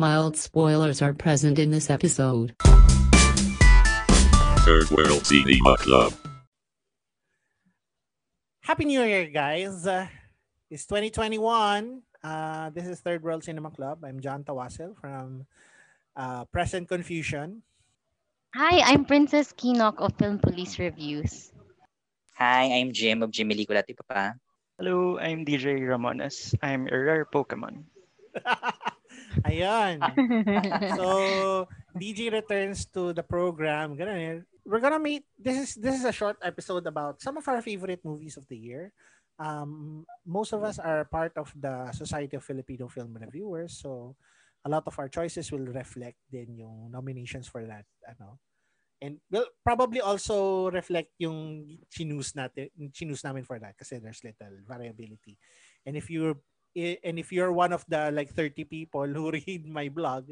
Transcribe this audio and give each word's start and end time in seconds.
Mild 0.00 0.36
spoilers 0.36 1.02
are 1.02 1.10
present 1.10 1.58
in 1.58 1.74
this 1.74 1.90
episode. 1.90 2.54
Third 4.62 4.86
World 4.94 5.26
Cinema 5.26 5.74
Club. 5.74 6.14
Happy 8.62 8.84
New 8.84 9.02
Year, 9.02 9.26
guys. 9.26 9.88
Uh, 9.88 10.06
it's 10.70 10.86
2021. 10.86 12.02
Uh, 12.22 12.70
this 12.70 12.86
is 12.86 13.00
Third 13.00 13.24
World 13.24 13.42
Cinema 13.42 13.74
Club. 13.74 14.04
I'm 14.06 14.20
John 14.20 14.44
Tawasil 14.44 14.94
from 15.00 15.50
uh, 16.14 16.44
Present 16.54 16.86
Confusion. 16.86 17.66
Hi, 18.54 18.78
I'm 18.78 19.04
Princess 19.04 19.52
Kinok 19.52 19.98
of 19.98 20.14
Film 20.14 20.38
Police 20.38 20.78
Reviews. 20.78 21.50
Hi, 22.38 22.70
I'm 22.70 22.92
Jim 22.92 23.24
of 23.24 23.32
Jimmy 23.32 23.56
Liculati 23.66 23.98
Papa. 23.98 24.38
Hello, 24.78 25.18
I'm 25.18 25.44
DJ 25.44 25.82
Ramones. 25.82 26.54
I'm 26.62 26.86
a 26.86 26.96
rare 26.96 27.26
Pokemon. 27.26 27.82
Ayan. 29.46 30.02
so, 30.98 31.68
DJ 31.94 32.32
returns 32.32 32.86
to 32.94 33.12
the 33.12 33.22
program. 33.22 33.94
Ganun, 33.96 34.44
we're 34.66 34.82
gonna 34.82 35.00
make 35.00 35.24
this 35.38 35.56
is 35.56 35.70
this 35.78 35.96
is 35.96 36.04
a 36.04 36.14
short 36.14 36.36
episode 36.42 36.86
about 36.86 37.20
some 37.22 37.36
of 37.36 37.46
our 37.48 37.62
favorite 37.62 38.04
movies 38.04 38.36
of 38.36 38.46
the 38.48 38.58
year. 38.58 38.92
Um, 39.38 40.02
most 40.26 40.52
of 40.52 40.66
us 40.66 40.82
are 40.82 41.06
part 41.06 41.32
of 41.38 41.54
the 41.54 41.94
Society 41.94 42.34
of 42.34 42.42
Filipino 42.42 42.90
Film 42.90 43.14
Reviewers, 43.14 43.78
so 43.78 44.18
a 44.66 44.68
lot 44.68 44.82
of 44.86 44.98
our 44.98 45.08
choices 45.08 45.50
will 45.54 45.70
reflect 45.70 46.18
din 46.26 46.58
yung 46.58 46.90
nominations 46.90 47.46
for 47.46 47.62
that. 47.62 47.86
Ano, 48.04 48.42
and 49.00 49.22
will 49.30 49.46
probably 49.62 50.00
also 50.00 50.70
reflect 50.70 51.14
yung 51.18 51.78
chinus 51.86 52.34
natin, 52.34 52.70
chinus 52.90 53.22
namin 53.22 53.46
for 53.46 53.58
that 53.58 53.78
kasi 53.78 53.98
there's 54.02 54.22
little 54.26 54.58
variability. 54.66 55.38
And 55.86 55.94
if 55.96 56.10
you're 56.10 56.38
and 57.02 57.18
if 57.18 57.32
you're 57.32 57.52
one 57.52 57.72
of 57.72 57.84
the 57.88 58.10
like 58.10 58.30
30 58.32 58.64
people 58.64 59.06
who 59.06 59.30
read 59.36 59.66
my 59.66 59.88
blog, 59.88 60.30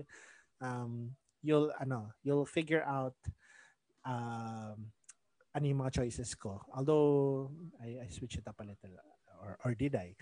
um, 0.61 1.13
you'll 1.43 1.73
ano, 1.81 2.13
you'll 2.23 2.47
figure 2.47 2.83
out 2.85 3.17
um, 4.05 4.93
ano 5.55 5.65
yung 5.65 5.81
mga 5.83 6.03
choices 6.03 6.35
ko. 6.35 6.61
Although 6.75 7.51
I, 7.83 8.05
I 8.05 8.09
switched 8.09 8.39
it 8.39 8.49
up 8.49 8.61
a 8.61 8.65
little 8.65 8.95
or 9.43 9.59
or 9.65 9.73
did 9.75 9.95
I? 9.95 10.15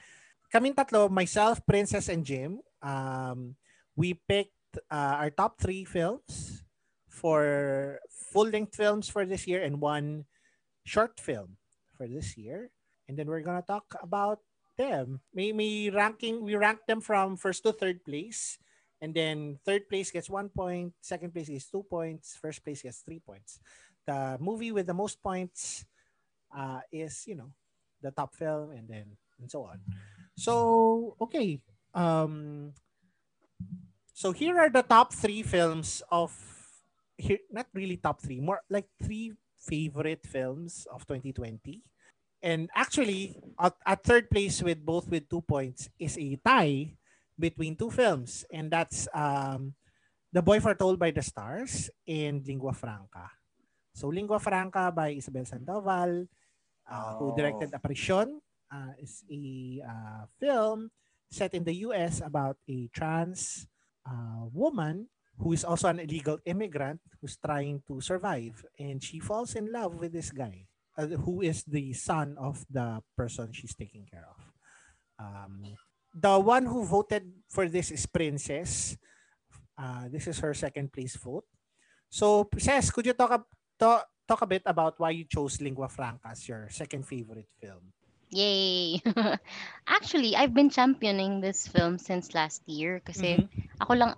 Kaming 0.53 0.75
tatlo, 0.75 1.11
myself, 1.11 1.59
Princess 1.67 2.09
and 2.09 2.23
Jim, 2.23 2.63
um, 2.79 3.57
we 3.97 4.15
picked 4.15 4.79
uh, 4.91 5.19
our 5.19 5.31
top 5.31 5.59
three 5.59 5.83
films 5.83 6.63
for 7.09 7.99
full-length 8.31 8.75
films 8.75 9.09
for 9.09 9.27
this 9.27 9.47
year 9.47 9.63
and 9.63 9.81
one 9.81 10.27
short 10.85 11.19
film 11.19 11.57
for 11.97 12.07
this 12.07 12.37
year. 12.37 12.71
And 13.09 13.19
then 13.19 13.27
we're 13.27 13.43
gonna 13.43 13.67
talk 13.67 13.87
about 14.03 14.39
them. 14.77 15.21
May 15.33 15.53
may 15.53 15.91
ranking 15.91 16.43
we 16.43 16.57
rank 16.57 16.87
them 16.87 17.01
from 17.01 17.37
first 17.37 17.63
to 17.65 17.73
third 17.73 18.05
place. 18.05 18.59
And 19.01 19.13
then 19.13 19.61
third 19.67 19.89
place 19.89 20.11
gets 20.11 20.31
one 20.31 20.49
point, 20.49 20.95
second 21.03 21.35
place 21.35 21.49
gets 21.49 21.69
two 21.69 21.85
points, 21.85 22.39
first 22.41 22.65
place 22.65 22.81
gets 22.81 23.05
three 23.05 23.21
points. 23.21 23.61
The 24.07 24.39
movie 24.41 24.73
with 24.73 24.87
the 24.87 24.97
most 24.97 25.21
points 25.21 25.85
uh, 26.49 26.81
is, 26.91 27.25
you 27.27 27.37
know, 27.37 27.53
the 28.01 28.13
top 28.13 28.35
film 28.35 28.73
and 28.73 28.89
then 28.89 29.17
and 29.41 29.51
so 29.51 29.65
on. 29.65 29.81
So 30.37 31.17
okay. 31.21 31.61
Um 31.93 32.73
so 34.15 34.33
here 34.33 34.57
are 34.59 34.71
the 34.71 34.83
top 34.83 35.13
three 35.13 35.43
films 35.43 36.03
of 36.11 36.33
here 37.19 37.39
not 37.51 37.67
really 37.75 37.97
top 37.97 38.23
three, 38.23 38.41
more 38.41 38.61
like 38.71 38.87
three 39.03 39.33
favorite 39.59 40.25
films 40.27 40.87
of 40.93 41.07
2020. 41.07 41.83
And 42.45 42.69
actually, 42.77 43.41
at, 43.57 43.73
at 43.89 44.05
third 44.05 44.29
place 44.29 44.61
with 44.61 44.85
both 44.85 45.09
with 45.09 45.33
two 45.33 45.41
points 45.41 45.89
is 45.97 46.21
a 46.21 46.37
tie 46.45 46.93
between 47.41 47.73
two 47.73 47.89
films. 47.89 48.45
And 48.53 48.69
that's 48.69 49.09
um, 49.17 49.73
The 50.29 50.45
Boy 50.45 50.61
Foretold 50.61 51.01
by 51.01 51.09
the 51.09 51.25
Stars 51.25 51.89
and 52.05 52.45
Lingua 52.45 52.77
Franca. 52.77 53.33
So 53.97 54.13
Lingua 54.13 54.37
Franca 54.45 54.93
by 54.93 55.17
Isabel 55.17 55.49
Sandoval, 55.49 56.29
uh, 56.85 57.13
who 57.17 57.33
directed 57.33 57.73
Apparition, 57.73 58.45
uh, 58.69 58.93
is 59.01 59.25
a 59.33 59.81
uh, 59.81 60.29
film 60.37 60.93
set 61.33 61.55
in 61.55 61.65
the 61.65 61.89
US 61.89 62.21
about 62.21 62.61
a 62.69 62.93
trans 62.93 63.67
uh, 64.05 64.45
woman 64.53 65.09
who 65.41 65.57
is 65.57 65.65
also 65.65 65.89
an 65.89 65.99
illegal 65.99 66.37
immigrant 66.45 67.01
who's 67.23 67.41
trying 67.41 67.81
to 67.89 68.05
survive. 68.05 68.61
And 68.79 69.03
she 69.03 69.19
falls 69.19 69.57
in 69.57 69.73
love 69.73 69.97
with 69.97 70.13
this 70.13 70.29
guy 70.29 70.69
uh, 70.97 71.07
who 71.27 71.43
is 71.43 71.65
the 71.65 71.93
son 71.93 72.37
of 72.39 72.65
the 72.71 73.03
person 73.17 73.53
she's 73.53 73.75
taking 73.75 74.07
care 74.07 74.27
of. 74.27 74.39
Um, 75.19 75.75
the 76.15 76.39
one 76.39 76.67
who 76.67 76.85
voted 76.85 77.31
for 77.51 77.69
this 77.69 77.91
is 77.91 78.07
Princess. 78.07 78.97
Uh, 79.75 80.07
this 80.11 80.27
is 80.27 80.39
her 80.39 80.55
second 80.55 80.93
place 80.93 81.17
vote. 81.17 81.45
So, 82.11 82.45
Princess, 82.45 82.91
could 82.91 83.07
you 83.07 83.13
talk, 83.13 83.31
a, 83.31 83.43
talk, 83.79 84.07
talk 84.29 84.43
a 84.43 84.47
bit 84.47 84.63
about 84.67 84.95
why 84.99 85.11
you 85.11 85.25
chose 85.27 85.61
Lingua 85.61 85.89
Franca 85.91 86.31
as 86.31 86.47
your 86.47 86.69
second 86.71 87.07
favorite 87.07 87.51
film? 87.59 87.91
Yay! 88.31 89.03
Actually, 89.87 90.37
I've 90.37 90.55
been 90.55 90.71
championing 90.71 91.41
this 91.41 91.67
film 91.67 91.99
since 91.99 92.35
last 92.35 92.63
year 92.67 93.03
kasi 93.03 93.43
mm-hmm. 93.43 93.83
ako 93.83 93.93
lang, 93.95 94.11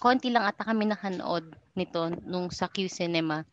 konti 0.00 0.32
lang 0.32 0.48
ata 0.48 0.64
kami 0.64 0.88
nakanood 0.88 1.56
nito 1.76 2.08
nung 2.24 2.48
sa 2.48 2.68
Q 2.68 2.88
Cinema 2.88 3.44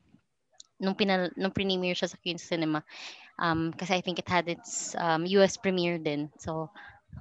nung 0.80 0.96
pinal 0.96 1.30
nung 1.36 1.52
premiere 1.54 1.96
siya 1.96 2.10
sa 2.10 2.20
Queen's 2.20 2.44
Cinema 2.44 2.82
um 3.40 3.72
kasi 3.76 4.00
I 4.00 4.02
think 4.02 4.20
it 4.20 4.28
had 4.28 4.48
its 4.48 4.96
um, 5.00 5.26
US 5.40 5.56
premiere 5.60 6.00
din. 6.00 6.32
So 6.40 6.72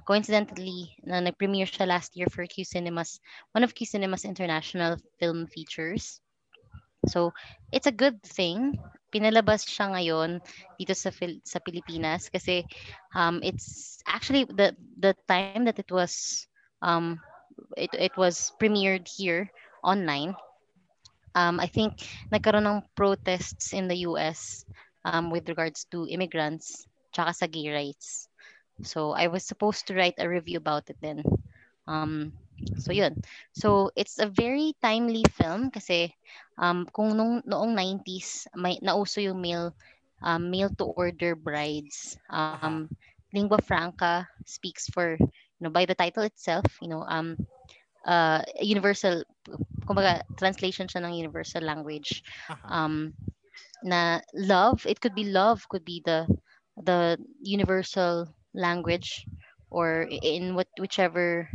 coincidentally 0.05 0.95
na 1.03 1.19
nag-premiere 1.19 1.67
siya 1.67 1.87
last 1.89 2.15
year 2.15 2.27
for 2.31 2.45
Q 2.45 2.63
Cinemas 2.63 3.19
one 3.51 3.63
of 3.63 3.75
Q 3.75 3.85
Cinemas 3.85 4.25
international 4.25 4.97
film 5.19 5.47
features. 5.47 6.21
So 7.07 7.31
it's 7.71 7.87
a 7.87 7.95
good 7.95 8.21
thing. 8.23 8.77
Pinalabas 9.09 9.65
siya 9.65 9.95
ngayon 9.95 10.39
dito 10.77 10.93
sa 10.93 11.09
sa 11.43 11.59
Pilipinas 11.63 12.29
kasi 12.29 12.63
um 13.15 13.41
it's 13.41 13.99
actually 14.05 14.45
the 14.45 14.75
the 14.99 15.15
time 15.25 15.65
that 15.65 15.79
it 15.81 15.89
was 15.89 16.45
um 16.85 17.17
it 17.75 17.89
it 17.97 18.13
was 18.13 18.53
premiered 18.61 19.07
here 19.09 19.49
online 19.81 20.35
um, 21.35 21.59
I 21.59 21.67
think 21.67 21.93
nagkaroon 22.31 22.67
ng 22.67 22.83
protests 22.95 23.73
in 23.73 23.87
the 23.87 24.05
US 24.09 24.65
um, 25.05 25.29
with 25.29 25.47
regards 25.49 25.85
to 25.91 26.07
immigrants 26.07 26.85
tsaka 27.13 27.33
sa 27.33 27.45
gay 27.47 27.69
rights. 27.69 28.27
So 28.83 29.11
I 29.11 29.27
was 29.27 29.43
supposed 29.43 29.87
to 29.87 29.95
write 29.95 30.15
a 30.19 30.29
review 30.29 30.57
about 30.57 30.89
it 30.89 30.97
then. 31.01 31.23
Um, 31.87 32.33
so 32.77 32.91
yun. 32.91 33.17
So 33.53 33.91
it's 33.95 34.19
a 34.19 34.27
very 34.29 34.73
timely 34.81 35.23
film 35.35 35.71
kasi 35.71 36.13
um, 36.57 36.87
kung 36.93 37.17
nung, 37.17 37.41
noong 37.43 37.73
90s 37.75 38.47
may 38.55 38.79
nauso 38.79 39.19
yung 39.23 39.41
male 39.41 39.73
um, 40.23 40.49
male 40.51 40.69
to 40.77 40.85
order 40.95 41.35
brides. 41.35 42.17
Um, 42.29 42.89
lingua 43.33 43.59
franca 43.61 44.27
speaks 44.45 44.87
for 44.89 45.15
you 45.19 45.61
know 45.61 45.69
by 45.69 45.85
the 45.85 45.95
title 45.95 46.23
itself, 46.23 46.65
you 46.81 46.87
know, 46.89 47.03
um 47.07 47.35
uh, 48.05 48.41
universal 48.61 49.23
kumbaga 49.87 50.21
translation 50.37 50.87
siya 50.87 51.03
ng 51.05 51.13
universal 51.17 51.63
language. 51.63 52.23
Um 52.67 53.13
na 53.83 54.19
love 54.33 54.85
it 54.85 54.99
could 54.99 55.15
be 55.15 55.23
love 55.25 55.67
could 55.69 55.85
be 55.85 56.01
the 56.05 56.27
the 56.75 57.17
universal 57.41 58.27
language 58.53 59.25
or 59.69 60.07
in 60.09 60.55
what 60.55 60.67
whichever 60.79 61.47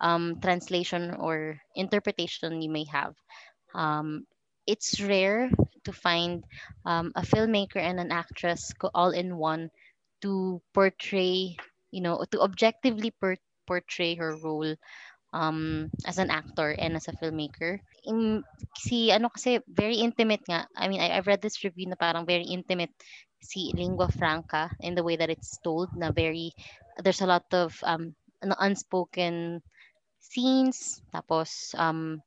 um, 0.00 0.38
translation 0.40 1.14
or 1.18 1.58
interpretation 1.74 2.60
you 2.62 2.70
may 2.70 2.84
have. 2.84 3.14
Um, 3.74 4.26
it's 4.66 5.00
rare 5.00 5.50
to 5.84 5.92
find 5.92 6.44
um, 6.84 7.12
a 7.16 7.22
filmmaker 7.22 7.78
and 7.80 7.98
an 8.00 8.10
actress 8.12 8.72
all 8.94 9.10
in 9.10 9.36
one 9.36 9.70
to 10.22 10.60
portray 10.74 11.56
you 11.90 12.00
know 12.02 12.24
to 12.30 12.40
objectively 12.40 13.10
per- 13.10 13.36
portray 13.66 14.14
her 14.16 14.36
role 14.42 14.74
um, 15.32 15.90
as 16.06 16.18
an 16.18 16.30
actor 16.30 16.74
and 16.78 16.96
as 16.96 17.08
a 17.08 17.16
filmmaker. 17.18 17.80
In, 18.04 18.44
si 18.76 19.10
ano 19.10 19.28
kasi 19.28 19.60
very 19.66 19.98
intimate 19.98 20.42
nga. 20.48 20.66
I 20.76 20.88
mean, 20.88 21.00
I, 21.00 21.16
I've 21.16 21.26
read 21.26 21.42
this 21.42 21.64
review 21.64 21.86
na 21.88 21.98
parang 21.98 22.26
very 22.26 22.44
intimate 22.44 22.92
si 23.40 23.72
lingua 23.74 24.08
franca 24.08 24.70
in 24.80 24.94
the 24.94 25.02
way 25.02 25.16
that 25.16 25.30
it's 25.30 25.58
told 25.62 25.92
na 25.94 26.10
very 26.10 26.52
there's 27.04 27.20
a 27.20 27.28
lot 27.28 27.44
of 27.52 27.76
um 27.84 28.14
unspoken 28.42 29.60
scenes 30.18 31.02
tapos 31.14 31.74
um 31.78 32.18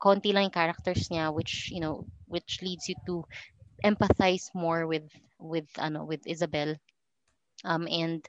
konti 0.00 0.32
lang 0.32 0.48
yung 0.48 0.58
characters 0.58 1.08
niya 1.08 1.32
which 1.32 1.70
you 1.70 1.80
know 1.80 2.04
which 2.26 2.60
leads 2.60 2.88
you 2.88 2.96
to 3.06 3.24
empathize 3.84 4.52
more 4.52 4.84
with 4.84 5.06
with 5.38 5.68
ano 5.80 6.04
with 6.04 6.20
Isabel 6.28 6.76
um 7.64 7.88
and 7.88 8.24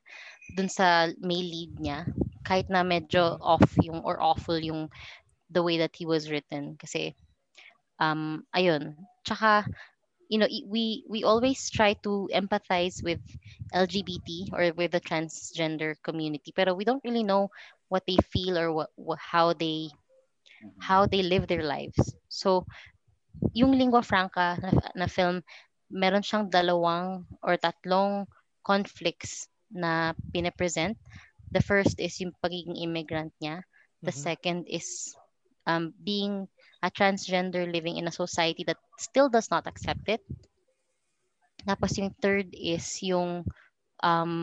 dun 0.56 0.72
sa 0.72 1.12
male 1.20 1.48
lead 1.48 1.74
niya 1.80 2.08
kahit 2.44 2.70
na 2.70 2.84
medyo 2.84 3.38
off 3.42 3.64
yung 3.82 4.02
or 4.04 4.22
awful 4.22 4.58
yung 4.58 4.90
the 5.52 5.62
way 5.62 5.78
that 5.78 5.94
he 5.96 6.06
was 6.06 6.32
written 6.32 6.76
kasi 6.80 7.14
um 8.00 8.42
ayun 8.56 8.96
tsaka 9.28 9.68
you 10.32 10.40
know 10.40 10.48
we 10.68 11.04
we 11.12 11.24
always 11.28 11.70
try 11.70 11.92
to 12.00 12.30
empathize 12.32 13.04
with 13.04 13.20
LGBT 13.76 14.50
or 14.56 14.72
with 14.74 14.96
the 14.96 15.04
transgender 15.04 15.96
community 16.02 16.56
pero 16.56 16.74
we 16.74 16.88
don't 16.88 17.04
really 17.04 17.24
know 17.24 17.52
what 17.92 18.08
they 18.08 18.18
feel 18.32 18.56
or 18.58 18.72
what, 18.72 18.90
what 18.96 19.20
how 19.20 19.52
they 19.52 19.92
how 20.80 21.06
they 21.06 21.22
live 21.24 21.48
their 21.48 21.64
lives. 21.64 21.98
So, 22.30 22.66
yung 23.54 23.74
lingua 23.74 24.06
franca 24.06 24.58
na, 24.62 24.72
na 24.96 25.08
film, 25.08 25.42
meron 25.90 26.24
siyang 26.24 26.50
dalawang 26.50 27.26
or 27.42 27.58
tatlong 27.58 28.28
conflicts 28.64 29.50
na 29.72 30.14
pinapresent. 30.32 30.96
The 31.52 31.62
first 31.62 32.00
is 32.00 32.20
yung 32.22 32.34
pagiging 32.44 32.80
immigrant 32.82 33.34
niya. 33.44 33.64
The 34.04 34.12
Mhm. 34.12 34.24
second 34.26 34.60
is 34.68 35.16
um, 35.68 35.94
being 36.04 36.48
a 36.84 36.90
transgender 36.92 37.68
living 37.72 37.98
in 37.98 38.08
a 38.08 38.14
society 38.16 38.64
that 38.66 38.78
still 39.00 39.30
does 39.30 39.52
not 39.52 39.68
accept 39.68 40.08
it. 40.10 40.22
Tapos 41.68 41.94
yung 41.98 42.12
third 42.22 42.50
is 42.58 42.86
yung 43.06 43.46
um 44.02 44.34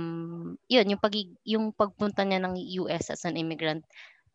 yun 0.71 0.87
yung 0.95 1.03
pag 1.03 1.15
yung 1.43 1.75
pagpunta 1.75 2.23
niya 2.23 2.39
ng 2.43 2.55
US 2.83 3.11
as 3.11 3.27
an 3.27 3.35
immigrant 3.35 3.83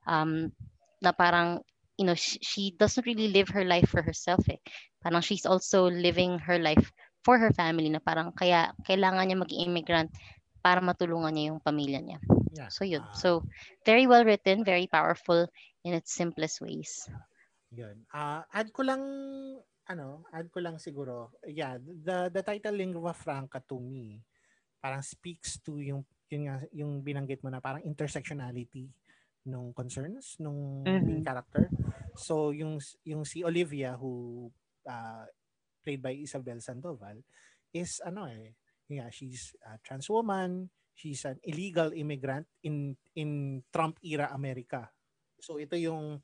um 0.08 0.52
na 1.00 1.12
parang 1.16 1.64
you 1.96 2.04
know 2.06 2.16
she, 2.16 2.38
she 2.44 2.64
doesn't 2.76 3.08
really 3.08 3.32
live 3.32 3.48
her 3.56 3.64
life 3.64 3.88
for 3.88 4.04
herself 4.04 4.44
eh. 4.52 4.60
Parang 5.00 5.24
she's 5.24 5.48
also 5.48 5.88
living 5.88 6.40
her 6.44 6.60
life 6.60 6.92
for 7.24 7.40
her 7.40 7.52
family 7.56 7.88
na 7.88 8.04
parang 8.04 8.36
kaya 8.36 8.76
kailangan 8.84 9.28
niya 9.32 9.40
maging 9.40 9.62
immigrant 9.72 10.10
para 10.60 10.84
matulungan 10.84 11.32
niya 11.32 11.46
yung 11.56 11.64
pamilya 11.64 12.00
niya. 12.04 12.20
Yeah. 12.54 12.70
So 12.70 12.86
yun. 12.86 13.02
Ah, 13.02 13.14
So 13.14 13.44
very 13.86 14.06
well 14.08 14.24
written, 14.26 14.64
very 14.64 14.88
powerful 14.88 15.48
in 15.84 15.94
its 15.94 16.14
simplest 16.14 16.62
ways. 16.62 17.10
Yun. 17.74 18.06
Ah, 18.14 18.46
add 18.54 18.70
ko 18.72 18.86
lang 18.86 19.02
ano, 19.90 20.24
add 20.32 20.48
ko 20.54 20.60
lang 20.64 20.78
siguro. 20.80 21.34
Yeah, 21.50 21.78
the 21.82 22.30
the 22.32 22.44
title 22.46 22.78
lingua 22.78 23.12
franca 23.18 23.60
to 23.66 23.80
me 23.82 24.22
parang 24.84 25.04
speaks 25.04 25.60
to 25.64 25.80
yung 25.80 26.04
yung 26.32 26.44
nga- 26.50 26.72
yung 26.76 27.02
binanggit 27.04 27.42
mo 27.44 27.50
na 27.52 27.64
parang 27.64 27.84
intersectionality 27.86 28.88
nung 29.48 29.74
concerns 29.76 30.38
nung 30.40 30.60
main 31.04 31.20
Mhm. 31.20 31.26
character. 31.26 31.72
So 32.16 32.52
yung 32.56 32.80
yung 33.08 33.24
si 33.28 33.44
Olivia 33.44 33.98
who 33.98 34.48
ah, 34.88 35.26
played 35.84 36.02
by 36.04 36.14
Isabel 36.16 36.60
Sandoval 36.64 37.20
is 37.74 38.00
ano 38.06 38.28
eh, 38.30 38.56
yeah, 38.90 39.10
she's 39.12 39.56
a 39.68 39.80
trans 39.84 40.08
woman, 40.12 40.70
she's 40.94 41.26
an 41.26 41.38
illegal 41.44 41.92
immigrant 41.94 42.46
in 42.64 42.98
in 43.18 43.62
Trump 43.74 43.98
era 44.06 44.30
America. 44.32 44.90
So 45.42 45.60
ito 45.60 45.76
yung 45.76 46.22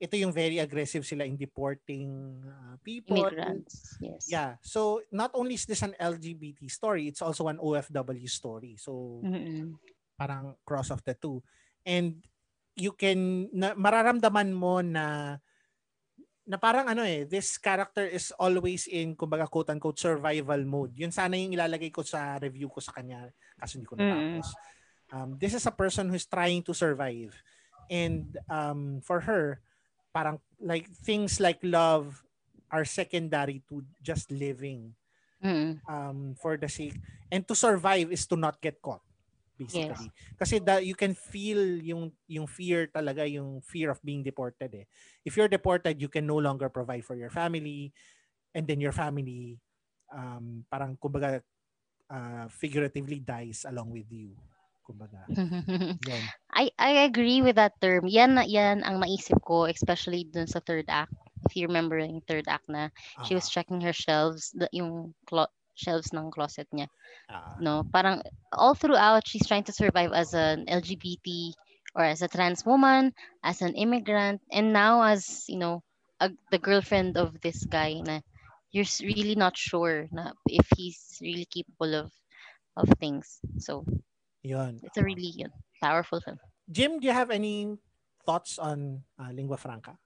ito 0.00 0.16
yung 0.16 0.32
very 0.32 0.56
aggressive 0.56 1.04
sila 1.04 1.28
in 1.28 1.36
deporting 1.36 2.40
uh, 2.40 2.80
people. 2.80 3.20
Immigrants. 3.20 4.00
Yes. 4.00 4.32
Yeah. 4.32 4.56
So 4.64 5.04
not 5.12 5.36
only 5.36 5.60
is 5.60 5.68
this 5.68 5.84
an 5.84 5.92
LGBT 6.00 6.64
story, 6.72 7.12
it's 7.12 7.20
also 7.20 7.52
an 7.52 7.60
OFW 7.60 8.24
story. 8.24 8.80
So 8.80 9.20
Mm-mm. 9.20 9.76
parang 10.16 10.56
cross 10.64 10.88
of 10.88 11.04
the 11.04 11.12
two. 11.12 11.44
And 11.84 12.24
you 12.80 12.96
can 12.96 13.52
na, 13.52 13.76
mararamdaman 13.76 14.56
mo 14.56 14.80
na 14.80 15.36
na 16.50 16.58
parang 16.58 16.90
ano 16.90 17.06
eh, 17.06 17.22
this 17.30 17.54
character 17.62 18.02
is 18.10 18.34
always 18.34 18.90
in 18.90 19.14
kumbaga 19.14 19.46
quote 19.46 19.70
unquote 19.70 20.02
survival 20.02 20.58
mode. 20.66 20.98
Yun 20.98 21.14
sana 21.14 21.38
yung 21.38 21.54
ilalagay 21.54 21.94
ko 21.94 22.02
sa 22.02 22.42
review 22.42 22.66
ko 22.66 22.82
sa 22.82 22.90
kanya 22.90 23.30
kasi 23.54 23.78
hindi 23.78 23.86
ko 23.86 23.94
natapos. 23.94 24.50
Um, 25.14 25.38
this 25.38 25.54
is 25.54 25.62
a 25.62 25.74
person 25.74 26.10
who's 26.10 26.26
trying 26.26 26.66
to 26.66 26.74
survive. 26.74 27.30
And 27.86 28.34
um, 28.50 28.98
for 29.06 29.22
her, 29.22 29.62
parang 30.10 30.42
like 30.58 30.90
things 30.90 31.38
like 31.38 31.62
love 31.62 32.18
are 32.70 32.82
secondary 32.82 33.62
to 33.70 33.86
just 34.02 34.30
living 34.34 34.94
Mm-mm. 35.38 35.78
um, 35.86 36.34
for 36.34 36.58
the 36.58 36.66
sake 36.66 36.98
and 37.30 37.46
to 37.46 37.54
survive 37.54 38.10
is 38.10 38.26
to 38.26 38.34
not 38.34 38.58
get 38.58 38.82
caught 38.82 39.02
basically. 39.60 40.08
Kasi 40.40 40.56
da, 40.64 40.80
you 40.80 40.96
can 40.96 41.12
feel 41.12 41.60
yung 41.84 42.08
yung 42.24 42.48
fear 42.48 42.88
talaga 42.88 43.28
yung 43.28 43.60
fear 43.60 43.92
of 43.92 44.00
being 44.00 44.24
deported 44.24 44.72
eh. 44.72 44.86
If 45.28 45.36
you're 45.36 45.52
deported 45.52 46.00
you 46.00 46.08
can 46.08 46.24
no 46.24 46.40
longer 46.40 46.72
provide 46.72 47.04
for 47.04 47.14
your 47.14 47.30
family 47.30 47.92
and 48.56 48.64
then 48.64 48.80
your 48.80 48.96
family 48.96 49.60
um, 50.08 50.64
parang 50.72 50.96
kumbaga 50.96 51.44
uh, 52.10 52.46
figuratively 52.48 53.20
dies 53.20 53.68
along 53.68 53.92
with 53.92 54.08
you. 54.10 54.32
Kumbaga. 54.80 55.28
Yun. 56.08 56.24
I 56.50 56.72
I 56.80 57.06
agree 57.06 57.44
with 57.44 57.56
that 57.60 57.78
term. 57.78 58.08
Yan 58.10 58.40
yan 58.48 58.82
ang 58.82 58.98
naisip 58.98 59.38
ko 59.46 59.68
especially 59.68 60.26
dun 60.26 60.48
sa 60.48 60.58
third 60.64 60.88
act. 60.88 61.14
If 61.46 61.56
you 61.56 61.68
remember 61.70 61.96
yung 61.96 62.20
third 62.26 62.50
act 62.50 62.68
na 62.68 62.90
she 63.24 63.32
was 63.34 63.48
checking 63.48 63.80
her 63.80 63.94
shelves, 63.96 64.52
the, 64.52 64.68
yung 64.72 65.14
clo- 65.24 65.52
shelves 65.74 66.12
ng 66.12 66.30
closet 66.30 66.68
niya. 66.72 66.88
Ah. 67.28 67.56
No, 67.60 67.84
parang 67.84 68.22
all 68.52 68.74
throughout 68.74 69.26
she's 69.26 69.46
trying 69.46 69.64
to 69.68 69.74
survive 69.74 70.12
as 70.12 70.34
an 70.34 70.68
LGBT 70.68 71.52
or 71.94 72.04
as 72.04 72.22
a 72.22 72.28
trans 72.28 72.64
woman, 72.64 73.12
as 73.42 73.62
an 73.62 73.74
immigrant, 73.74 74.40
and 74.50 74.72
now 74.72 75.02
as, 75.02 75.44
you 75.48 75.58
know, 75.58 75.82
a, 76.20 76.30
the 76.50 76.58
girlfriend 76.58 77.16
of 77.16 77.40
this 77.40 77.64
guy 77.64 78.00
na 78.04 78.20
you're 78.70 78.86
really 79.02 79.34
not 79.34 79.58
sure 79.58 80.06
na 80.12 80.30
if 80.46 80.66
he's 80.76 81.18
really 81.20 81.46
capable 81.46 81.94
of 81.94 82.12
of 82.78 82.86
things. 83.02 83.42
So, 83.58 83.84
yun 84.46 84.78
it's 84.82 84.96
a 84.96 85.04
really 85.04 85.34
yun, 85.34 85.50
powerful 85.82 86.20
film. 86.22 86.38
Jim 86.70 87.00
do 87.00 87.06
you 87.08 87.16
have 87.16 87.34
any 87.34 87.74
thoughts 88.22 88.60
on 88.62 89.02
uh, 89.18 89.32
lingua 89.34 89.58
franca 89.58 89.98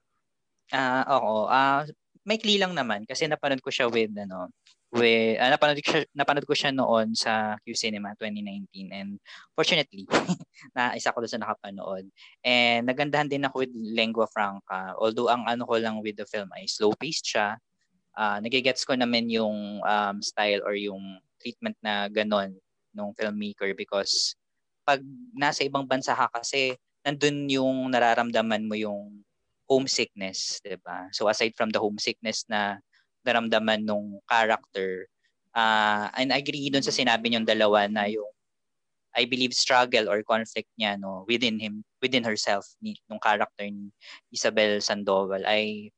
Ah, 0.72 1.05
oo. 1.20 1.44
Ah, 1.50 1.84
maikli 2.25 2.56
lang 2.56 2.72
naman 2.72 3.05
kasi 3.05 3.28
napanood 3.28 3.61
ko 3.61 3.69
siya 3.69 3.90
with 3.93 4.14
ano, 4.16 4.49
with 4.94 5.43
ah, 5.43 5.50
napanood 5.50 5.82
ko 5.82 5.88
siya, 5.91 6.02
napanood 6.14 6.46
ko 6.46 6.55
siya 6.55 6.70
noon 6.70 7.19
sa 7.19 7.58
Q 7.67 7.75
Cinema 7.75 8.14
2019 8.14 8.94
and 8.94 9.19
fortunately 9.52 10.06
na 10.76 10.94
isa 10.94 11.11
ko 11.11 11.19
doon 11.19 11.35
sa 11.35 11.43
nakapanood. 11.43 12.06
And 12.46 12.87
nagandahan 12.87 13.26
din 13.26 13.43
ako 13.43 13.67
with 13.67 13.75
lingua 13.75 14.31
franca. 14.31 14.94
Although 14.94 15.29
ang 15.35 15.50
ano 15.50 15.67
ko 15.67 15.75
lang 15.82 15.99
with 15.99 16.14
the 16.14 16.26
film 16.31 16.46
ay 16.55 16.70
slow 16.70 16.94
paced 16.94 17.26
siya. 17.26 17.58
Ah, 18.14 18.38
nagigets 18.38 18.87
ko 18.87 18.94
naman 18.94 19.26
yung 19.26 19.82
um, 19.82 20.17
style 20.23 20.62
or 20.62 20.79
yung 20.79 21.19
treatment 21.43 21.75
na 21.82 22.06
ganon 22.06 22.55
nung 22.94 23.11
filmmaker 23.19 23.75
because 23.75 24.38
pag 24.87 25.02
nasa 25.35 25.67
ibang 25.67 25.82
bansa 25.82 26.14
ka 26.14 26.31
kasi 26.31 26.79
nandun 27.02 27.50
yung 27.50 27.90
nararamdaman 27.90 28.62
mo 28.64 28.79
yung 28.79 29.26
homesickness, 29.67 30.62
'di 30.62 30.79
ba? 30.81 31.11
So 31.11 31.26
aside 31.26 31.56
from 31.58 31.75
the 31.75 31.81
homesickness 31.82 32.47
na 32.47 32.79
naramdaman 33.25 33.82
nung 33.88 34.21
character, 34.29 35.09
uh, 35.56 36.09
and 36.15 36.31
I 36.31 36.38
agree 36.44 36.69
dun 36.71 36.85
sa 36.85 36.94
sinabi 36.94 37.32
niyong 37.32 37.49
dalawa 37.49 37.88
na 37.88 38.06
yung 38.06 38.29
I 39.15 39.31
believe 39.31 39.55
struggle 39.55 40.11
or 40.11 40.26
conflict 40.26 40.67
niya 40.75 40.99
no 40.99 41.23
within 41.31 41.62
him 41.62 41.87
within 42.03 42.26
herself 42.26 42.67
ni 42.82 42.99
nung 43.06 43.23
character 43.23 43.62
ni 43.62 43.94
Isabel 44.35 44.82
Sandoval. 44.82 45.47
Ay 45.47 45.94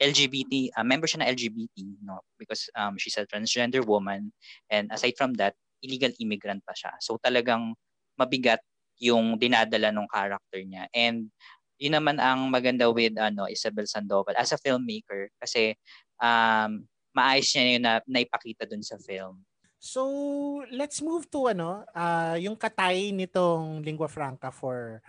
LGBT 0.00 0.72
uh, 0.76 0.84
member 0.84 1.04
siya 1.08 1.24
ng 1.24 1.30
LGBT 1.36 1.76
no 2.04 2.24
because 2.40 2.68
um 2.76 2.96
she's 2.96 3.20
a 3.20 3.28
transgender 3.28 3.84
woman. 3.84 4.32
And 4.72 4.88
aside 4.88 5.20
from 5.20 5.36
that 5.36 5.52
illegal 5.84 6.12
immigrant 6.16 6.64
pa 6.64 6.72
siya. 6.72 6.96
So 7.04 7.20
talagang 7.20 7.76
mabigat 8.16 8.64
yung 9.00 9.36
dinadala 9.36 9.92
ng 9.92 10.08
character 10.08 10.60
niya. 10.64 10.88
And 10.96 11.28
yun 11.76 12.00
naman 12.00 12.16
ang 12.16 12.48
maganda 12.48 12.88
with 12.88 13.20
ano 13.20 13.44
Isabel 13.52 13.84
Sandoval 13.84 14.36
as 14.36 14.56
a 14.56 14.60
filmmaker. 14.60 15.28
Kasi 15.36 15.76
um 16.20 16.84
maayos 17.16 17.48
niya 17.56 17.64
yun 17.80 17.84
na 17.84 17.94
naipakita 18.04 18.68
dun 18.68 18.84
sa 18.84 19.00
film. 19.00 19.40
So, 19.80 20.04
let's 20.68 21.00
move 21.00 21.24
to 21.32 21.48
ano, 21.48 21.84
ah, 21.96 22.36
yung 22.36 22.60
katay 22.60 23.16
nitong 23.16 23.80
lingua 23.80 24.08
franca 24.08 24.52
for 24.52 25.00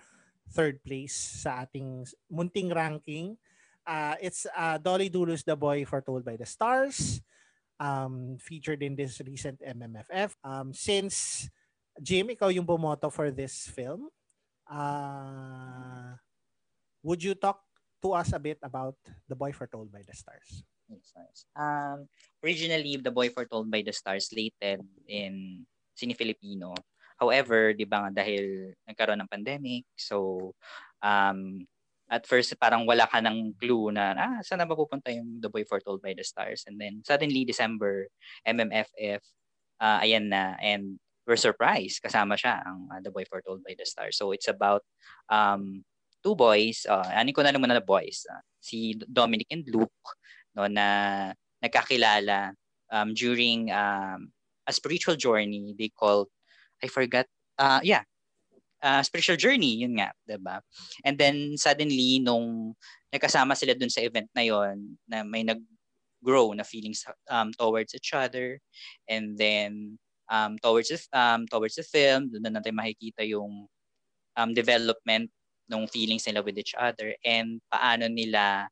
third 0.55 0.79
place 0.79 1.43
sa 1.43 1.67
ating 1.67 2.07
munting 2.31 2.71
ranking. 2.71 3.35
Ah, 3.83 4.15
it's 4.23 4.47
uh, 4.55 4.79
Dolly 4.79 5.11
Dulu's 5.11 5.43
The 5.43 5.55
Boy 5.59 5.83
Foretold 5.83 6.23
by 6.23 6.39
the 6.39 6.47
Stars, 6.47 7.19
um, 7.79 8.39
featured 8.39 8.83
in 8.83 8.95
this 8.95 9.19
recent 9.23 9.59
MMFF. 9.59 10.35
Um, 10.43 10.71
since 10.71 11.47
Jim, 11.99 12.31
ikaw 12.31 12.53
yung 12.53 12.67
bumoto 12.67 13.11
for 13.11 13.31
this 13.31 13.67
film, 13.71 14.11
uh, 14.69 16.15
would 17.01 17.23
you 17.23 17.33
talk 17.35 17.63
to 18.03 18.13
us 18.13 18.31
a 18.35 18.39
bit 18.39 18.59
about 18.61 18.95
The 19.27 19.35
Boy 19.35 19.51
Foretold 19.51 19.91
by 19.91 20.03
the 20.03 20.13
Stars? 20.13 20.67
Um, 21.55 22.07
originally, 22.43 22.97
The 22.97 23.11
Boy 23.11 23.29
Foretold 23.29 23.67
by 23.67 23.83
the 23.83 23.91
Stars 23.91 24.31
slated 24.31 24.81
in 25.07 25.65
Cine 25.97 26.15
Filipino. 26.15 26.73
However, 27.17 27.73
di 27.73 27.83
ba 27.83 28.07
nga 28.07 28.21
dahil 28.21 28.77
nagkaroon 28.85 29.19
ng 29.25 29.31
pandemic, 29.31 29.83
so 29.97 30.49
um, 31.01 31.65
at 32.07 32.23
first 32.23 32.55
parang 32.55 32.87
wala 32.87 33.03
ka 33.09 33.19
ng 33.19 33.57
clue 33.59 33.91
na 33.91 34.15
ah, 34.15 34.39
saan 34.39 34.63
ba 34.63 34.77
pupunta 34.77 35.11
yung 35.11 35.43
The 35.43 35.51
Boy 35.51 35.67
Foretold 35.67 35.99
by 35.99 36.15
the 36.15 36.23
Stars? 36.23 36.63
And 36.69 36.79
then 36.79 37.03
suddenly 37.03 37.43
December, 37.43 38.07
MMFF, 38.47 39.21
uh, 39.81 39.99
ayan 39.99 40.31
na. 40.31 40.55
And 40.63 41.01
we're 41.27 41.41
surprised, 41.41 41.99
kasama 41.99 42.39
siya 42.39 42.63
ang 42.63 42.87
uh, 42.87 43.01
The 43.03 43.11
Boy 43.11 43.27
Foretold 43.27 43.65
by 43.65 43.75
the 43.75 43.83
Stars. 43.83 44.15
So 44.15 44.31
it's 44.31 44.47
about 44.47 44.87
um, 45.27 45.83
two 46.23 46.37
boys, 46.39 46.87
uh, 46.87 47.11
anin 47.11 47.35
ko 47.35 47.43
na 47.43 47.51
muna 47.59 47.75
na 47.75 47.83
boys, 47.83 48.23
uh, 48.31 48.39
si 48.63 48.95
Dominic 48.95 49.51
and 49.51 49.67
Luke, 49.67 49.91
no, 50.57 50.65
na 50.65 50.87
nagkakilala 51.61 52.57
um, 52.89 53.13
during 53.13 53.69
um, 53.69 54.33
a 54.65 54.73
spiritual 54.73 55.13
journey 55.13 55.77
they 55.77 55.93
called 55.93 56.27
I 56.81 56.89
forgot 56.89 57.29
uh 57.61 57.81
yeah 57.85 58.03
uh, 58.81 59.01
spiritual 59.01 59.37
journey, 59.37 59.81
yun 59.81 59.97
nga, 59.97 60.13
'di 60.25 60.37
ba? 60.41 60.61
And 61.01 61.17
then 61.17 61.57
suddenly 61.57 62.21
nung 62.21 62.77
nagkasama 63.09 63.57
sila 63.57 63.73
dun 63.73 63.89
sa 63.89 64.03
event 64.05 64.29
na 64.33 64.45
yon 64.45 64.97
na 65.09 65.25
may 65.25 65.41
nag 65.41 65.61
grow 66.21 66.49
na 66.53 66.65
feelings 66.65 67.05
um, 67.29 67.53
towards 67.53 67.93
each 67.93 68.11
other 68.11 68.57
and 69.05 69.37
then 69.37 69.95
um, 70.33 70.57
towards 70.59 70.89
the, 70.89 70.99
um, 71.13 71.45
towards 71.45 71.77
the 71.77 71.85
film 71.85 72.27
doon 72.33 72.41
na 72.41 72.51
natin 72.57 72.73
makikita 72.73 73.21
yung 73.21 73.69
um, 74.33 74.51
development 74.51 75.29
ng 75.69 75.85
feelings 75.87 76.25
nila 76.25 76.41
with 76.41 76.57
each 76.57 76.73
other 76.73 77.13
and 77.21 77.61
paano 77.69 78.09
nila 78.09 78.65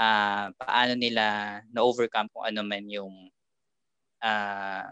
uh, 0.00 0.48
paano 0.56 0.96
nila 0.96 1.60
na 1.68 1.80
overcome 1.84 2.32
kung 2.32 2.48
ano 2.48 2.64
man 2.64 2.88
yung 2.88 3.12
uh, 4.24 4.88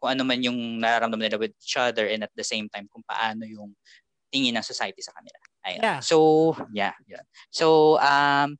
kung 0.00 0.08
ano 0.16 0.22
man 0.24 0.40
yung 0.40 0.80
nararamdaman 0.80 1.28
nila 1.28 1.40
with 1.40 1.52
each 1.60 1.76
other 1.76 2.08
and 2.08 2.24
at 2.24 2.32
the 2.32 2.44
same 2.44 2.68
time 2.72 2.88
kung 2.88 3.04
paano 3.04 3.44
yung 3.44 3.76
tingin 4.32 4.56
ng 4.56 4.66
society 4.66 4.98
sa 5.04 5.14
kanila. 5.14 5.38
Ayun. 5.64 5.80
Yeah. 5.80 6.00
So, 6.02 6.16
yeah, 6.74 6.96
yeah. 7.06 7.22
So, 7.54 7.96
um, 8.02 8.58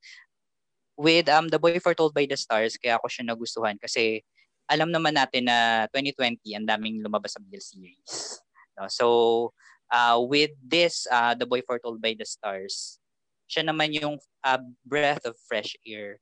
with 0.94 1.26
um, 1.26 1.50
The 1.50 1.58
Boy 1.58 1.82
Foretold 1.82 2.14
by 2.14 2.30
the 2.30 2.38
Stars, 2.38 2.78
kaya 2.78 2.94
ako 2.96 3.10
siya 3.10 3.26
nagustuhan 3.26 3.74
kasi 3.82 4.22
alam 4.70 4.88
naman 4.88 5.18
natin 5.18 5.50
na 5.50 5.90
2020, 5.92 6.40
ang 6.56 6.64
daming 6.64 7.02
lumabas 7.04 7.36
sa 7.36 7.42
BL 7.42 7.60
series. 7.60 8.40
No? 8.78 8.88
So, 8.88 9.06
uh, 9.92 10.16
with 10.24 10.56
this, 10.62 11.04
uh, 11.10 11.36
The 11.36 11.44
Boy 11.44 11.60
Foretold 11.60 12.00
by 12.00 12.16
the 12.16 12.24
Stars, 12.24 13.02
siya 13.54 13.70
naman 13.70 13.94
yung 13.94 14.18
uh, 14.42 14.62
breath 14.82 15.22
of 15.22 15.38
fresh 15.46 15.78
air. 15.86 16.18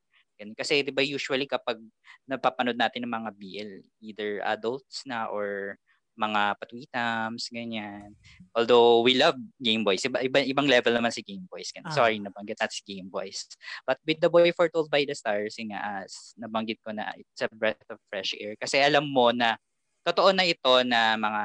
Kasi 0.52 0.82
'di 0.82 0.92
ba 0.92 1.06
usually 1.06 1.46
kapag 1.46 1.78
napapanood 2.26 2.76
natin 2.76 3.06
ng 3.06 3.14
mga 3.14 3.30
BL, 3.38 3.72
either 4.02 4.42
adults 4.42 5.06
na 5.06 5.30
or 5.30 5.78
mga 6.12 6.60
patwitams, 6.60 7.48
ganyan. 7.48 8.12
Although 8.52 9.00
we 9.00 9.16
love 9.16 9.38
Game 9.56 9.80
Boys. 9.80 10.04
Iba, 10.04 10.20
iba, 10.20 10.44
ibang 10.44 10.68
level 10.68 10.92
naman 10.92 11.08
si 11.08 11.24
Game 11.24 11.48
Boys. 11.48 11.72
Ah. 11.80 11.88
Sorry, 11.88 12.20
nabanggit 12.20 12.60
natin 12.60 12.76
si 12.76 12.84
Game 12.84 13.08
Boys. 13.08 13.48
But 13.88 13.96
with 14.04 14.20
The 14.20 14.28
Boy 14.28 14.52
Foretold 14.52 14.92
by 14.92 15.08
the 15.08 15.16
Stars, 15.16 15.56
nga 15.56 16.04
as 16.04 16.36
nabanggit 16.36 16.84
ko 16.84 16.92
na 16.92 17.16
it's 17.16 17.40
a 17.40 17.48
breath 17.48 17.88
of 17.88 17.96
fresh 18.12 18.36
air. 18.36 18.60
Kasi 18.60 18.76
alam 18.84 19.08
mo 19.08 19.32
na 19.32 19.56
totoo 20.04 20.36
na 20.36 20.44
ito 20.44 20.84
na 20.84 21.16
mga 21.16 21.44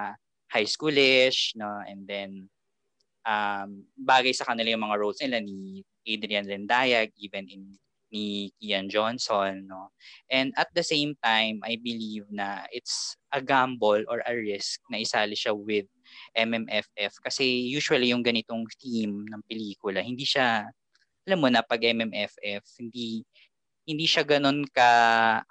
high 0.52 0.68
schoolish, 0.68 1.56
no? 1.56 1.80
And 1.88 2.04
then 2.04 2.52
um, 3.28 3.84
bagay 4.00 4.32
sa 4.32 4.48
kanila 4.48 4.72
yung 4.72 4.88
mga 4.88 5.00
roles 5.04 5.20
nila 5.20 5.44
ni 5.44 5.84
Adrian 6.08 6.48
Lendayag, 6.48 7.12
even 7.20 7.46
in 7.52 7.76
ni 8.12 8.52
Kian 8.60 8.88
Johnson 8.88 9.68
no? 9.68 9.92
And 10.32 10.56
at 10.56 10.72
the 10.72 10.84
same 10.84 11.16
time 11.20 11.60
I 11.64 11.76
believe 11.76 12.28
na 12.32 12.64
it's 12.72 13.20
a 13.32 13.44
gamble 13.44 14.04
or 14.08 14.24
a 14.24 14.34
risk 14.34 14.80
na 14.88 15.04
isali 15.04 15.36
siya 15.36 15.52
with 15.52 15.88
MMFF 16.32 17.20
kasi 17.20 17.68
usually 17.68 18.16
yung 18.16 18.24
ganitong 18.24 18.64
theme 18.80 19.28
ng 19.28 19.42
pelikula 19.44 20.00
hindi 20.00 20.24
siya 20.24 20.72
alam 21.28 21.40
mo 21.44 21.52
na 21.52 21.60
pag 21.60 21.84
MMFF 21.84 22.64
hindi 22.80 23.28
hindi 23.84 24.08
siya 24.08 24.24
ganun 24.24 24.64
ka 24.72 24.90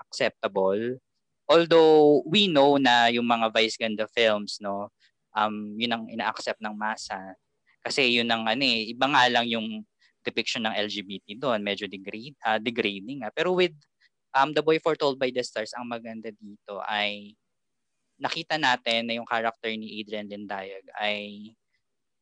acceptable 0.00 0.96
although 1.44 2.24
we 2.24 2.48
know 2.48 2.80
na 2.80 3.12
yung 3.12 3.28
mga 3.28 3.52
Vice 3.52 3.76
Ganda 3.76 4.08
films 4.08 4.56
no 4.64 4.88
um 5.36 5.76
yun 5.76 5.92
ang 5.92 6.04
ina-accept 6.08 6.64
ng 6.64 6.72
masa 6.72 7.36
kasi 7.86 8.18
yun 8.18 8.26
ang 8.26 8.42
ano 8.50 8.66
eh 8.66 8.90
iba 8.90 9.06
nga 9.06 9.30
lang 9.30 9.46
yung 9.46 9.86
depiction 10.26 10.66
ng 10.66 10.74
LGBT 10.74 11.38
doon, 11.38 11.62
medyo 11.62 11.86
degrade, 11.86 12.34
uh, 12.42 12.58
degrading. 12.58 13.22
Uh. 13.22 13.30
Pero 13.30 13.54
with 13.54 13.78
um, 14.34 14.50
The 14.50 14.58
Boy 14.58 14.82
Foretold 14.82 15.22
by 15.22 15.30
the 15.30 15.46
Stars, 15.46 15.70
ang 15.78 15.86
maganda 15.86 16.34
dito 16.34 16.82
ay 16.82 17.38
nakita 18.18 18.58
natin 18.58 19.06
na 19.06 19.22
yung 19.22 19.28
character 19.28 19.70
ni 19.70 20.02
Adrian 20.02 20.26
Lindayag 20.26 20.82
ay 20.98 21.54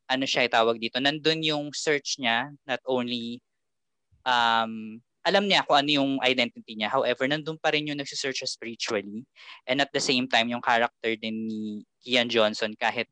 ano 0.04 0.28
siya 0.28 0.44
tawag 0.52 0.76
dito, 0.76 1.00
nandun 1.00 1.40
yung 1.40 1.72
search 1.72 2.20
niya, 2.20 2.52
not 2.68 2.84
only 2.84 3.40
um, 4.28 5.00
alam 5.24 5.48
niya 5.48 5.64
kung 5.64 5.80
ano 5.80 5.88
yung 5.88 6.12
identity 6.20 6.76
niya. 6.76 6.92
However, 6.92 7.24
nandun 7.24 7.56
pa 7.56 7.72
rin 7.72 7.88
yung 7.88 7.96
nagsisearch 7.96 8.44
spiritually. 8.44 9.24
And 9.64 9.80
at 9.80 9.88
the 9.96 10.02
same 10.04 10.28
time, 10.28 10.52
yung 10.52 10.60
character 10.60 11.16
din 11.16 11.48
ni 11.48 11.60
Kian 12.04 12.28
Johnson, 12.28 12.76
kahit 12.76 13.08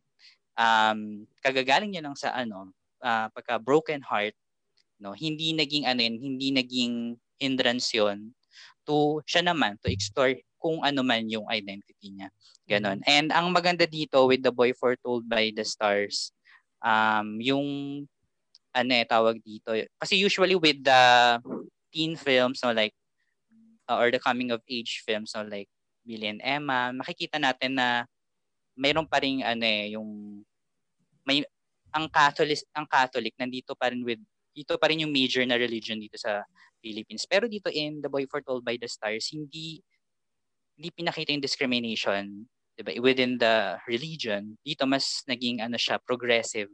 um, 0.56 1.28
kagagaling 1.40 1.92
niya 1.92 2.04
lang 2.04 2.16
sa 2.16 2.32
ano, 2.32 2.72
uh, 3.00 3.28
pagka 3.32 3.58
broken 3.60 4.00
heart, 4.04 4.36
no 5.02 5.10
hindi 5.10 5.50
naging 5.50 5.84
ano 5.90 5.98
yun, 5.98 6.16
hindi 6.22 6.54
naging 6.54 7.18
hindrance 7.42 7.90
yon 7.90 8.30
to 8.86 9.18
siya 9.26 9.42
naman 9.42 9.74
to 9.82 9.90
explore 9.90 10.30
kung 10.62 10.78
ano 10.86 11.02
man 11.02 11.26
yung 11.26 11.46
identity 11.50 12.14
niya 12.14 12.30
ganon 12.70 13.02
mm-hmm. 13.02 13.10
and 13.18 13.34
ang 13.34 13.50
maganda 13.50 13.82
dito 13.82 14.30
with 14.30 14.46
the 14.46 14.54
boy 14.54 14.70
foretold 14.70 15.26
by 15.26 15.50
the 15.50 15.66
stars 15.66 16.30
um 16.86 17.42
yung 17.42 17.66
ano 18.70 18.90
eh 18.94 19.02
tawag 19.02 19.42
dito 19.42 19.74
kasi 19.98 20.14
usually 20.14 20.54
with 20.54 20.78
the 20.86 21.02
teen 21.90 22.14
films 22.14 22.62
no 22.62 22.70
like 22.70 22.94
uh, 23.90 23.98
or 23.98 24.14
the 24.14 24.22
coming 24.22 24.54
of 24.54 24.62
age 24.70 25.02
films 25.02 25.34
no 25.34 25.42
like 25.42 25.68
Billy 26.06 26.30
and 26.30 26.42
Emma 26.42 26.94
makikita 26.94 27.42
natin 27.42 27.78
na 27.78 28.06
mayroon 28.76 29.08
pa 29.08 29.20
ring 29.20 29.44
ano 29.44 29.64
eh 29.64 29.94
yung 29.96 30.40
may 31.22 31.44
ang 31.92 32.08
Catholic 32.08 32.64
ang 32.72 32.88
Catholic 32.88 33.36
nandito 33.36 33.76
pa 33.76 33.92
rin 33.92 34.00
with 34.02 34.20
ito 34.52 34.76
pa 34.76 34.88
rin 34.92 35.04
yung 35.04 35.12
major 35.12 35.44
na 35.48 35.56
religion 35.56 35.96
dito 35.96 36.20
sa 36.20 36.44
Philippines. 36.84 37.24
Pero 37.24 37.48
dito 37.48 37.72
in 37.72 38.04
The 38.04 38.10
Boy 38.12 38.28
Foretold 38.28 38.60
by 38.60 38.76
the 38.76 38.88
Stars, 38.90 39.32
hindi 39.32 39.80
hindi 40.76 40.88
pinakita 40.92 41.32
yung 41.32 41.44
discrimination 41.44 42.44
diba, 42.76 42.96
within 43.00 43.40
the 43.40 43.80
religion. 43.88 44.56
Dito 44.60 44.84
mas 44.84 45.24
naging 45.24 45.64
ano 45.64 45.78
siya, 45.78 46.00
progressive 46.02 46.68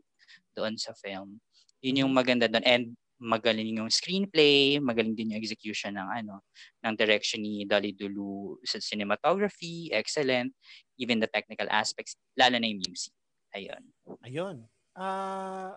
doon 0.57 0.75
sa 0.75 0.95
film. 0.99 1.39
Yun 1.85 2.07
yung 2.07 2.13
maganda 2.15 2.51
doon. 2.51 2.65
And 2.67 2.85
magaling 3.19 3.83
yung 3.83 3.91
screenplay, 3.91 4.79
magaling 4.79 5.13
din 5.19 5.35
yung 5.35 5.43
execution 5.43 5.99
ng 5.99 6.09
ano 6.23 6.47
ng 6.87 6.95
direction 6.95 7.43
ni 7.43 7.67
Dali 7.67 7.91
Dulu 7.91 8.63
sa 8.63 8.79
cinematography, 8.79 9.91
excellent, 9.91 10.55
even 10.97 11.19
the 11.19 11.27
technical 11.27 11.67
aspects, 11.71 12.15
lalo 12.39 12.57
na 12.57 12.67
yung 12.71 12.83
music. 12.83 13.13
Ayun. 13.55 13.83
Ayun. 14.23 14.57
Uh, 14.95 15.75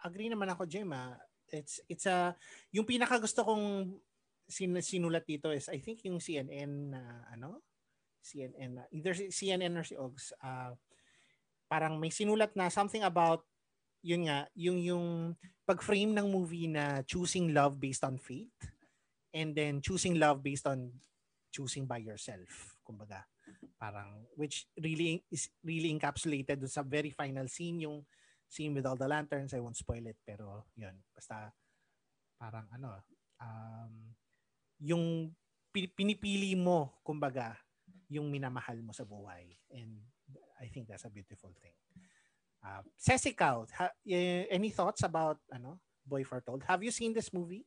agree 0.00 0.32
naman 0.32 0.48
ako, 0.48 0.64
Jim. 0.64 0.92
It's 1.48 1.80
it's 1.88 2.08
a 2.08 2.36
yung 2.72 2.88
pinaka 2.88 3.20
gusto 3.20 3.44
kong 3.44 3.96
sin, 4.48 4.72
sinulat 4.80 5.28
dito 5.28 5.52
is 5.52 5.68
I 5.68 5.80
think 5.80 6.04
yung 6.08 6.20
CNN 6.20 6.96
na 6.96 7.00
uh, 7.00 7.22
ano 7.36 7.64
CNN 8.24 8.70
na 8.80 8.84
either 8.92 9.16
CNN 9.16 9.76
or 9.76 9.84
si 9.84 9.96
Ogs 9.96 10.32
uh, 10.40 10.72
parang 11.68 12.00
may 12.00 12.08
sinulat 12.08 12.52
na 12.56 12.72
something 12.72 13.04
about 13.04 13.44
yun 14.02 14.30
nga 14.30 14.46
yung 14.54 14.78
yung 14.78 15.06
pag-frame 15.66 16.14
ng 16.14 16.28
movie 16.30 16.70
na 16.70 17.02
choosing 17.04 17.52
love 17.52 17.76
based 17.76 18.04
on 18.06 18.16
faith 18.16 18.54
and 19.34 19.52
then 19.52 19.82
choosing 19.82 20.16
love 20.16 20.40
based 20.40 20.66
on 20.66 20.92
choosing 21.52 21.84
by 21.84 21.98
yourself 21.98 22.78
kumbaga 22.86 23.26
parang 23.76 24.24
which 24.38 24.68
really 24.80 25.22
is 25.28 25.50
really 25.64 25.90
encapsulated 25.92 26.62
sa 26.70 26.84
very 26.84 27.10
final 27.10 27.48
scene 27.48 27.84
yung 27.84 28.04
Scene 28.48 28.72
with 28.72 28.88
All 28.88 28.96
the 28.96 29.06
Lanterns. 29.06 29.52
I 29.52 29.60
won't 29.60 29.76
spoil 29.76 30.08
it, 30.08 30.16
pero 30.24 30.72
yun. 30.72 30.96
Basta 31.12 31.52
parang 32.40 32.64
ano, 32.72 33.04
um, 33.44 33.92
yung 34.80 35.36
pinipili 35.70 36.56
mo, 36.56 36.96
kumbaga, 37.04 37.60
yung 38.08 38.32
minamahal 38.32 38.80
mo 38.80 38.96
sa 38.96 39.04
buhay. 39.04 39.52
And 39.68 40.00
I 40.56 40.72
think 40.72 40.88
that's 40.88 41.04
a 41.04 41.12
beautiful 41.12 41.52
thing. 41.60 41.76
Uh, 42.58 42.82
Cecical, 42.98 43.66
ha, 43.78 43.90
any 44.50 44.70
thoughts 44.70 45.02
about 45.02 45.38
ano 45.52 45.78
Boy 46.06 46.24
Foretold? 46.24 46.64
Have 46.66 46.82
you 46.82 46.90
seen 46.90 47.14
this 47.14 47.32
movie? 47.32 47.64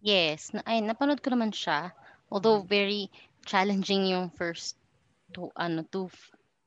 Yes, 0.00 0.54
na, 0.54 0.62
ay 0.64 0.80
napanood 0.80 1.20
ko 1.20 1.34
naman 1.34 1.52
siya. 1.52 1.92
Although 2.32 2.64
mm-hmm. 2.64 2.72
very 2.72 3.02
challenging 3.46 4.10
yung 4.10 4.30
first 4.34 4.74
two 5.30 5.50
ano 5.54 5.86
two 5.86 6.10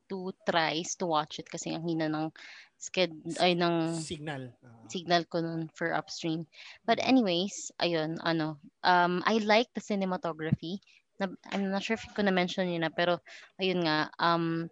two 0.09 0.31
tries 0.47 0.95
to 0.95 1.05
watch 1.05 1.37
it 1.37 1.47
kasi 1.47 1.75
ang 1.75 1.85
hina 1.85 2.09
ng 2.09 2.31
sked 2.79 3.11
ay 3.43 3.53
ng 3.53 3.93
signal 3.99 4.49
uh, 4.63 4.83
signal 4.87 5.27
ko 5.27 5.43
nun 5.43 5.67
for 5.75 5.91
upstream 5.91 6.47
but 6.87 6.95
mm. 6.97 7.05
anyways 7.11 7.75
ayun 7.83 8.15
ano 8.23 8.55
um 8.87 9.19
I 9.27 9.43
like 9.43 9.67
the 9.75 9.83
cinematography 9.83 10.79
na, 11.19 11.27
I'm 11.51 11.67
not 11.67 11.83
sure 11.83 11.99
if 11.99 12.07
ko 12.15 12.23
na 12.23 12.31
mention 12.31 12.71
yun 12.71 12.87
na 12.87 12.91
pero 12.91 13.19
ayun 13.59 13.83
nga 13.83 14.07
um 14.17 14.71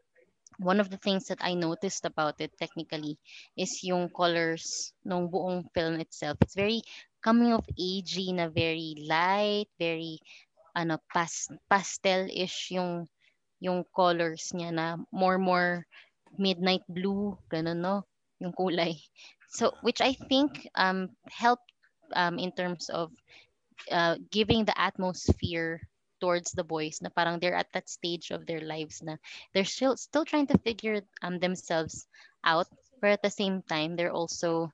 one 0.58 0.82
of 0.82 0.90
the 0.90 0.98
things 0.98 1.30
that 1.30 1.40
I 1.42 1.54
noticed 1.54 2.06
about 2.06 2.42
it 2.42 2.52
technically 2.58 3.18
is 3.56 3.84
yung 3.84 4.10
colors 4.10 4.94
ng 5.06 5.30
buong 5.30 5.70
film 5.74 6.02
itself 6.02 6.38
it's 6.42 6.58
very 6.58 6.82
coming 7.22 7.54
of 7.54 7.66
age 7.78 8.18
na 8.34 8.50
very 8.50 8.98
light 9.06 9.70
very 9.78 10.20
ano 10.78 10.98
pas 11.14 11.50
pastel-ish 11.70 12.74
yung 12.74 13.06
yung 13.62 13.86
colors 13.94 14.54
niya 14.54 14.70
na 14.70 14.86
more 15.10 15.42
more 15.42 15.86
midnight 16.38 16.84
blue, 16.90 17.38
ganun, 17.50 17.80
no? 17.80 18.04
Yung 18.40 18.54
kulay. 18.54 19.00
So, 19.50 19.72
which 19.82 20.02
I 20.02 20.14
think 20.14 20.68
um, 20.76 21.10
helped 21.32 21.72
um, 22.14 22.38
in 22.38 22.52
terms 22.52 22.90
of 22.90 23.12
uh, 23.92 24.20
giving 24.32 24.66
the 24.66 24.76
atmosphere 24.76 25.82
towards 26.20 26.52
the 26.52 26.64
boys 26.64 27.00
na 27.02 27.10
parang 27.10 27.40
they're 27.40 27.58
at 27.58 27.72
that 27.74 27.90
stage 27.90 28.32
of 28.32 28.46
their 28.46 28.62
lives 28.62 29.02
na 29.04 29.18
they're 29.54 29.68
still 29.68 29.96
still 29.98 30.26
trying 30.26 30.48
to 30.48 30.58
figure 30.66 31.02
um, 31.22 31.40
themselves 31.40 32.08
out, 32.44 32.68
but 33.02 33.12
at 33.12 33.22
the 33.22 33.30
same 33.30 33.62
time, 33.68 33.96
they're 33.96 34.14
also 34.14 34.72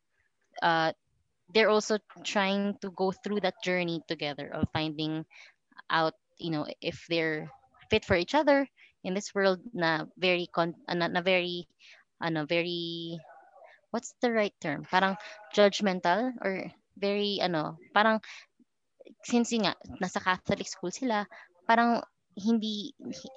uh, 0.62 0.92
they're 1.54 1.70
also 1.70 1.98
trying 2.24 2.78
to 2.82 2.90
go 2.92 3.12
through 3.12 3.42
that 3.42 3.62
journey 3.64 4.02
together 4.08 4.50
of 4.54 4.70
finding 4.74 5.26
out, 5.90 6.14
you 6.38 6.52
know, 6.52 6.66
if 6.82 7.06
they're 7.10 7.50
fit 7.90 8.06
for 8.06 8.16
each 8.16 8.34
other 8.34 8.68
in 9.04 9.14
this 9.14 9.36
world 9.36 9.60
na 9.74 10.06
very 10.18 10.48
con 10.48 10.74
uh, 10.88 10.94
na, 10.96 11.08
na 11.08 11.22
very 11.22 11.68
ano 12.22 12.46
very 12.46 13.20
what's 13.92 14.16
the 14.22 14.32
right 14.32 14.56
term? 14.62 14.86
Parang 14.90 15.18
judgmental 15.54 16.34
or 16.42 16.72
very 16.98 17.42
ano, 17.42 17.78
parang 17.94 18.22
since 19.22 19.54
nga 19.54 19.78
nasa 20.02 20.18
Catholic 20.18 20.66
school 20.66 20.90
sila, 20.90 21.28
parang 21.70 22.02
hindi 22.34 22.90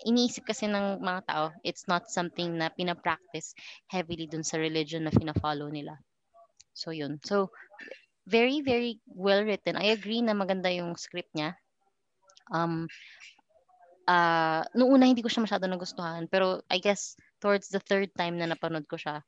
iniisip 0.08 0.48
kasi 0.48 0.64
ng 0.64 1.04
mga 1.04 1.20
tao 1.28 1.44
it's 1.60 1.84
not 1.84 2.08
something 2.08 2.56
na 2.56 2.72
pinapractice 2.72 3.52
heavily 3.92 4.24
dun 4.24 4.40
sa 4.40 4.56
religion 4.56 5.04
na 5.04 5.12
fina-follow 5.12 5.68
nila. 5.68 6.00
So 6.72 6.96
yun. 6.96 7.20
So 7.20 7.52
very 8.24 8.64
very 8.64 9.00
well 9.04 9.44
written. 9.44 9.76
I 9.76 9.92
agree 9.92 10.24
na 10.24 10.32
maganda 10.32 10.72
yung 10.72 10.96
script 10.96 11.28
niya. 11.36 11.60
Um 12.48 12.88
uh, 14.08 14.64
noong 14.72 14.96
una 14.96 15.08
hindi 15.08 15.20
ko 15.20 15.28
siya 15.28 15.44
masyado 15.44 15.68
nagustuhan 15.68 16.24
pero 16.30 16.64
I 16.72 16.80
guess 16.80 17.18
towards 17.42 17.68
the 17.68 17.82
third 17.84 18.14
time 18.16 18.40
na 18.40 18.48
napanood 18.48 18.88
ko 18.88 18.96
siya 18.96 19.20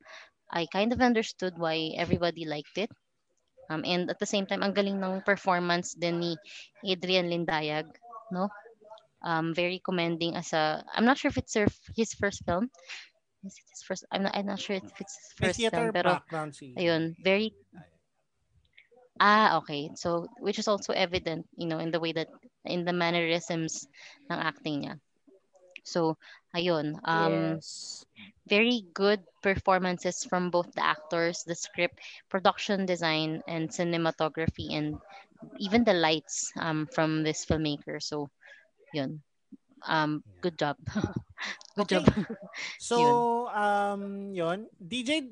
I 0.49 0.65
kind 0.65 0.89
of 0.89 1.03
understood 1.03 1.61
why 1.61 1.93
everybody 1.93 2.49
liked 2.49 2.73
it. 2.81 2.89
Um, 3.69 3.85
and 3.85 4.09
at 4.09 4.17
the 4.17 4.25
same 4.25 4.45
time, 4.49 4.65
ang 4.65 4.73
galing 4.73 4.97
ng 4.97 5.21
performance 5.21 5.93
din 5.93 6.19
ni 6.19 6.33
Adrian 6.81 7.29
Lindayag, 7.29 7.85
no? 8.33 8.49
Um, 9.21 9.53
very 9.53 9.77
commending 9.83 10.35
as 10.35 10.53
a, 10.53 10.81
I'm 10.95 11.05
not 11.05 11.17
sure 11.17 11.29
if 11.29 11.37
it's 11.37 11.53
her, 11.53 11.67
his 11.95 12.13
first 12.13 12.41
film. 12.45 12.71
Is 13.45 13.55
it 13.55 13.67
his 13.69 13.83
first? 13.83 14.05
I'm 14.11 14.23
not, 14.23 14.35
I'm 14.35 14.47
not 14.47 14.59
sure 14.59 14.75
if 14.75 14.83
it's 14.99 15.15
his 15.15 15.33
first 15.37 15.57
theater 15.59 15.91
film, 15.91 15.93
pero 15.93 16.19
ayun, 16.75 17.15
very, 17.23 17.53
ah, 19.19 19.57
okay. 19.61 19.91
So, 19.95 20.27
which 20.39 20.57
is 20.57 20.67
also 20.67 20.93
evident, 20.93 21.47
you 21.55 21.67
know, 21.67 21.79
in 21.79 21.91
the 21.91 21.99
way 21.99 22.11
that, 22.13 22.27
in 22.65 22.83
the 22.83 22.93
mannerisms 22.93 23.87
ng 24.31 24.39
acting 24.39 24.83
niya. 24.83 24.99
So, 25.89 26.17
ayun. 26.55 26.95
Um, 27.03 27.57
yes. 27.57 28.05
very 28.47 28.85
good 28.93 29.21
performances 29.41 30.25
from 30.25 30.49
both 30.49 30.69
the 30.73 30.85
actors, 30.85 31.43
the 31.45 31.55
script, 31.55 31.99
production 32.29 32.85
design, 32.85 33.41
and 33.47 33.69
cinematography, 33.69 34.73
and 34.73 34.97
even 35.57 35.83
the 35.83 35.93
lights 35.93 36.51
um, 36.57 36.87
from 36.93 37.23
this 37.23 37.45
filmmaker. 37.45 38.01
So, 38.01 38.29
yun. 38.93 39.21
Um, 39.87 40.23
good 40.41 40.57
job. 40.57 40.77
good 41.89 41.89
Okay. 41.89 42.03
job. 42.03 42.07
So, 42.79 43.47
um, 43.51 44.33
yon. 44.35 44.67
DJ, 44.75 45.31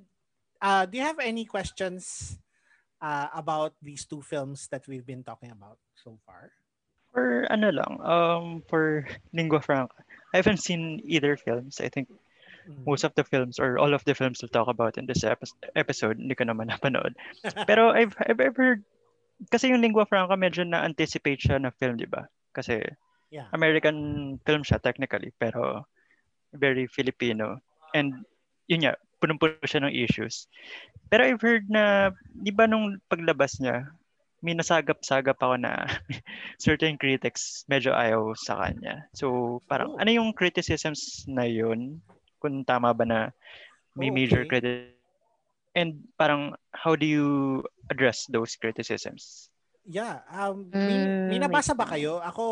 uh, 0.61 0.85
do 0.85 0.97
you 0.97 1.03
have 1.03 1.19
any 1.19 1.43
questions 1.43 2.37
uh, 3.01 3.27
about 3.33 3.73
these 3.81 4.05
two 4.05 4.21
films 4.21 4.67
that 4.71 4.87
we've 4.87 5.05
been 5.05 5.23
talking 5.23 5.51
about 5.51 5.77
so 5.95 6.19
far? 6.25 6.51
For 7.11 7.47
ano 7.51 7.71
lang, 7.71 7.93
um, 8.03 8.45
for 8.69 9.07
Lingua 9.33 9.59
Franca, 9.59 10.06
I 10.37 10.45
haven't 10.45 10.61
seen 10.61 11.01
either 11.01 11.33
films. 11.33 11.81
I 11.81 11.89
think 11.89 12.13
Mm. 12.67 12.83
most 12.83 13.07
of 13.07 13.15
the 13.15 13.23
films 13.23 13.63
or 13.63 13.79
all 13.79 13.95
of 13.95 14.03
the 14.03 14.11
films 14.11 14.43
we'll 14.43 14.51
talk 14.51 14.67
about 14.67 14.99
in 14.99 15.07
this 15.07 15.23
epi- 15.23 15.47
episode, 15.79 16.19
hindi 16.19 16.35
ko 16.35 16.43
naman 16.45 16.67
napanood. 16.75 17.15
Pero 17.69 17.95
I've, 17.95 18.11
I've 18.19 18.43
ever, 18.43 18.83
kasi 19.47 19.71
yung 19.71 19.79
Lingua 19.79 20.03
Franca 20.03 20.35
medyo 20.35 20.67
na-anticipate 20.67 21.39
siya 21.39 21.63
na 21.63 21.71
film, 21.71 21.95
di 21.95 22.05
ba? 22.05 22.27
Kasi 22.53 22.83
Yeah. 23.27 23.51
American 23.51 23.95
film 24.47 24.63
siya 24.63 24.79
technically, 24.79 25.35
pero 25.35 25.83
very 26.55 26.87
Filipino. 26.87 27.59
And 27.91 28.23
yun 28.71 28.87
nga, 28.87 28.95
punong-puno 29.19 29.59
siya 29.67 29.83
ng 29.83 29.91
issues. 29.91 30.47
Pero 31.11 31.27
I've 31.27 31.43
heard 31.43 31.67
na, 31.67 32.15
di 32.35 32.55
ba 32.55 32.71
nung 32.71 33.03
paglabas 33.11 33.59
niya, 33.59 33.91
may 34.41 34.53
nasagap-sagap 34.53 35.37
ako 35.41 35.55
na 35.57 35.85
certain 36.61 36.95
critics 36.97 37.65
medyo 37.65 37.91
ayaw 37.93 38.33
sa 38.37 38.57
kanya. 38.61 39.05
So, 39.17 39.59
parang 39.65 39.93
Oh. 39.95 39.99
ano 40.01 40.09
yung 40.13 40.29
criticisms 40.33 41.25
na 41.25 41.43
yun? 41.45 41.97
Kung 42.37 42.61
tama 42.61 42.93
ba 42.93 43.05
na 43.05 43.19
may 43.97 44.13
Oh, 44.13 44.17
major 44.17 44.45
okay. 44.45 44.61
critic 44.61 44.97
And 45.77 46.09
parang 46.17 46.57
how 46.73 46.97
do 46.97 47.05
you 47.05 47.61
address 47.93 48.25
those 48.33 48.57
criticisms? 48.57 49.53
Yeah, 49.85 50.25
um 50.33 50.73
may, 50.73 51.05
Mm, 51.05 51.21
may 51.29 51.37
nabasa 51.37 51.77
ba 51.77 51.85
kayo? 51.85 52.17
Ako 52.17 52.43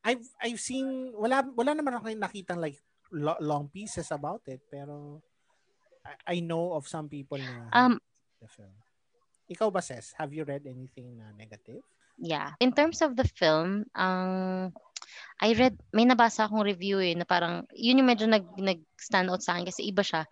I've 0.00 0.24
I've 0.40 0.60
seen 0.60 1.12
wala 1.12 1.44
wala 1.52 1.72
naman 1.76 1.96
ako 2.00 2.08
nakitang 2.16 2.60
like 2.60 2.80
lo- 3.12 3.40
long 3.44 3.68
pieces 3.68 4.08
about 4.12 4.44
it 4.48 4.64
pero 4.68 5.20
I, 6.04 6.36
I 6.36 6.36
know 6.40 6.72
of 6.76 6.88
some 6.88 7.08
people 7.08 7.40
na 7.40 7.68
Um, 7.72 8.00
the 8.40 8.48
film. 8.48 8.72
Ikaw 9.50 9.68
ba 9.68 9.84
Ses? 9.84 10.16
Have 10.16 10.32
you 10.32 10.44
read 10.44 10.64
anything 10.64 11.20
na 11.20 11.32
negative? 11.36 11.84
yeah. 12.18 12.54
In 12.60 12.72
terms 12.72 13.02
of 13.02 13.16
the 13.16 13.24
film, 13.24 13.86
ang 13.94 14.72
I 15.42 15.52
read, 15.54 15.76
may 15.92 16.06
nabasa 16.06 16.46
akong 16.46 16.64
review 16.64 17.02
eh, 17.02 17.14
na 17.14 17.26
parang, 17.26 17.66
yun 17.74 17.98
yung 17.98 18.08
medyo 18.08 18.26
nag, 18.30 18.46
nag-stand 18.56 19.28
out 19.28 19.42
sa 19.42 19.58
akin 19.58 19.66
kasi 19.66 19.90
iba 19.90 20.02
siya. 20.02 20.22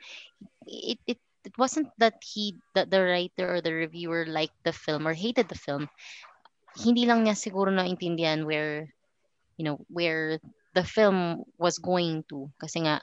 It, 0.67 0.99
it, 1.07 1.21
it 1.45 1.55
wasn't 1.59 1.91
that 1.99 2.23
he, 2.23 2.57
that 2.75 2.91
the 2.91 3.03
writer 3.03 3.51
or 3.51 3.61
the 3.61 3.75
reviewer 3.75 4.25
liked 4.27 4.57
the 4.63 4.73
film 4.73 5.07
or 5.07 5.13
hated 5.13 5.51
the 5.51 5.59
film. 5.59 5.91
Hindi 6.79 7.05
lang 7.05 7.27
niya 7.27 7.37
siguro 7.37 7.69
naintindihan 7.69 8.47
where, 8.47 8.89
you 9.59 9.67
know, 9.67 9.83
where 9.91 10.39
the 10.73 10.87
film 10.87 11.45
was 11.59 11.77
going 11.79 12.25
to. 12.31 12.49
Kasi 12.63 12.87
nga, 12.87 13.03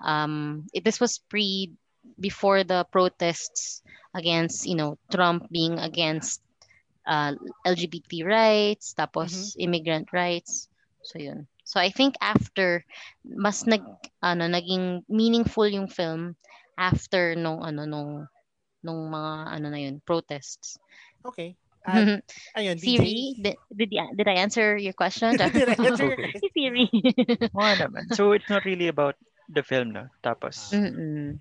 um, 0.00 0.64
it, 0.72 0.86
this 0.86 1.02
was 1.02 1.18
pre, 1.18 1.74
before 2.20 2.64
the 2.64 2.84
protests 2.92 3.82
against, 4.14 4.66
you 4.66 4.74
know, 4.76 4.98
Trump 5.10 5.50
being 5.50 5.78
against 5.78 6.40
uh, 7.06 7.32
LGBT 7.66 8.24
rights, 8.24 8.94
tapos 8.96 9.54
immigrant 9.58 10.08
rights. 10.12 10.68
So 11.02 11.18
yun. 11.18 11.46
So 11.64 11.80
I 11.80 11.90
think 11.90 12.14
after 12.20 12.84
mas 13.24 13.66
nag 13.66 13.82
ano 14.22 14.44
naging 14.48 15.04
meaningful 15.08 15.66
yung 15.68 15.88
film 15.88 16.36
after 16.76 17.34
nung 17.36 17.64
ano 17.64 17.84
nung 17.88 18.28
nung 18.84 19.08
mga 19.08 19.32
ano 19.48 19.66
na 19.72 19.80
yun 19.80 20.00
protests. 20.04 20.76
Okay. 21.24 21.56
At, 21.84 22.24
ayun, 22.56 22.80
Siri, 22.80 23.36
DJ. 23.36 23.44
did, 23.44 23.56
did, 23.76 23.90
I- 23.92 24.14
did 24.16 24.28
I 24.28 24.36
answer 24.40 24.76
your 24.76 24.96
question? 24.96 25.36
Did 25.36 25.68
I 25.68 25.76
answer 25.76 26.08
your 26.08 26.16
Okay. 26.16 26.32
question? 26.32 26.48
Siri. 26.56 26.88
Oo 27.52 27.72
naman. 27.76 28.08
So 28.16 28.32
it's 28.32 28.48
not 28.48 28.64
really 28.64 28.88
about 28.88 29.20
the 29.52 29.60
film, 29.60 29.92
no? 29.92 30.08
Tapos, 30.24 30.72
Mm-mm. 30.72 31.36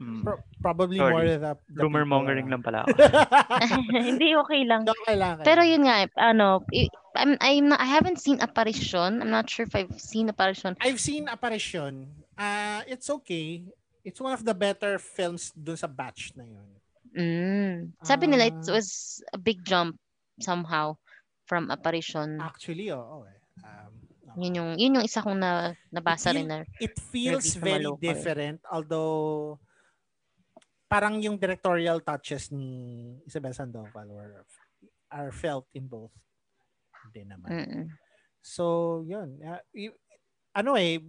Mm, 0.00 0.22
Pro- 0.24 0.42
probably 0.60 0.98
Sorry. 0.98 1.12
more 1.12 1.24
the, 1.26 1.52
the 1.70 1.82
rumor 1.82 2.04
mongering 2.04 2.50
lang 2.50 2.62
pala 2.62 2.84
ako. 2.84 2.94
Hindi 4.10 4.34
okay 4.36 4.62
lang. 4.64 4.82
okay 4.84 5.14
lang. 5.16 5.38
okay 5.40 5.46
Pero 5.46 5.62
yun 5.62 5.86
nga, 5.86 6.06
ano, 6.18 6.64
i- 6.74 6.90
I'm, 7.16 7.34
I'm 7.40 7.68
not, 7.70 7.80
I 7.80 7.86
haven't 7.90 8.18
seen 8.20 8.40
Apparition. 8.40 9.20
I'm 9.22 9.30
not 9.30 9.50
sure 9.50 9.66
if 9.66 9.74
I've 9.74 9.94
seen 10.00 10.28
Apparition. 10.30 10.76
I've 10.80 11.00
seen 11.00 11.26
Apparition. 11.26 12.06
Uh, 12.38 12.82
it's 12.86 13.10
okay. 13.10 13.62
It's 14.04 14.20
one 14.20 14.32
of 14.32 14.44
the 14.46 14.54
better 14.54 14.96
films 14.98 15.52
dun 15.52 15.76
sa 15.76 15.86
batch 15.86 16.32
na 16.38 16.44
yun. 16.46 16.68
Mm. 17.10 17.74
Sabi 18.06 18.30
nila 18.30 18.46
it 18.48 18.62
Ah. 18.70 18.78
was 18.78 19.18
a 19.34 19.38
big 19.38 19.66
jump 19.66 19.98
somehow 20.38 20.94
from 21.50 21.68
Apparition. 21.68 22.38
Actually, 22.40 22.94
oo. 22.94 23.26
eh. 23.26 23.36
Um. 23.66 23.89
Yun 24.38 24.54
yung 24.54 24.70
yun 24.78 24.96
yung 25.00 25.06
isa 25.06 25.22
kong 25.22 25.38
na 25.38 25.72
nabasa 25.88 26.30
It 26.30 26.36
rin 26.36 26.46
na. 26.46 26.58
It 26.78 26.94
feels 27.10 27.54
very 27.56 27.82
local. 27.86 27.98
different 27.98 28.60
although 28.70 29.56
parang 30.86 31.22
yung 31.22 31.38
directorial 31.38 32.02
touches 32.02 32.50
ni 32.50 32.70
Isabel 33.24 33.54
Sandoval 33.54 34.06
were 34.10 34.42
are 35.10 35.30
felt 35.30 35.66
in 35.74 35.86
both 35.86 36.14
din 37.10 37.26
naman. 37.26 37.50
Mm-mm. 37.50 37.84
So, 38.38 39.02
yun. 39.02 39.38
Uh, 39.42 39.58
y- 39.74 39.94
ano 40.54 40.78
eh, 40.78 41.02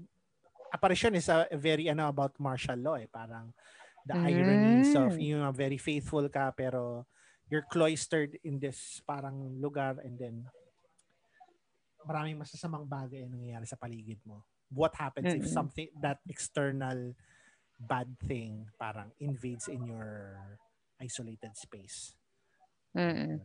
apparition 0.73 1.13
is 1.13 1.29
a, 1.29 1.45
a 1.49 1.57
very 1.57 1.89
ano 1.89 2.09
about 2.09 2.33
martial 2.41 2.77
law 2.77 2.97
eh. 2.97 3.05
Parang 3.05 3.53
the 4.01 4.17
ironies 4.17 4.93
of 4.97 5.13
Mm. 5.13 5.21
yung 5.21 5.43
very 5.53 5.77
faithful 5.77 6.25
ka 6.25 6.49
pero 6.53 7.05
you're 7.53 7.65
cloistered 7.69 8.33
in 8.41 8.57
this 8.57 8.97
parang 9.05 9.61
lugar 9.61 10.01
and 10.01 10.17
then 10.17 10.41
maraming 12.05 12.39
masasamang 12.39 12.85
bagay 12.87 13.25
ang 13.25 13.33
nangyayari 13.33 13.67
sa 13.67 13.77
paligid 13.77 14.19
mo. 14.25 14.43
What 14.71 14.95
happens 14.95 15.35
if 15.35 15.43
Mm-mm. 15.45 15.53
something 15.53 15.89
that 15.99 16.23
external 16.29 17.13
bad 17.81 18.13
thing 18.23 18.69
parang 18.79 19.11
invades 19.19 19.67
in 19.67 19.83
your 19.85 20.37
isolated 21.01 21.57
space? 21.57 22.15
Mm-mm. 22.95 23.41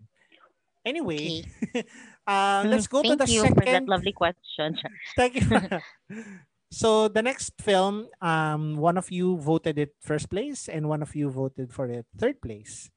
Anyway, 0.87 1.43
uh, 2.27 2.63
let's 2.67 2.87
go 2.87 3.03
to 3.03 3.19
Thank 3.19 3.27
the 3.27 3.27
you 3.27 3.43
second 3.43 3.59
for 3.59 3.67
that 3.67 3.89
lovely 3.91 4.15
question. 4.15 4.79
Thank 5.19 5.43
you. 5.43 5.51
so 6.71 7.09
the 7.09 7.23
next 7.23 7.59
film, 7.59 8.07
um, 8.23 8.77
one 8.79 8.97
of 8.97 9.11
you 9.11 9.37
voted 9.39 9.79
it 9.79 9.99
first 9.99 10.31
place, 10.31 10.69
and 10.69 10.89
one 10.89 11.03
of 11.03 11.17
you 11.17 11.29
voted 11.29 11.75
for 11.75 11.91
it 11.91 12.07
third 12.17 12.41
place. 12.41 12.91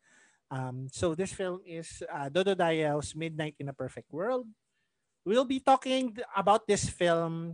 Um, 0.51 0.87
so 0.91 1.15
this 1.15 1.33
film 1.33 1.61
is 1.65 2.03
uh, 2.13 2.29
Dodo 2.29 2.53
Dayao's 2.53 3.15
Midnight 3.15 3.55
in 3.57 3.69
a 3.69 3.73
Perfect 3.73 4.13
World. 4.13 4.45
We'll 5.29 5.45
be 5.45 5.61
talking 5.61 6.17
about 6.33 6.65
this 6.65 6.89
film 6.89 7.53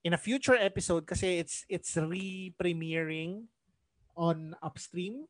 in 0.00 0.16
a 0.16 0.20
future 0.20 0.56
episode 0.56 1.04
kasi 1.04 1.44
it's 1.44 1.68
it's 1.68 1.92
re-premiering 2.00 3.52
on 4.16 4.56
Upstream. 4.64 5.28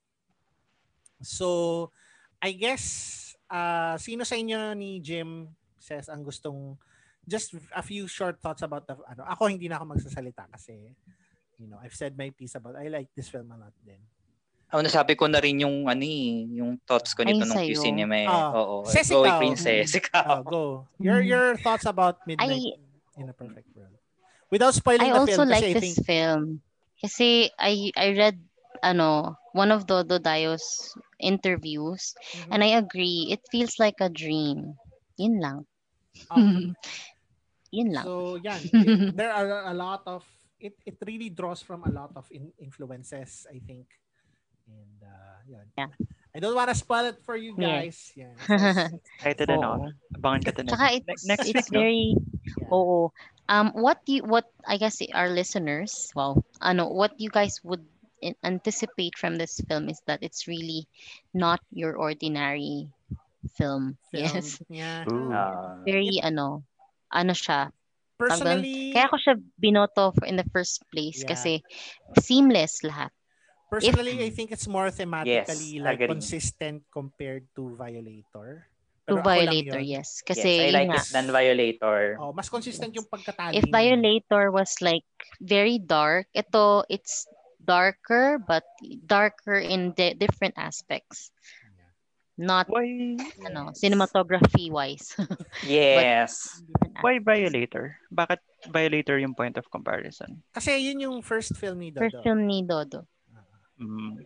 So, 1.18 1.90
I 2.38 2.54
guess, 2.54 3.34
uh, 3.50 3.98
sino 3.98 4.22
sa 4.22 4.38
inyo 4.38 4.78
ni 4.78 5.02
Jim 5.02 5.50
says 5.82 6.06
ang 6.06 6.22
gustong 6.22 6.78
just 7.26 7.58
a 7.74 7.82
few 7.82 8.06
short 8.06 8.38
thoughts 8.38 8.62
about 8.62 8.86
the 8.86 8.94
ano 9.02 9.26
ako 9.26 9.50
hindi 9.50 9.66
na 9.66 9.82
ako 9.82 9.98
magsasalita 9.98 10.46
kasi 10.54 10.94
you 11.58 11.66
know 11.66 11.82
I've 11.82 11.98
said 11.98 12.14
my 12.14 12.30
piece 12.30 12.54
about 12.54 12.78
I 12.78 12.86
like 12.86 13.10
this 13.18 13.26
film 13.26 13.50
a 13.50 13.58
lot 13.58 13.74
din 13.82 13.98
Ako 14.72 14.80
nasabi 14.80 15.12
ko 15.14 15.28
na 15.28 15.36
rin 15.36 15.60
yung 15.60 15.84
ano 15.84 16.00
eh, 16.00 16.48
yung 16.56 16.80
thoughts 16.82 17.12
ko 17.12 17.20
nito 17.22 17.44
Ay, 17.44 17.44
nung 17.44 17.56
sa'yo. 17.60 17.76
Cinema 17.76 18.16
eh. 18.16 18.24
Ah, 18.24 18.56
Oo. 18.56 18.88
Ses, 18.88 19.04
Go 19.06 19.20
ikaw. 19.22 19.36
Princess. 19.36 19.92
oh, 19.92 19.98
Ikaw. 20.00 20.36
go 20.42 20.62
your 20.96 21.20
your 21.20 21.60
thoughts 21.60 21.84
about 21.84 22.24
Midnight 22.24 22.56
I- 22.56 22.80
in 23.20 23.28
a 23.28 23.36
Perfect 23.36 23.68
World 23.76 23.92
without 24.48 24.72
spoiling 24.72 25.04
I 25.06 25.12
the 25.12 25.20
also 25.20 25.44
film 25.44 25.52
like 25.52 25.60
kasi 25.60 25.68
I 25.68 25.74
this 25.76 25.82
think 25.84 25.96
film. 26.02 26.42
Kasi 26.98 27.28
I 27.60 27.72
I 27.92 28.16
read 28.16 28.40
ano 28.80 29.36
one 29.52 29.68
of 29.68 29.84
Dodo 29.84 30.16
Dayo's 30.16 30.64
interviews 31.20 32.16
Mhm. 32.16 32.50
and 32.50 32.60
I 32.64 32.72
agree 32.74 33.28
it 33.28 33.44
feels 33.52 33.76
like 33.76 34.00
a 34.00 34.08
dream. 34.08 34.72
Yun 35.20 35.36
lang. 35.38 35.58
um, 36.32 36.72
Yun 37.76 37.92
lang. 37.92 38.04
So 38.04 38.36
yan, 38.36 38.60
it- 38.72 39.16
there 39.16 39.32
are 39.32 39.68
a 39.68 39.76
lot 39.76 40.00
of 40.04 40.24
it. 40.56 40.76
It 40.84 40.96
really 41.04 41.28
draws 41.28 41.60
from 41.60 41.84
a 41.84 41.92
lot 41.92 42.12
of 42.16 42.24
in, 42.28 42.52
influences, 42.56 43.44
I 43.48 43.60
think. 43.60 43.88
And 44.72 44.98
uh, 45.04 45.36
yan. 45.48 45.66
Yeah. 45.76 45.90
I 46.32 46.40
don't 46.40 46.56
want 46.56 46.72
to 46.72 46.76
spoil 46.76 47.12
it 47.12 47.20
for 47.28 47.36
you 47.36 47.52
guys. 47.52 48.08
Yeah. 48.16 48.32
So, 48.48 48.56
it's- 48.56 48.88
Excited 49.20 49.52
na 49.52 49.60
ako. 49.60 49.92
Abangan 50.16 50.40
ka 50.40 50.50
to 50.56 50.62
next, 50.64 50.72
Tsaka 50.72 50.86
it's, 50.96 51.04
ne- 51.04 51.28
next 51.28 51.46
it's 51.52 51.52
week, 51.52 51.68
no? 51.68 51.80
very 51.84 52.04
yeah. 52.16 52.72
Oo. 52.72 52.98
Um 53.52 53.68
what 53.76 54.00
you 54.08 54.24
what 54.24 54.48
I 54.64 54.80
guess 54.80 54.96
our 55.12 55.28
listeners, 55.28 56.08
well, 56.16 56.40
ano, 56.64 56.88
what 56.88 57.12
you 57.20 57.28
guys 57.28 57.60
would 57.68 57.84
anticipate 58.40 59.18
from 59.18 59.36
this 59.36 59.60
film 59.68 59.90
is 59.92 60.00
that 60.08 60.22
it's 60.24 60.48
really 60.48 60.88
not 61.36 61.60
your 61.68 62.00
ordinary 62.00 62.88
film. 63.58 63.98
Film. 64.08 64.24
Yes. 64.24 64.56
Yeah. 64.72 65.04
Ooh. 65.10 65.34
Ah. 65.34 65.82
Very 65.84 66.16
ano, 66.24 66.64
ano 67.12 67.34
siya, 67.36 67.68
Personally, 68.16 68.94
Kaya 68.94 69.10
ako 69.10 69.16
siya 69.18 69.34
binoto 69.58 70.14
for 70.14 70.24
in 70.30 70.38
the 70.38 70.46
first 70.54 70.86
place 70.94 71.26
Yeah. 71.26 71.34
kasi 71.34 71.52
seamless 72.22 72.86
lahat. 72.86 73.10
Personally, 73.72 74.20
I 74.20 74.28
think 74.28 74.52
it's 74.52 74.68
more 74.68 74.92
thematically 74.92 75.80
Yes, 75.80 75.80
like 75.80 75.96
agree. 76.04 76.12
consistent 76.12 76.84
compared 76.92 77.48
to 77.56 77.72
Violator. 77.80 78.68
To 79.08 79.16
Pero 79.16 79.16
lang 79.18 79.24
Violator, 79.24 79.80
yes. 79.80 80.20
Yes, 80.20 80.28
Kasi 80.28 80.50
I 80.52 80.64
yun 80.68 80.74
like 80.76 80.88
nga, 80.92 81.00
it 81.00 81.08
than 81.10 81.26
Violator. 81.32 82.00
Oh, 82.20 82.30
mas 82.36 82.52
consistent 82.52 82.92
yung 82.94 83.08
pagkatali. 83.08 83.58
if. 83.58 83.64
Violator 83.72 84.52
was 84.52 84.76
like 84.84 85.08
very 85.40 85.80
dark, 85.80 86.28
ito 86.36 86.84
it's 86.92 87.24
darker 87.62 88.38
but 88.38 88.62
darker 89.06 89.58
in 89.58 89.90
di- 89.96 90.14
different 90.14 90.54
aspects. 90.60 91.32
Not 92.38 92.66
Why, 92.66 93.18
ano, 93.44 93.76
cinematography 93.76 94.72
wise. 94.72 95.12
Yes. 95.68 96.62
why 97.04 97.20
Violator? 97.20 98.00
Bakit 98.08 98.40
Violator 98.72 99.20
yung 99.20 99.36
point 99.36 99.58
of 99.60 99.68
comparison? 99.68 100.40
Kasi 100.50 100.80
yun 100.80 101.02
yung 101.02 101.16
first 101.20 101.54
film 101.60 101.78
ni 101.84 101.92
Dodo. 101.92 102.08
First 102.08 102.24
film 102.24 102.48
ni 102.48 102.64
Dodo. 102.64 103.04
Mm. 103.82 104.22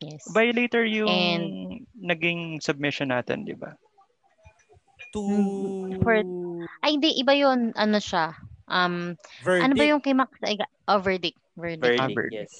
Yes. 0.00 0.24
Violator 0.28 0.84
yung 0.84 1.08
And- 1.08 1.84
naging 1.96 2.60
submission 2.60 3.08
natin, 3.08 3.44
di 3.44 3.56
ba? 3.56 3.72
To 5.12 5.20
for- 6.02 6.20
Ay, 6.82 7.00
hindi. 7.00 7.16
Iba 7.16 7.32
yun. 7.32 7.72
Ano 7.72 7.96
siya? 7.96 8.36
Um, 8.66 9.14
verdict. 9.46 9.62
ano 9.64 9.72
ba 9.78 9.84
yung 9.86 10.02
kay 10.02 10.12
Max? 10.12 10.30
Ay, 10.42 10.58
oh, 10.90 10.98
verdict. 10.98 11.38
Verdict. 11.56 11.96
Ah, 11.96 12.10
Verdict, 12.10 12.16
verdict. 12.16 12.34
yes. 12.34 12.54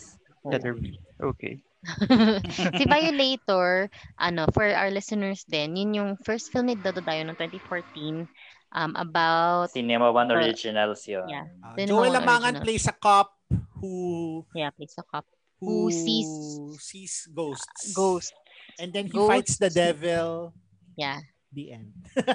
Letter 0.46 0.72
B. 0.72 0.96
Okay. 1.18 1.60
si 2.78 2.84
Violator, 2.86 3.90
ano, 4.18 4.46
for 4.50 4.64
our 4.64 4.90
listeners 4.90 5.44
din, 5.46 5.76
yun 5.76 5.90
yung 5.94 6.10
first 6.22 6.50
film 6.50 6.66
ni 6.66 6.74
Dodo 6.74 6.98
Dayo 6.98 7.22
noong 7.26 7.38
2014 7.38 8.26
um, 8.72 8.92
about, 8.98 9.70
Cinema 9.70 10.10
One 10.10 10.30
Uh, 10.32 10.38
Originals 10.40 11.04
yun. 11.06 11.26
yeah, 11.30 11.46
Uh, 11.62 11.74
Then 11.78 11.86
Joel 11.90 12.10
Lamangan 12.16 12.58
plays 12.62 12.86
a 12.90 12.94
cop 12.96 13.34
who 13.78 14.42
yeah, 14.50 14.70
plays 14.74 14.94
a 14.98 15.04
cop. 15.06 15.26
Who, 15.60 15.88
Who 15.88 15.90
sees- 15.90 16.80
sees 16.82 17.28
ghosts. 17.34 17.92
Ghost. 17.94 18.32
And 18.78 18.92
then 18.92 19.06
he 19.06 19.12
Ghosts. 19.16 19.28
fights 19.28 19.54
the 19.58 19.70
devil. 19.70 20.52
Yeah, 20.96 21.20
The 21.52 21.72
end. 21.72 21.92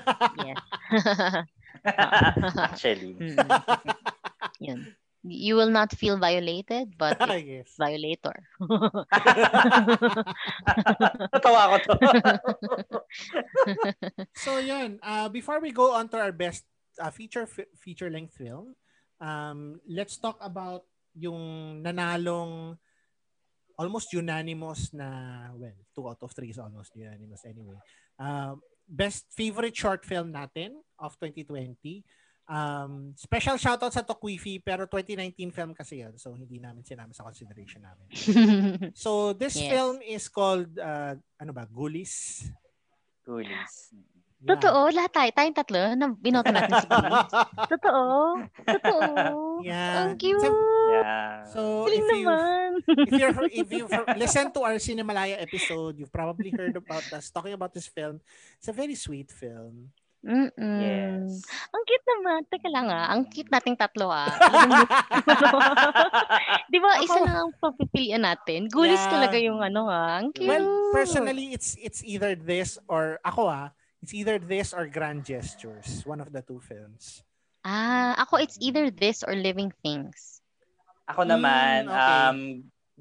yes. 0.42 0.58
Actually. 2.58 3.14
Mm. 3.20 3.38
yun. 4.60 4.96
You 5.22 5.54
will 5.54 5.70
not 5.70 5.94
feel 5.94 6.18
violated, 6.18 6.98
but 6.98 7.22
guess. 7.22 7.78
violator. 7.78 8.42
Natawa 11.30 11.62
ko 11.70 11.78
to. 11.86 11.94
So 14.34 14.58
yun, 14.58 14.98
uh, 15.04 15.30
before 15.30 15.60
we 15.62 15.70
go 15.72 15.94
on 15.94 16.10
to 16.10 16.18
our 16.18 16.32
best 16.34 16.66
uh, 16.98 17.12
feature 17.14 17.46
fi- 17.46 17.70
feature 17.78 18.10
length 18.10 18.34
film, 18.34 18.74
um, 19.22 19.78
let's 19.86 20.18
talk 20.18 20.38
about 20.42 20.86
yung 21.14 21.82
nanalong 21.86 22.78
almost 23.82 24.14
unanimous 24.14 24.94
na 24.94 25.10
well, 25.58 25.74
two 25.98 26.06
out 26.06 26.22
of 26.22 26.30
three 26.38 26.54
is 26.54 26.62
almost 26.62 26.94
unanimous 26.94 27.42
anyway. 27.50 27.82
Um, 28.22 28.62
best 28.86 29.26
favorite 29.34 29.74
short 29.74 30.06
film 30.06 30.30
natin 30.30 30.78
of 31.02 31.18
2020. 31.18 32.06
Um, 32.52 33.16
special 33.16 33.56
shoutout 33.56 33.96
sa 33.96 34.04
Tokwifi 34.04 34.60
pero 34.60 34.84
2019 34.84 35.56
film 35.56 35.72
kasi 35.72 36.04
yun 36.04 36.20
so 36.20 36.36
hindi 36.36 36.60
namin 36.60 36.84
sinama 36.84 37.16
sa 37.16 37.24
consideration 37.24 37.82
namin. 37.82 38.06
So 39.04 39.32
this 39.32 39.56
Yes. 39.56 39.72
film 39.72 39.98
is 40.04 40.28
called 40.28 40.70
uh, 40.78 41.16
ano 41.40 41.52
ba, 41.56 41.66
Ghoulies. 41.66 42.46
Coolies. 43.24 43.96
Yeah. 44.42 44.58
Totoo, 44.58 44.90
lahat 44.90 45.12
tayo, 45.14 45.30
tayong 45.38 45.54
tatlo, 45.54 45.82
na 45.94 46.10
binoto 46.18 46.50
natin 46.50 46.74
si 46.82 46.88
Chris. 46.90 47.30
Totoo. 47.78 48.02
Totoo. 48.66 49.06
Yeah. 49.62 50.10
Ang 50.10 50.18
cute. 50.18 50.42
Yeah. 50.92 51.44
So 51.48 51.88
Galing 51.88 52.04
if 52.04 52.08
you 52.12 52.28
naman. 52.28 52.70
if 52.86 53.12
you're 53.16 53.36
if 53.52 53.68
you 53.72 53.84
listen 54.16 54.52
to 54.52 54.62
our 54.64 54.76
Cinemalaya 54.76 55.40
episode, 55.40 55.98
you've 55.98 56.12
probably 56.14 56.52
heard 56.52 56.76
about 56.76 57.08
us 57.14 57.32
talking 57.32 57.54
about 57.54 57.72
this 57.72 57.88
film. 57.88 58.20
It's 58.60 58.68
a 58.68 58.76
very 58.76 58.96
sweet 58.96 59.32
film. 59.32 59.92
Mm-mm. 60.22 60.54
Yes. 60.54 61.42
Ang 61.74 61.84
cute 61.90 62.06
naman. 62.06 62.46
Teka 62.46 62.70
lang 62.70 62.94
ah. 62.94 63.10
Ang 63.10 63.26
cute 63.26 63.50
nating 63.50 63.74
tatlo 63.74 64.14
ah. 64.14 64.30
Di 66.72 66.78
ba, 66.78 67.02
isa 67.02 67.18
lang 67.26 67.50
ang 67.50 67.52
papipilian 67.58 68.22
natin. 68.22 68.70
Gulis 68.70 69.02
Yeah. 69.02 69.12
talaga 69.12 69.38
yung 69.42 69.66
ano 69.66 69.90
ah. 69.90 70.22
Ang 70.22 70.30
cute. 70.30 70.46
Well, 70.46 70.94
personally, 70.94 71.58
it's 71.58 71.74
it's 71.82 72.06
either 72.06 72.38
this 72.38 72.78
or 72.86 73.18
ako 73.26 73.50
ah, 73.50 73.74
it's 74.06 74.14
either 74.14 74.38
this 74.38 74.78
or 74.78 74.86
Grand 74.86 75.26
Gestures, 75.26 76.06
one 76.06 76.22
of 76.22 76.30
the 76.30 76.46
two 76.46 76.62
films. 76.62 77.26
Ah, 77.66 78.14
ako 78.22 78.38
it's 78.42 78.58
either 78.62 78.90
this 78.94 79.26
or 79.26 79.34
Living 79.34 79.74
Things. 79.86 80.41
Ako 81.12 81.22
naman, 81.28 81.88
Mm, 81.88 81.92
okay. 81.92 82.20
um, 82.28 82.40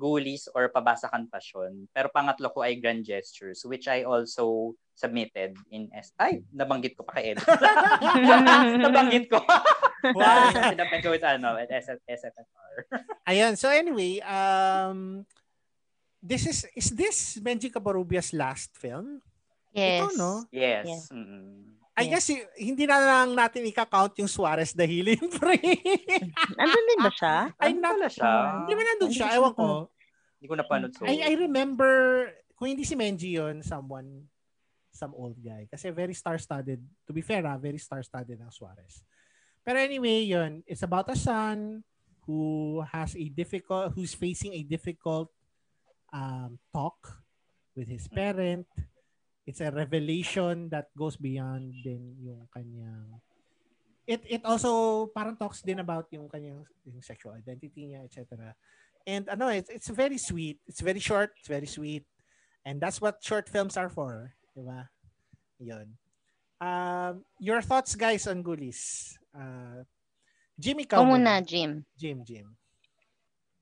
Ghoulies 0.00 0.48
or 0.56 0.72
Pabasakan 0.72 1.28
Pasyon. 1.28 1.84
Pero 1.92 2.08
pangatlo 2.08 2.48
ko 2.48 2.64
ay 2.64 2.80
Grand 2.80 3.04
Gestures, 3.04 3.60
which 3.68 3.84
I 3.84 4.08
also 4.08 4.72
submitted 4.96 5.52
in 5.68 5.92
S... 5.92 6.16
Ay, 6.16 6.40
nabanggit 6.52 6.96
ko 6.96 7.04
pa 7.04 7.20
kay 7.20 7.36
Ed. 7.36 7.44
nabanggit 8.84 9.28
ko. 9.28 9.44
Wow. 10.16 10.48
Sinapin 10.72 11.04
ko 11.04 11.12
with 11.12 11.24
ano, 11.24 11.60
at 11.60 11.68
SF, 11.68 12.00
SFFR. 12.08 12.76
Ayun. 13.28 13.52
So 13.60 13.68
anyway, 13.68 14.24
um 14.24 15.28
this 16.24 16.48
is 16.48 16.64
is 16.76 16.88
this 16.96 17.36
Benji 17.36 17.68
Cabarubias 17.68 18.32
last 18.32 18.72
film? 18.76 19.20
Yes. 19.76 20.00
Ito, 20.00 20.06
no? 20.16 20.32
Yes. 20.48 20.84
Yeah. 20.88 21.02
mm. 21.12 21.79
I 22.00 22.08
guess 22.08 22.26
hindi 22.56 22.84
na 22.88 22.98
lang 22.98 23.36
natin 23.36 23.68
ika-count 23.68 24.16
yung 24.16 24.30
Suarez 24.30 24.72
dahil 24.72 25.14
pre. 25.36 25.60
Andun 26.60 26.86
din 26.88 27.00
ba 27.04 27.12
siya? 27.12 27.36
Ay, 27.60 27.76
na, 27.76 27.92
pala 27.92 28.08
siya? 28.08 28.32
Hindi 28.64 28.72
ba 28.72 28.82
nandun 28.82 29.12
siya? 29.12 29.28
Ewan 29.36 29.52
ko. 29.52 29.68
Hindi 30.40 30.46
ko 30.48 30.54
napanood. 30.56 30.92
So, 30.96 31.04
I, 31.04 31.20
I 31.28 31.32
remember, 31.36 31.92
kung 32.56 32.72
hindi 32.72 32.88
si 32.88 32.96
Menji 32.96 33.36
yun, 33.36 33.60
someone, 33.60 34.24
some 34.88 35.12
old 35.12 35.36
guy. 35.38 35.68
Kasi 35.68 35.92
very 35.92 36.16
star-studded. 36.16 36.80
To 37.06 37.12
be 37.12 37.20
fair, 37.20 37.44
ah, 37.44 37.60
very 37.60 37.78
star-studded 37.78 38.40
ang 38.40 38.50
Suarez. 38.50 39.04
Pero 39.60 39.76
anyway, 39.76 40.24
yun. 40.24 40.64
It's 40.64 40.82
about 40.82 41.12
a 41.12 41.16
son 41.16 41.84
who 42.24 42.80
has 42.88 43.12
a 43.14 43.26
difficult, 43.28 43.92
who's 43.92 44.16
facing 44.16 44.56
a 44.56 44.62
difficult 44.64 45.28
um, 46.12 46.58
talk 46.72 47.20
with 47.76 47.88
his 47.88 48.08
parent. 48.08 48.66
It's 49.50 49.58
a 49.58 49.74
revelation 49.74 50.70
that 50.70 50.94
goes 50.94 51.18
beyond 51.18 51.74
din 51.82 52.14
yung 52.22 52.46
kanyang 52.54 53.18
it 54.06 54.22
it 54.26 54.42
also 54.46 55.06
parang 55.10 55.34
talks 55.34 55.62
din 55.62 55.82
about 55.82 56.06
yung 56.14 56.30
kanyang 56.30 56.62
yung 56.86 57.02
sexual 57.02 57.34
identity 57.34 57.90
niya, 57.90 58.06
etc. 58.06 58.54
And 59.06 59.26
ano, 59.30 59.48
it's, 59.48 59.70
it's 59.70 59.88
very 59.90 60.18
sweet. 60.18 60.58
It's 60.66 60.82
very 60.82 61.00
short. 61.00 61.34
It's 61.38 61.48
very 61.48 61.66
sweet. 61.66 62.04
And 62.64 62.80
that's 62.80 63.00
what 63.00 63.24
short 63.24 63.48
films 63.48 63.76
are 63.76 63.88
for. 63.88 64.34
Di 64.52 64.62
ba? 64.62 64.86
Yun. 65.58 65.96
Um, 66.60 67.24
your 67.40 67.64
thoughts, 67.64 67.96
guys, 67.96 68.28
on 68.28 68.44
Ghoulies? 68.44 69.16
Uh, 69.32 69.88
Jim, 70.60 70.76
ikaw 70.84 71.00
Ikaw 71.00 71.08
muna, 71.08 71.40
Jim. 71.40 71.88
Jim, 71.96 72.20
Jim. 72.20 72.52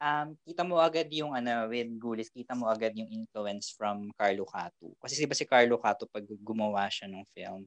Um, 0.03 0.35
kita 0.47 0.63
mo 0.67 0.79
agad 0.83 1.07
yung 1.13 1.35
ano, 1.35 1.67
with 1.71 1.91
Gulis, 1.99 2.31
kita 2.33 2.55
mo 2.59 2.71
agad 2.71 2.95
yung 2.99 3.11
influence 3.11 3.75
from 3.75 4.11
Carlo 4.19 4.47
Cato. 4.47 4.95
Kasi 5.03 5.19
diba 5.23 5.35
si 5.37 5.47
Carlo 5.47 5.79
Cato 5.79 6.07
pag 6.11 6.25
gumawa 6.43 6.87
siya 6.91 7.11
ng 7.11 7.25
film, 7.35 7.67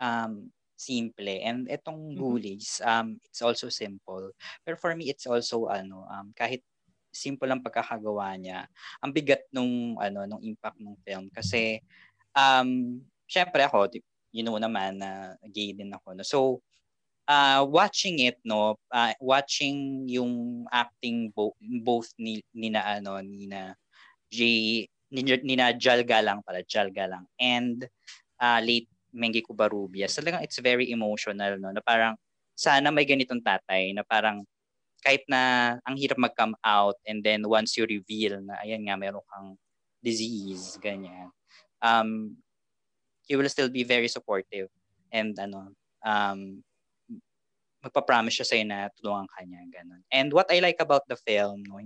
um, 0.00 0.32
simple. 0.76 1.34
And 1.42 1.68
itong 1.70 2.16
Mhm. 2.16 2.18
Gulis, 2.18 2.80
um, 2.84 3.16
it's 3.24 3.42
also 3.42 3.68
simple. 3.70 4.32
Pero 4.66 4.76
for 4.78 4.92
me, 4.98 5.08
it's 5.12 5.26
also 5.28 5.68
ano, 5.70 6.04
um, 6.08 6.32
kahit 6.36 6.62
simple 7.12 7.48
ang 7.52 7.60
pagkakagawa 7.64 8.36
niya, 8.40 8.66
ang 9.04 9.12
bigat 9.12 9.44
nung 9.52 9.96
ano, 10.00 10.24
nung 10.28 10.42
impact 10.44 10.80
ng 10.80 10.96
film 11.04 11.28
kasi 11.32 11.80
um, 12.36 13.00
syempre 13.28 13.64
ako, 13.64 13.88
you 14.32 14.42
know 14.44 14.56
naman 14.56 15.00
na 15.00 15.36
gay 15.52 15.72
din 15.76 15.92
ako. 15.92 16.16
No? 16.16 16.24
So, 16.24 16.60
uh, 17.32 17.60
watching 17.64 18.20
it 18.20 18.36
no? 18.44 18.76
Uh, 18.92 19.16
watching 19.20 20.04
yung 20.08 20.64
acting 20.68 21.32
bo- 21.32 21.56
both 21.80 22.12
ni, 22.20 22.44
ni 22.52 22.68
na 22.68 23.00
ano 23.00 23.16
ni 23.24 23.48
na 23.48 23.72
J 24.28 24.38
ni, 25.12 25.20
ni 25.24 25.54
na 25.56 25.72
Jal 25.72 26.04
Galang 26.04 26.44
pala 26.44 26.60
Jal 26.64 26.92
Galang 26.92 27.24
and 27.40 27.88
uh, 28.40 28.60
late 28.60 28.88
Mengi 29.12 29.44
Kubarubias 29.44 30.16
talagang 30.16 30.44
it's 30.44 30.60
very 30.60 30.88
emotional 30.92 31.56
no? 31.56 31.72
Na 31.72 31.84
parang 31.84 32.16
sana 32.56 32.92
may 32.92 33.08
ganitong 33.08 33.44
tatay 33.44 33.92
na 33.96 34.04
parang 34.04 34.44
kahit 35.02 35.24
na 35.26 35.74
ang 35.82 35.98
hirap 35.98 36.16
mag-come 36.16 36.54
out 36.62 36.94
and 37.08 37.20
then 37.26 37.42
once 37.44 37.74
you 37.74 37.84
reveal 37.88 38.38
na 38.40 38.60
ayan 38.62 38.86
nga 38.86 38.94
meron 38.94 39.24
kang 39.26 39.58
disease 39.98 40.78
ganyan 40.78 41.26
um 41.82 42.32
he 43.26 43.34
will 43.34 43.50
still 43.50 43.68
be 43.68 43.82
very 43.82 44.06
supportive 44.06 44.70
and 45.10 45.34
ano 45.42 45.74
um 46.06 46.62
magpa-promise 47.82 48.40
siya 48.40 48.48
sa'yo 48.48 48.64
na 48.64 48.78
tulungan 48.94 49.26
ka 49.26 49.42
niya, 49.42 49.62
ganun. 49.68 50.02
And 50.08 50.30
what 50.30 50.48
I 50.54 50.62
like 50.62 50.78
about 50.78 51.02
the 51.10 51.18
film, 51.18 51.66
no, 51.66 51.82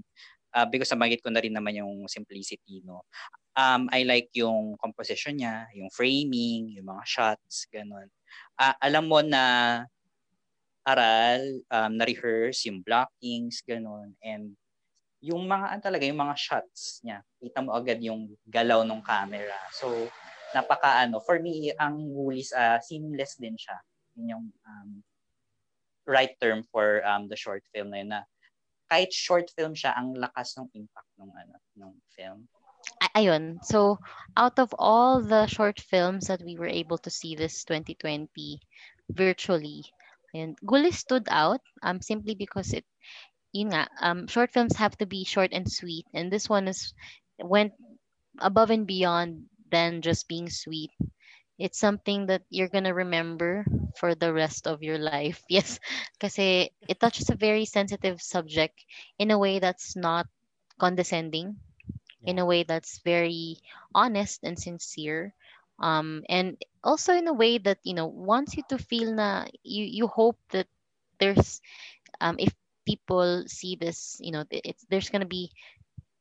uh, 0.52 0.68
because 0.68 0.92
nabagit 0.92 1.24
ko 1.24 1.32
na 1.32 1.40
rin 1.40 1.56
naman 1.56 1.80
yung 1.80 2.04
simplicity, 2.06 2.85
no, 2.85 3.09
um, 3.56 3.88
I 3.88 4.04
like 4.04 4.28
yung 4.37 4.76
composition 4.76 5.40
niya, 5.40 5.66
yung 5.72 5.88
framing, 5.88 6.76
yung 6.76 6.87
mga 6.87 7.04
shots, 7.09 7.64
ganun. 7.72 8.12
Uh, 8.61 8.76
alam 8.78 9.09
mo 9.09 9.24
na 9.24 9.44
aral, 10.87 11.42
um, 11.72 11.92
na-rehearse, 11.98 12.68
yung 12.70 12.85
blockings, 12.85 13.64
ganun. 13.66 14.14
And 14.22 14.54
yung 15.18 15.48
mga, 15.48 15.66
ano 15.74 15.80
talaga, 15.82 16.04
yung 16.06 16.20
mga 16.22 16.37
shots 16.38 17.02
niya, 17.02 17.24
kita 17.42 17.59
mo 17.64 17.74
agad 17.74 17.98
yung 17.98 18.30
galaw 18.46 18.87
ng 18.87 19.02
camera. 19.02 19.59
So, 19.74 19.90
napaka 20.54 21.02
ano, 21.02 21.18
for 21.18 21.42
me, 21.42 21.74
ang 21.74 22.06
Woolies, 22.14 22.54
uh, 22.54 22.78
seamless 22.78 23.35
din 23.40 23.59
siya. 23.59 23.76
Yun 24.14 24.26
yung 24.30 24.44
um, 24.62 24.90
right 26.07 26.38
term 26.40 26.62
for 26.71 27.05
um 27.05 27.29
the 27.29 27.37
short 27.37 27.62
film 27.75 27.90
na 27.90 27.99
yun 27.99 28.11
na 28.14 28.23
kahit 28.87 29.11
short 29.11 29.51
film 29.59 29.75
siya 29.75 29.92
ang 29.99 30.14
lakas 30.14 30.55
ng 30.57 30.71
impact 30.79 31.11
ng 31.19 31.31
ano 31.31 31.57
ng 31.83 31.92
film 32.14 32.47
Ay- 33.03 33.27
ayun. 33.27 33.59
So, 33.66 33.99
out 34.37 34.59
of 34.59 34.73
all 34.79 35.21
the 35.21 35.47
short 35.47 35.81
films 35.81 36.29
that 36.29 36.40
we 36.40 36.57
were 36.57 36.71
able 36.71 36.99
to 37.03 37.11
see 37.11 37.35
this 37.35 37.64
2020 37.64 38.31
virtually, 39.11 39.85
ayun, 40.33 40.55
Guli 40.64 40.95
stood 40.95 41.27
out 41.29 41.61
um, 41.83 42.01
simply 42.01 42.35
because 42.35 42.73
it, 42.73 42.87
yun 43.53 43.75
nga, 43.75 43.90
um, 44.01 44.27
short 44.31 44.53
films 44.53 44.77
have 44.77 44.97
to 44.99 45.07
be 45.07 45.25
short 45.25 45.53
and 45.53 45.66
sweet. 45.66 46.07
And 46.14 46.31
this 46.31 46.49
one 46.49 46.69
is 46.69 46.95
went 47.42 47.75
above 48.38 48.71
and 48.71 48.87
beyond 48.87 49.51
than 49.71 50.01
just 50.01 50.29
being 50.29 50.49
sweet. 50.49 50.95
It's 51.59 51.79
something 51.79 52.27
that 52.27 52.42
you're 52.51 52.69
gonna 52.73 52.95
remember 52.95 53.64
for 53.99 54.14
the 54.14 54.33
rest 54.33 54.66
of 54.66 54.83
your 54.83 54.99
life. 54.99 55.42
Yes, 55.51 55.79
kasi 56.21 56.71
it 56.88 57.01
touches 57.01 57.31
a 57.31 57.37
very 57.38 57.64
sensitive 57.66 58.21
subject 58.23 58.79
in 59.19 59.31
a 59.31 59.38
way 59.38 59.59
that's 59.59 59.97
not 59.97 60.27
condescending 60.79 61.57
in 62.25 62.38
a 62.38 62.47
way 62.47 62.62
that's 62.64 63.01
very 63.05 63.57
honest 63.95 64.40
and 64.42 64.59
sincere 64.59 65.35
um 65.81 66.23
and 66.29 66.57
also 66.85 67.12
in 67.14 67.27
a 67.29 67.33
way 67.33 67.59
that 67.59 67.79
you 67.85 67.95
know 67.95 68.07
wants 68.07 68.57
you 68.57 68.62
to 68.69 68.79
feel 68.79 69.12
na 69.14 69.45
you 69.62 69.85
you 69.85 70.07
hope 70.09 70.38
that 70.51 70.66
there's 71.21 71.61
um 72.21 72.37
if 72.38 72.53
people 72.87 73.45
see 73.47 73.77
this 73.77 74.16
you 74.21 74.33
know 74.33 74.45
it's 74.51 74.85
there's 74.90 75.11
gonna 75.11 75.29
be 75.29 75.51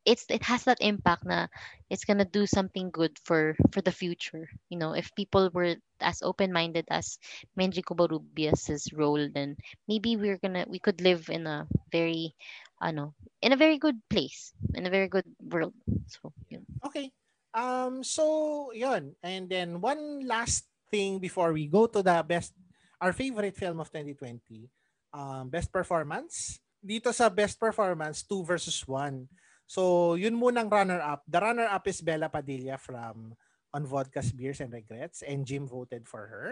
it's 0.06 0.26
it 0.30 0.46
has 0.46 0.64
that 0.64 0.78
impact 0.82 1.26
na 1.26 1.50
it's 1.90 2.06
gonna 2.06 2.26
do 2.26 2.46
something 2.46 2.94
good 2.94 3.18
for 3.26 3.58
for 3.74 3.82
the 3.82 3.92
future 3.92 4.48
you 4.70 4.78
know 4.78 4.94
if 4.94 5.10
people 5.18 5.50
were 5.54 5.76
as 6.00 6.22
open-minded 6.22 6.86
as 6.94 7.18
Menji 7.58 7.82
Kobarubias's 7.82 8.94
role 8.94 9.28
then 9.34 9.58
maybe 9.90 10.16
we're 10.16 10.38
gonna 10.38 10.66
we 10.70 10.80
could 10.80 11.02
live 11.02 11.30
in 11.30 11.48
a 11.50 11.68
very 11.92 12.38
ano 12.82 13.18
in 13.42 13.54
a 13.54 13.60
very 13.60 13.78
good 13.78 13.98
place 14.10 14.54
in 14.78 14.86
a 14.86 14.94
very 14.94 15.08
good 15.08 15.28
world 15.42 15.74
so 16.08 16.32
yun. 16.50 16.64
Okay. 16.86 17.12
Um 17.56 18.04
so 18.04 18.70
yun. 18.76 19.16
And 19.24 19.50
then 19.50 19.82
one 19.82 20.28
last 20.28 20.68
thing 20.92 21.20
before 21.20 21.54
we 21.54 21.68
go 21.68 21.88
to 21.88 22.02
the 22.04 22.24
best 22.28 22.54
our 23.02 23.14
favorite 23.14 23.56
film 23.56 23.80
of 23.80 23.90
2020. 23.90 24.70
Um 25.16 25.50
best 25.50 25.72
performance. 25.72 26.60
Dito 26.86 27.10
sa 27.10 27.32
best 27.34 27.58
performance 27.58 28.22
2 28.22 28.46
versus 28.46 28.78
1. 28.86 29.26
So 29.66 30.14
yun 30.16 30.38
munang 30.38 30.70
runner 30.70 31.02
up. 31.02 31.26
The 31.26 31.42
runner 31.42 31.68
up 31.68 31.86
is 31.90 32.02
Bella 32.02 32.30
Padilla 32.30 32.78
from 32.78 33.34
On 33.74 33.84
Vodkas 33.84 34.32
Beers 34.32 34.62
and 34.62 34.72
Regrets 34.72 35.26
and 35.26 35.44
Jim 35.44 35.68
voted 35.68 36.08
for 36.08 36.26
her. 36.30 36.48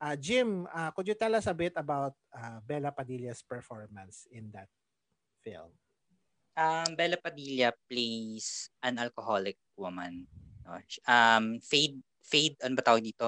Uh, 0.00 0.16
Jim, 0.16 0.66
uh, 0.72 0.90
could 0.92 1.08
you 1.08 1.14
tell 1.14 1.34
us 1.36 1.46
a 1.46 1.54
bit 1.54 1.72
about 1.76 2.16
uh, 2.32 2.60
Bella 2.64 2.92
Padilla's 2.92 3.44
performance 3.44 4.24
in 4.32 4.48
that 4.52 4.68
film? 5.44 5.72
um 6.60 6.92
Bella 6.98 7.16
Padilla 7.16 7.72
plays 7.88 8.68
an 8.84 8.98
alcoholic 8.98 9.56
woman 9.78 10.26
um 11.08 11.58
fade 11.64 11.98
fade 12.22 12.54
ano 12.62 12.78
ba 12.78 12.84
tawag 12.84 13.02
dito 13.02 13.26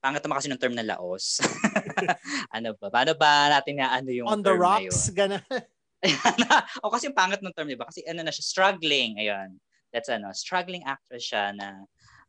Pangat 0.00 0.24
naman 0.24 0.40
kasi 0.40 0.48
ng 0.48 0.56
term 0.56 0.72
na 0.72 0.80
laos. 0.80 1.44
ano 2.56 2.72
ba? 2.72 2.88
Paano 2.88 3.12
ba 3.20 3.52
natin 3.52 3.84
na 3.84 4.00
ano 4.00 4.08
yung 4.08 4.32
On 4.32 4.40
the 4.40 4.48
term 4.48 4.56
na 4.56 4.64
rocks, 4.64 5.12
yun? 5.12 5.36
o 6.84 6.92
kasi 6.92 7.12
pangat 7.12 7.44
ng 7.44 7.52
term, 7.52 7.68
di 7.68 7.76
ba? 7.76 7.88
Kasi 7.88 8.04
ano 8.08 8.24
na 8.24 8.32
siya, 8.32 8.44
struggling. 8.44 9.20
Ayun. 9.20 9.60
That's 9.92 10.08
ano, 10.08 10.32
struggling 10.32 10.86
actress 10.86 11.26
siya 11.28 11.52
na 11.52 11.84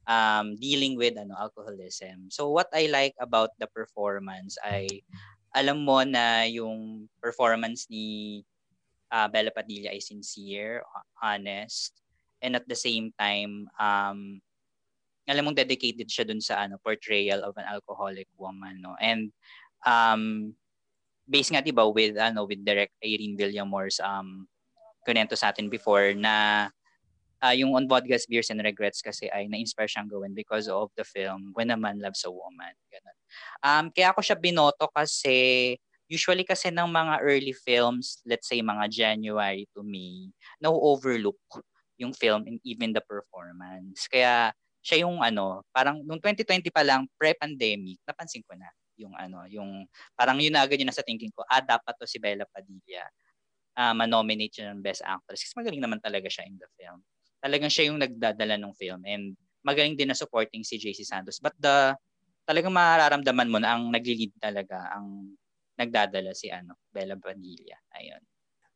um, 0.09 0.57
dealing 0.57 0.97
with 0.97 1.15
ano 1.17 1.37
alcoholism. 1.37 2.27
So 2.33 2.49
what 2.49 2.67
I 2.73 2.89
like 2.89 3.15
about 3.21 3.53
the 3.61 3.69
performance 3.69 4.57
ay 4.65 5.05
alam 5.51 5.83
mo 5.83 6.01
na 6.03 6.47
yung 6.47 7.11
performance 7.19 7.87
ni 7.91 8.41
uh, 9.11 9.27
Bella 9.27 9.51
Padilla 9.51 9.91
ay 9.91 9.99
sincere, 9.99 10.81
honest, 11.19 11.99
and 12.39 12.55
at 12.55 12.65
the 12.65 12.77
same 12.77 13.11
time, 13.19 13.67
um, 13.75 14.39
alam 15.27 15.43
mong 15.45 15.59
dedicated 15.59 16.07
siya 16.07 16.25
dun 16.25 16.41
sa 16.41 16.65
ano 16.65 16.79
portrayal 16.81 17.43
of 17.45 17.53
an 17.59 17.67
alcoholic 17.67 18.27
woman, 18.39 18.81
no? 18.81 18.95
And 18.97 19.29
um, 19.85 20.55
based 21.31 21.55
nga 21.55 21.63
'di 21.63 21.71
ba 21.71 21.87
with 21.87 22.19
ano 22.19 22.43
with 22.43 22.59
direct 22.59 22.91
Irene 22.99 23.39
Villamore's 23.39 24.03
um 24.03 24.43
kunento 25.07 25.39
sa 25.39 25.55
atin 25.55 25.71
before 25.71 26.11
na 26.13 26.67
uh, 27.41 27.55
yung 27.55 27.73
on 27.73 27.87
vodkas 27.87 28.27
beers 28.27 28.51
and 28.51 28.61
regrets 28.61 28.99
kasi 29.01 29.31
ay 29.31 29.47
na-inspire 29.47 29.89
siyang 29.89 30.11
gawin 30.11 30.35
because 30.35 30.67
of 30.67 30.91
the 30.99 31.07
film 31.07 31.55
When 31.55 31.71
a 31.71 31.79
Man 31.79 32.03
Loves 32.03 32.27
a 32.27 32.31
Woman 32.31 32.75
ganun. 32.91 33.17
Um 33.63 33.85
kaya 33.95 34.11
ako 34.11 34.19
siya 34.19 34.35
binoto 34.35 34.91
kasi 34.91 35.79
usually 36.11 36.43
kasi 36.43 36.67
ng 36.67 36.91
mga 36.91 37.23
early 37.23 37.55
films 37.55 38.19
let's 38.27 38.51
say 38.51 38.59
mga 38.59 38.91
January 38.91 39.63
to 39.71 39.81
May 39.87 40.27
no 40.59 40.75
overlook 40.75 41.39
yung 41.95 42.11
film 42.11 42.43
and 42.49 42.59
even 42.67 42.91
the 42.91 43.01
performance. 43.01 44.09
Kaya 44.11 44.51
siya 44.83 45.07
yung 45.07 45.23
ano 45.23 45.63
parang 45.71 46.03
nung 46.03 46.19
2020 46.19 46.73
pa 46.73 46.81
lang 46.81 47.05
pre-pandemic 47.15 48.01
napansin 48.03 48.41
ko 48.43 48.57
na 48.57 48.67
yung 49.01 49.17
ano, 49.17 49.43
yung 49.49 49.89
parang 50.13 50.37
yun 50.37 50.53
na 50.53 50.63
agad 50.63 50.77
yung 50.77 50.89
nasa 50.89 51.01
thinking 51.01 51.33
ko, 51.33 51.41
ah, 51.49 51.61
dapat 51.61 51.97
to 51.97 52.05
si 52.05 52.21
Bella 52.21 52.45
Padilla 52.45 53.03
uh, 53.77 53.93
ma-nominate 53.95 54.59
siya 54.59 54.73
ng 54.73 54.83
Best 54.83 55.03
Actress. 55.05 55.47
Kasi 55.47 55.53
magaling 55.55 55.83
naman 55.83 55.99
talaga 56.03 56.27
siya 56.27 56.47
in 56.47 56.57
the 56.59 56.67
film. 56.75 56.99
Talagang 57.41 57.71
siya 57.71 57.89
yung 57.91 57.99
nagdadala 58.01 58.55
ng 58.59 58.73
film 58.75 59.01
and 59.07 59.33
magaling 59.61 59.95
din 59.95 60.09
na 60.09 60.17
supporting 60.17 60.65
si 60.65 60.77
JC 60.77 61.05
Santos. 61.05 61.39
But 61.39 61.55
the, 61.57 61.95
talagang 62.45 62.73
mararamdaman 62.73 63.49
mo 63.49 63.57
na 63.61 63.77
ang 63.77 63.89
nagli-lead 63.93 64.33
talaga, 64.41 64.91
ang 64.93 65.37
nagdadala 65.77 66.33
si 66.35 66.49
ano, 66.51 66.77
Bella 66.91 67.17
Padilla. 67.17 67.77
Ayun. 67.97 68.21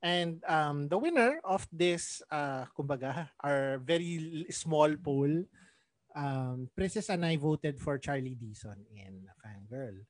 And 0.06 0.38
um, 0.46 0.86
the 0.86 1.02
winner 1.02 1.42
of 1.42 1.66
this, 1.74 2.22
uh, 2.30 2.70
kumbaga, 2.78 3.30
our 3.42 3.82
very 3.82 4.46
small 4.54 4.94
poll, 5.02 5.50
um, 6.14 6.70
Princess 6.78 7.10
and 7.10 7.26
I 7.26 7.38
voted 7.42 7.82
for 7.82 7.98
Charlie 7.98 8.38
Deason 8.38 8.86
in 8.94 9.26
Fangirl. 9.42 10.06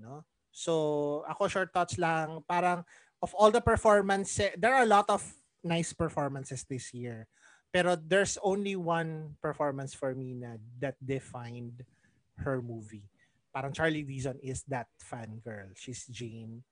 No? 0.00 0.24
So, 0.50 1.22
ako 1.28 1.46
short 1.46 1.70
thoughts 1.70 2.00
lang, 2.00 2.42
parang 2.48 2.82
of 3.22 3.30
all 3.36 3.52
the 3.52 3.60
performances, 3.60 4.50
there 4.56 4.74
are 4.74 4.82
a 4.82 4.90
lot 4.90 5.06
of 5.12 5.22
nice 5.62 5.92
performances 5.92 6.64
this 6.64 6.92
year. 6.96 7.28
Pero 7.70 7.94
there's 7.94 8.34
only 8.42 8.74
one 8.74 9.38
performance 9.38 9.94
for 9.94 10.10
me 10.10 10.34
na 10.34 10.58
that 10.82 10.98
defined 10.98 11.86
her 12.42 12.58
movie. 12.58 13.06
Parang 13.54 13.70
Charlie 13.70 14.02
Deason 14.02 14.42
is 14.42 14.66
that 14.66 14.90
fangirl. 14.98 15.70
She's 15.78 16.06
Jane. 16.10 16.66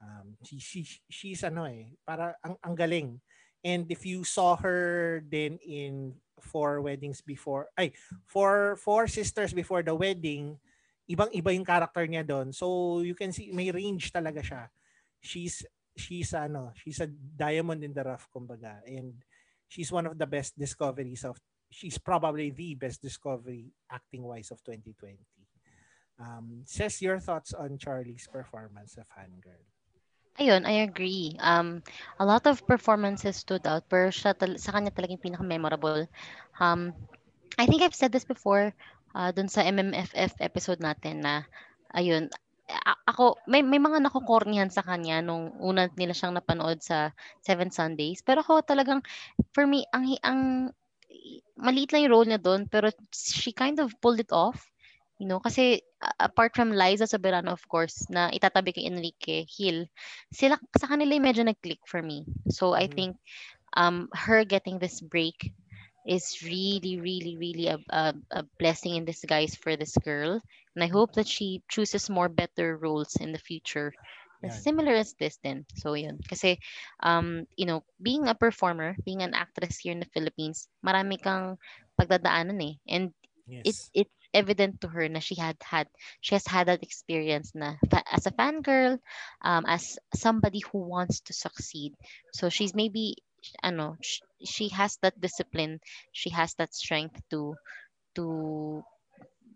Um, 0.00 0.40
she, 0.40 0.56
she, 0.56 0.80
she's 1.12 1.44
ano 1.44 1.68
eh, 1.68 1.92
para 2.08 2.32
ang, 2.40 2.56
ang 2.64 2.72
galing. 2.72 3.20
And 3.60 3.84
if 3.92 4.08
you 4.08 4.24
saw 4.24 4.56
her 4.56 5.20
then 5.28 5.60
in 5.60 6.16
Four 6.40 6.80
Weddings 6.80 7.20
Before, 7.20 7.68
ay, 7.76 7.92
Four, 8.24 8.80
Four 8.80 9.08
Sisters 9.08 9.52
Before 9.52 9.84
the 9.84 9.92
Wedding, 9.92 10.56
ibang-iba 11.10 11.50
yung 11.50 11.66
character 11.66 12.06
niya 12.06 12.22
doon. 12.22 12.54
So 12.54 13.00
you 13.02 13.18
can 13.18 13.34
see, 13.34 13.50
may 13.50 13.74
range 13.74 14.14
talaga 14.14 14.40
siya. 14.40 14.62
She's, 15.18 15.66
she's 15.98 16.30
ano, 16.32 16.70
she's 16.78 17.02
a 17.02 17.10
diamond 17.10 17.82
in 17.82 17.90
the 17.90 18.06
rough, 18.06 18.30
kumbaga. 18.30 18.78
And 18.86 19.18
she's 19.66 19.90
one 19.90 20.06
of 20.06 20.14
the 20.14 20.30
best 20.30 20.54
discoveries 20.54 21.26
of, 21.26 21.34
she's 21.68 21.98
probably 21.98 22.54
the 22.54 22.78
best 22.78 23.02
discovery 23.02 23.74
acting-wise 23.90 24.54
of 24.54 24.62
2020. 24.62 25.18
Um, 26.20 26.62
says 26.64 27.02
your 27.02 27.18
thoughts 27.18 27.54
on 27.54 27.78
Charlie's 27.78 28.28
performance 28.30 28.94
of 29.00 29.08
Fangirl. 29.10 29.66
Ayun, 30.38 30.64
I 30.64 30.86
agree. 30.86 31.36
Um, 31.40 31.82
a 32.20 32.24
lot 32.24 32.46
of 32.46 32.64
performances 32.66 33.36
stood 33.36 33.66
out, 33.66 33.84
pero 33.90 34.08
siya 34.08 34.36
sa 34.60 34.72
kanya 34.72 34.94
talagang 34.94 35.20
pinaka-memorable. 35.20 36.06
Um, 36.60 36.94
I 37.58 37.66
think 37.66 37.82
I've 37.82 37.96
said 37.96 38.12
this 38.12 38.24
before 38.24 38.72
uh, 39.14 39.30
dun 39.34 39.48
sa 39.50 39.64
MMFF 39.66 40.38
episode 40.40 40.80
natin 40.82 41.22
na, 41.24 41.44
ayun, 41.94 42.28
a- 42.70 43.00
ako, 43.10 43.38
may, 43.50 43.62
may 43.62 43.78
mga 43.82 43.98
nakukornihan 44.04 44.70
sa 44.70 44.82
kanya 44.86 45.20
nung 45.24 45.50
una 45.58 45.90
nila 45.98 46.14
siyang 46.14 46.36
napanood 46.38 46.80
sa 46.82 47.10
Seven 47.42 47.70
Sundays. 47.74 48.22
Pero 48.22 48.42
ako 48.44 48.62
talagang, 48.62 49.02
for 49.54 49.66
me, 49.66 49.84
ang, 49.94 50.06
ang 50.22 50.40
maliit 51.58 51.90
lang 51.92 52.06
yung 52.06 52.14
role 52.14 52.28
niya 52.28 52.40
doon, 52.40 52.66
pero 52.70 52.88
she 53.12 53.52
kind 53.52 53.78
of 53.80 53.92
pulled 54.00 54.20
it 54.20 54.32
off. 54.32 54.70
You 55.20 55.28
know, 55.28 55.38
kasi 55.38 55.84
apart 56.16 56.56
from 56.56 56.72
Liza 56.72 57.04
Soberano, 57.04 57.52
of 57.52 57.60
course, 57.68 58.08
na 58.08 58.32
itatabi 58.32 58.72
kay 58.72 58.88
Enrique 58.88 59.44
Hill, 59.44 59.84
sila 60.32 60.56
sa 60.80 60.88
kanila 60.88 61.12
medyo 61.20 61.44
nag-click 61.44 61.84
for 61.84 62.00
me. 62.00 62.24
So 62.48 62.72
I 62.72 62.88
Mhm. 62.88 62.88
think 62.88 63.20
um 63.76 64.08
her 64.16 64.42
getting 64.48 64.80
this 64.80 64.98
break 65.04 65.52
is 66.10 66.42
really 66.42 66.98
really 66.98 67.36
really 67.38 67.68
a, 67.70 67.78
a, 67.90 68.14
a 68.32 68.42
blessing 68.58 68.96
in 68.98 69.06
disguise 69.06 69.54
for 69.54 69.76
this 69.78 69.94
girl. 70.02 70.42
And 70.74 70.82
I 70.84 70.88
hope 70.90 71.14
that 71.14 71.28
she 71.28 71.62
chooses 71.70 72.10
more 72.10 72.28
better 72.28 72.76
roles 72.76 73.16
in 73.20 73.32
the 73.32 73.38
future 73.38 73.94
Yan. 74.42 74.64
similar 74.64 74.92
as 74.94 75.14
this 75.18 75.38
then. 75.44 75.66
So 75.76 75.94
yun. 75.94 76.18
Kasi 76.28 76.58
um 77.02 77.46
you 77.56 77.66
know 77.66 77.84
being 78.02 78.28
a 78.28 78.34
performer 78.34 78.96
being 79.04 79.22
an 79.22 79.34
actress 79.34 79.78
here 79.78 79.92
in 79.92 80.00
the 80.02 80.10
Philippines 80.14 80.68
marami 80.84 81.20
kang 81.20 81.56
pagdadaanan 82.00 82.58
eh. 82.62 82.74
And 82.88 83.14
Yes. 83.46 83.90
it's 83.90 83.90
it's 83.94 84.12
evident 84.34 84.80
to 84.82 84.88
her 84.88 85.08
na 85.08 85.18
she 85.20 85.34
had 85.36 85.56
had 85.62 85.88
she 86.20 86.34
has 86.34 86.46
had 86.46 86.68
that 86.68 86.82
experience 86.82 87.52
na 87.54 87.76
fa- 87.90 88.06
as 88.10 88.26
a 88.26 88.34
fangirl 88.34 88.98
um 89.42 89.64
as 89.66 89.98
somebody 90.14 90.60
who 90.70 90.78
wants 90.86 91.20
to 91.26 91.32
succeed. 91.34 91.94
So 92.32 92.48
she's 92.50 92.74
maybe 92.74 93.16
ano 93.62 93.98
she 94.42 94.68
has 94.72 94.96
that 95.04 95.14
discipline 95.20 95.78
she 96.16 96.28
has 96.32 96.54
that 96.56 96.72
strength 96.72 97.20
to 97.30 97.52
to 98.16 98.80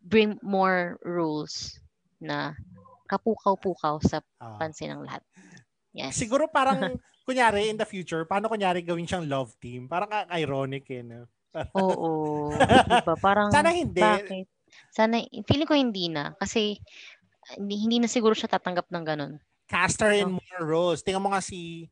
bring 0.04 0.36
more 0.44 1.00
roles 1.02 1.80
na 2.20 2.52
kapukaw-pukaw 3.08 4.00
sa 4.04 4.20
Ah. 4.40 4.56
pansin 4.60 4.92
ng 4.92 5.04
lahat 5.04 5.22
yes 5.96 6.14
Siguro 6.16 6.48
parang, 6.48 6.76
kunyari, 7.28 7.72
in 7.72 7.76
the 7.80 7.88
future, 7.88 8.24
paano 8.28 8.48
kunyari 8.52 8.84
gawin 8.84 9.08
siyang 9.08 9.24
love 9.28 9.56
team? 9.60 9.88
Parang 9.88 10.10
ironic 10.32 10.84
eh, 10.92 11.00
no? 11.04 11.24
oo 11.78 12.50
diba 12.90 13.14
parang 13.18 13.48
Sana 13.52 13.70
hindi. 13.72 14.02
bakit 14.02 14.46
sana 14.90 15.22
feeling 15.46 15.68
ko 15.70 15.74
hindi 15.78 16.10
na 16.10 16.34
kasi 16.38 16.76
hindi, 17.56 17.76
hindi 17.78 17.96
na 18.02 18.08
siguro 18.10 18.34
siya 18.34 18.50
tatanggap 18.50 18.88
ng 18.90 19.04
ganun 19.06 19.34
Cast 19.70 20.00
her 20.04 20.12
in 20.12 20.28
Oh. 20.28 20.36
more 20.36 20.60
roles. 20.68 21.00
Tingnan 21.00 21.24
mo 21.24 21.32
nga 21.32 21.40
si, 21.40 21.88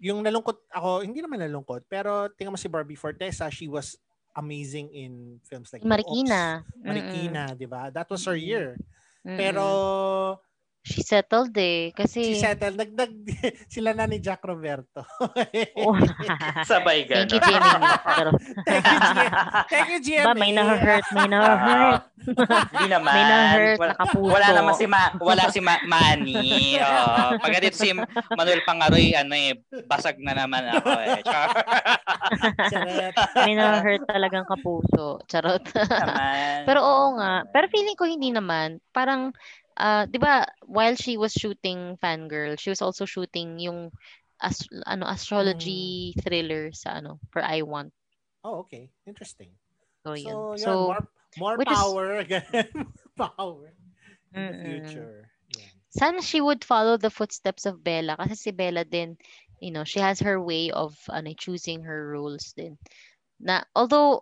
yung 0.00 0.20
nalungkot 0.20 0.60
ako, 0.72 1.00
hindi 1.04 1.24
naman 1.24 1.40
nalungkot, 1.40 1.88
pero 1.88 2.28
tingnan 2.32 2.56
mo 2.56 2.60
si 2.60 2.68
Barbie 2.68 2.98
Fortesa, 2.98 3.48
she 3.48 3.68
was 3.68 3.96
amazing 4.36 4.92
in 4.92 5.40
films 5.48 5.72
like 5.72 5.80
Marikina. 5.80 6.60
Oops, 6.60 6.84
Marikina, 6.84 7.56
di 7.56 7.64
ba? 7.64 7.88
That 7.88 8.08
was 8.12 8.24
her 8.28 8.36
year. 8.36 8.76
Mm-mm. 9.24 9.40
Pero, 9.40 9.66
she 10.86 11.02
settled 11.02 11.50
eh 11.58 11.90
kasi 11.90 12.38
si 12.38 12.38
Settle, 12.38 12.78
nagdag 12.78 13.10
sila 13.74 13.90
na 13.90 14.06
ni 14.06 14.22
Jack 14.22 14.46
Roberto. 14.46 15.02
Oh. 15.74 15.98
Sabay 16.70 17.10
Thank 17.10 17.34
you. 17.34 17.42
Jimmy. 17.42 17.58
Pero, 18.16 18.30
Thank 18.62 18.84
you, 18.86 18.98
Thank 19.66 19.88
you, 19.90 20.00
GMA. 20.00 20.26
ba, 20.30 20.32
may 20.38 20.54
na-hurt, 20.54 21.06
may 21.10 21.26
na-hurt. 21.26 22.02
Hindi 22.70 22.86
naman. 22.86 23.12
May 23.12 23.24
na-hurt, 23.26 23.78
wala, 23.82 23.92
nakapuso. 23.98 24.30
wala 24.30 24.48
naman 24.54 24.74
si 24.78 24.86
Ma, 24.86 25.02
wala 25.18 25.44
si 25.50 25.58
Ma, 25.58 25.74
Manny. 25.90 26.78
Oh, 26.78 27.34
pagdating 27.42 27.74
si 27.74 27.88
Manuel 28.38 28.62
Pangaroy, 28.62 29.10
ano 29.18 29.34
eh, 29.34 29.58
basag 29.90 30.22
na 30.22 30.38
naman 30.38 30.70
ako 30.70 30.90
eh. 31.02 31.18
Char. 31.26 31.48
Charot. 32.70 33.14
May 33.42 33.54
na-hurt 33.58 34.06
talagang 34.06 34.46
kapuso. 34.46 35.18
Charot. 35.26 35.66
naman. 35.74 36.62
Pero 36.62 36.78
oo 36.78 37.06
nga. 37.18 37.42
Pero 37.50 37.66
feeling 37.74 37.98
ko 37.98 38.06
hindi 38.06 38.30
naman. 38.30 38.78
Parang, 38.94 39.34
ah, 39.76 40.04
di 40.08 40.18
ba, 40.18 40.46
while 40.66 40.96
she 40.96 41.16
was 41.16 41.32
shooting 41.32 41.96
Fangirl, 42.02 42.58
she 42.58 42.70
was 42.70 42.80
also 42.82 43.04
shooting 43.04 43.58
yung 43.60 43.92
as, 44.42 44.64
ano 44.84 45.06
astrology 45.08 46.12
Mm. 46.12 46.20
thriller 46.24 46.64
sa 46.72 47.00
ano 47.00 47.20
for 47.32 47.40
I 47.40 47.62
Want. 47.62 47.92
Oh, 48.44 48.64
okay. 48.68 48.90
Interesting. 49.08 49.50
So. 50.04 50.14
So, 50.14 50.14
yun, 50.14 50.58
So, 50.58 50.72
more, 50.92 51.02
more 51.38 51.54
which 51.58 51.70
is- 51.70 51.76
power. 51.78 52.22
ganun. 52.24 52.92
power 53.16 53.72
in 54.36 54.40
the 54.52 54.56
future. 54.60 55.28
Yan. 55.56 55.72
sana 55.88 56.20
she 56.20 56.44
would 56.44 56.60
follow 56.60 57.00
the 57.00 57.08
footsteps 57.08 57.64
of 57.64 57.80
Bella 57.80 58.20
kasi 58.20 58.36
si 58.36 58.50
Bella 58.52 58.84
din 58.84 59.16
you 59.64 59.72
know 59.72 59.80
she 59.88 59.96
has 59.96 60.20
her 60.20 60.36
way 60.36 60.68
of 60.68 60.92
ano 61.08 61.32
choosing 61.32 61.80
her 61.88 62.12
roles 62.12 62.52
din 62.52 62.76
na 63.40 63.64
although 63.72 64.20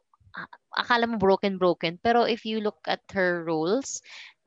akala 0.78 1.10
mo 1.10 1.18
broken 1.18 1.58
broken 1.58 1.98
pero 1.98 2.22
if 2.22 2.46
you 2.46 2.62
look 2.62 2.78
at 2.86 3.02
her 3.10 3.42
roles 3.42 3.98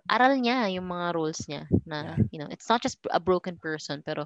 aral 0.07 0.33
niya 0.39 0.71
yung 0.71 0.87
mga 0.87 1.07
roles 1.15 1.43
niya 1.47 1.67
na 1.85 2.15
Yeah. 2.15 2.17
you 2.31 2.39
know 2.39 2.49
it's 2.49 2.67
not 2.67 2.79
just 2.79 2.97
a 3.11 3.19
broken 3.19 3.55
person 3.59 3.99
pero 4.01 4.25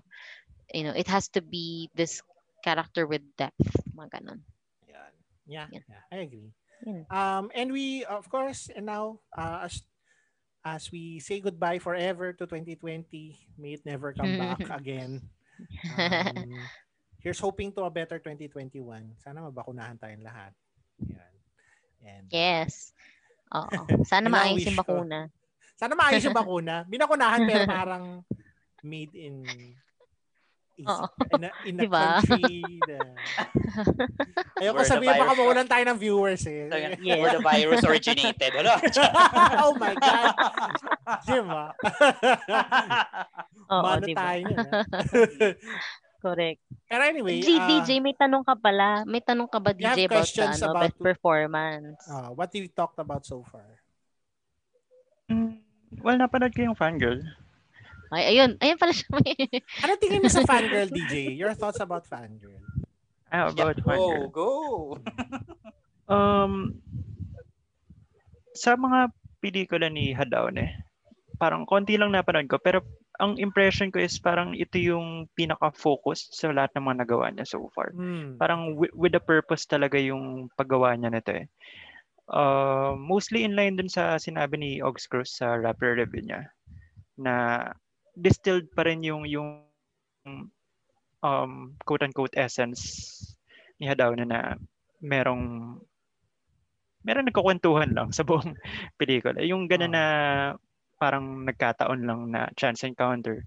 you 0.71 0.85
know 0.85 0.93
it 0.95 1.09
has 1.09 1.27
to 1.27 1.41
be 1.41 1.89
this 1.97 2.21
character 2.61 3.05
with 3.09 3.21
depth 3.35 3.57
mga 3.97 4.21
ganun 4.21 4.39
Yan. 4.87 5.13
Yeah, 5.49 5.67
Yan. 5.73 5.83
yeah, 5.89 6.03
I 6.13 6.17
agree. 6.23 6.49
Yan. 6.85 7.03
Um, 7.09 7.43
and 7.53 7.69
we, 7.73 8.05
of 8.05 8.25
course, 8.29 8.69
and 8.73 8.85
now, 8.87 9.19
uh, 9.35 9.65
as, 9.67 9.81
as 10.63 10.89
we 10.93 11.19
say 11.19 11.41
goodbye 11.41 11.77
forever 11.77 12.31
to 12.33 12.45
2020, 12.45 13.05
may 13.57 13.73
it 13.75 13.83
never 13.85 14.13
come 14.13 14.37
back 14.37 14.61
again. 14.69 15.21
Um, 15.97 16.65
here's 17.21 17.41
hoping 17.41 17.73
to 17.73 17.85
a 17.85 17.91
better 17.91 18.17
2021. 18.17 18.81
Sana 19.21 19.45
mabakunahan 19.45 19.97
tayong 19.99 20.23
lahat. 20.25 20.53
Yan. 21.05 21.33
And, 22.01 22.25
uh, 22.29 22.33
yes 22.33 22.93
oo 23.51 23.67
sana 24.09 24.31
maayos 24.31 24.63
yung 24.63 24.79
ko. 24.79 25.03
Sana 25.81 25.97
maayos 25.97 26.21
yung 26.21 26.37
bakuna. 26.37 26.85
Binakunahan 26.85 27.41
pero 27.49 27.65
parang 27.81 28.21
made 28.85 29.17
in 29.17 29.41
Oo. 30.81 31.05
in 31.37 31.41
a, 31.45 31.49
in 31.69 31.75
a 31.77 31.81
Diba? 31.85 32.21
country 32.21 32.65
na... 32.89 32.97
Ayoko 34.57 34.81
sabihin 34.81 35.13
baka 35.13 35.33
mawalan 35.37 35.69
tayo 35.69 35.83
ng 35.85 35.97
viewers 35.97 36.41
eh. 36.49 36.65
Yes. 37.01 37.21
Where 37.21 37.37
the 37.37 37.45
virus 37.45 37.81
originated. 37.85 38.49
Ano? 38.61 38.77
oh 39.61 39.73
my 39.77 39.93
God. 39.93 40.33
Jim 41.25 41.45
ah. 41.49 41.69
oo 43.69 43.81
Mano 43.81 44.05
diba 44.05 44.17
tayo 44.21 44.45
ah. 44.57 44.83
correct 46.21 46.61
Pero 46.89 47.01
anyway, 47.05 47.39
G- 47.41 47.57
ah, 47.61 47.65
DJ, 47.69 48.01
may 48.01 48.17
tanong 48.17 48.41
ka 48.41 48.57
pala. 48.57 49.05
May 49.05 49.21
tanong 49.21 49.49
ka 49.53 49.61
ba, 49.61 49.77
You 49.77 49.85
DJ, 49.85 50.09
about 50.09 50.25
sa 50.27 50.49
ano, 50.49 50.65
about 50.75 50.83
best 50.89 50.97
to- 50.97 51.05
performance? 51.05 52.01
ah, 52.09 52.29
what 52.33 52.49
we 52.51 52.65
talked 52.67 52.97
about 52.97 53.21
so 53.23 53.45
far? 53.47 53.69
Mm, 55.31 55.60
well, 55.99 56.15
napanood 56.15 56.55
ko 56.55 56.63
yung 56.63 56.79
fangirl. 56.79 57.19
Ay, 58.11 58.35
ayun. 58.35 58.55
Ayun 58.59 58.79
pala 58.79 58.91
siya. 58.91 59.07
May... 59.11 59.35
Ano 59.83 59.95
tingin 59.99 60.23
mo 60.23 60.27
sa 60.31 60.43
fangirl, 60.43 60.91
DJ? 60.91 61.35
Your 61.35 61.55
thoughts 61.55 61.79
about 61.79 62.07
fangirl? 62.07 62.59
Ah, 63.31 63.47
about 63.47 63.79
Go, 63.79 63.87
fangirl. 63.87 64.27
go. 64.31 64.49
Um, 66.11 66.75
sa 68.51 68.75
mga 68.75 69.15
pelikula 69.39 69.87
ni 69.87 70.11
Hadaone, 70.11 70.75
parang 71.39 71.63
konti 71.63 71.95
lang 71.95 72.11
napanood 72.11 72.51
ko. 72.51 72.59
Pero 72.59 72.83
ang 73.15 73.39
impression 73.39 73.87
ko 73.87 74.03
is 74.03 74.19
parang 74.19 74.51
ito 74.51 74.75
yung 74.75 75.31
pinaka-focus 75.39 76.35
sa 76.35 76.51
lahat 76.51 76.75
ng 76.75 76.83
mga 76.83 76.99
nagawa 77.07 77.31
niya 77.31 77.47
so 77.47 77.71
far. 77.71 77.95
Hmm. 77.95 78.35
Parang 78.35 78.75
wi- 78.75 78.91
with 78.91 79.15
a 79.15 79.23
purpose 79.23 79.63
talaga 79.63 79.95
yung 79.95 80.51
paggawa 80.59 80.91
niya 80.99 81.15
nito 81.15 81.31
eh. 81.31 81.47
Uh, 82.31 82.95
mostly 82.95 83.43
in 83.43 83.59
line 83.59 83.75
dun 83.75 83.91
sa 83.91 84.15
sinabi 84.15 84.55
ni 84.55 84.71
Ox 84.79 85.03
Cruz 85.03 85.35
sa 85.35 85.59
rapper 85.59 85.99
review 85.99 86.23
niya 86.23 86.47
na 87.19 87.67
distilled 88.15 88.71
pa 88.71 88.87
rin 88.87 89.03
yung 89.03 89.27
yung 89.27 89.67
um, 91.19 91.51
quote-unquote 91.83 92.39
essence 92.39 93.19
ni 93.83 93.91
Hadaone 93.91 94.23
na 94.23 94.55
merong 95.03 95.75
meron 97.03 97.27
nagkukwentuhan 97.27 97.91
lang 97.97 98.09
sa 98.13 98.23
buong 98.23 98.55
pelikula. 98.99 99.41
Yung 99.41 99.65
gano'n 99.65 99.93
na 99.93 100.05
parang 101.01 101.43
nagkataon 101.49 102.05
lang 102.05 102.21
na 102.29 102.47
chance 102.53 102.85
encounter 102.85 103.41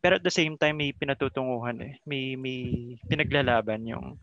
Pero 0.00 0.16
at 0.16 0.24
the 0.24 0.32
same 0.32 0.56
time, 0.56 0.80
may 0.80 0.96
pinatutunguhan 0.96 1.76
eh. 1.84 1.94
May, 2.08 2.32
may 2.32 2.96
pinaglalaban 3.04 3.84
yung 3.84 4.16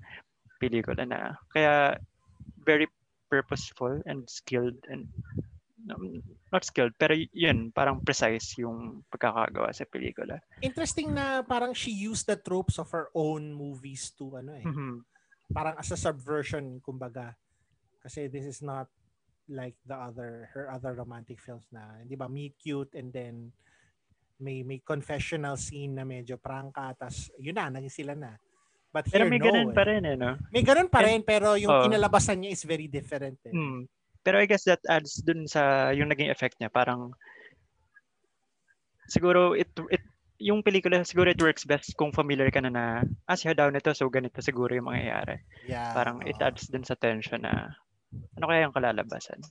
pelikula 0.57 1.05
na. 1.05 1.37
Kaya, 1.53 1.93
very 2.65 2.89
purposeful 3.29 4.01
and 4.07 4.23
skilled 4.27 4.79
and 4.87 5.07
um, 5.91 6.23
not 6.51 6.63
skilled, 6.65 6.95
pero 6.97 7.15
yun, 7.31 7.71
parang 7.71 8.03
precise 8.03 8.57
yung 8.59 9.03
pagkakagawa 9.11 9.71
sa 9.71 9.87
pelikula. 9.87 10.39
Interesting 10.59 11.13
na 11.13 11.43
parang 11.43 11.71
she 11.71 11.91
used 11.91 12.27
the 12.27 12.39
tropes 12.39 12.79
of 12.79 12.89
her 12.91 13.07
own 13.15 13.53
movies 13.53 14.11
to 14.15 14.39
ano 14.39 14.51
eh. 14.57 14.65
Mhm. 14.65 15.03
Parang 15.51 15.75
as 15.79 15.91
a 15.93 15.99
subversion 15.99 16.79
kumbaga. 16.83 17.35
Kasi 18.03 18.27
this 18.27 18.47
is 18.47 18.59
not 18.63 18.87
like 19.47 19.79
the 19.87 19.95
other 19.95 20.51
her 20.51 20.67
other 20.67 20.91
romantic 20.91 21.39
films 21.39 21.67
na, 21.71 22.03
'di 22.03 22.15
ba? 22.19 22.27
Meet 22.27 22.59
cute 22.59 22.93
and 22.99 23.11
then 23.15 23.51
may 24.37 24.61
may 24.61 24.83
confessional 24.83 25.57
scene 25.57 25.97
na 25.97 26.05
medyo 26.05 26.37
prangka 26.37 26.93
tas 26.93 27.31
yun 27.39 27.57
na 27.57 27.71
naging 27.71 27.95
sila 28.03 28.13
na. 28.13 28.35
But 28.97 29.13
Pero 29.13 29.29
here, 29.29 29.31
may 29.31 29.37
no, 29.37 29.45
ganun 29.45 29.69
eh. 29.69 29.75
pa 29.77 29.83
rin 29.85 30.03
eh, 30.09 30.17
no? 30.17 30.31
May 30.49 30.65
ganun 30.65 30.89
pa 30.89 31.05
rin 31.05 31.21
pero 31.21 31.53
yung 31.53 31.69
Oh. 31.69 31.85
kinalabasan 31.85 32.41
niya 32.41 32.57
is 32.57 32.65
very 32.65 32.89
different 32.89 33.37
eh. 33.45 33.53
Mm. 33.53 33.85
Pero 34.25 34.41
I 34.41 34.49
guess 34.49 34.65
that 34.65 34.81
adds 34.89 35.21
dun 35.21 35.45
sa 35.45 35.93
yung 35.93 36.09
naging 36.09 36.33
effect 36.33 36.57
niya. 36.57 36.73
Parang 36.73 37.13
siguro 39.05 39.53
it, 39.53 39.69
it 39.93 40.01
yung 40.41 40.65
pelikula 40.65 41.05
siguro 41.05 41.29
it 41.29 41.37
works 41.37 41.61
best 41.69 41.93
kung 41.93 42.09
familiar 42.09 42.49
ka 42.49 42.57
na 42.57 42.73
na 42.73 42.85
ah 43.29 43.37
siya 43.37 43.53
daw 43.53 43.69
nito 43.69 43.93
so 43.93 44.09
ganito 44.09 44.41
siguro 44.41 44.73
yung 44.73 44.89
mangyayari. 44.89 45.45
Yeah. 45.69 45.93
Parang 45.93 46.25
it 46.25 46.41
oo. 46.41 46.45
adds 46.49 46.65
dun 46.65 46.81
sa 46.81 46.97
tension 46.97 47.45
na 47.45 47.77
ano 48.33 48.45
kaya 48.49 48.65
yung 48.65 48.73
kalalabasan. 48.73 49.45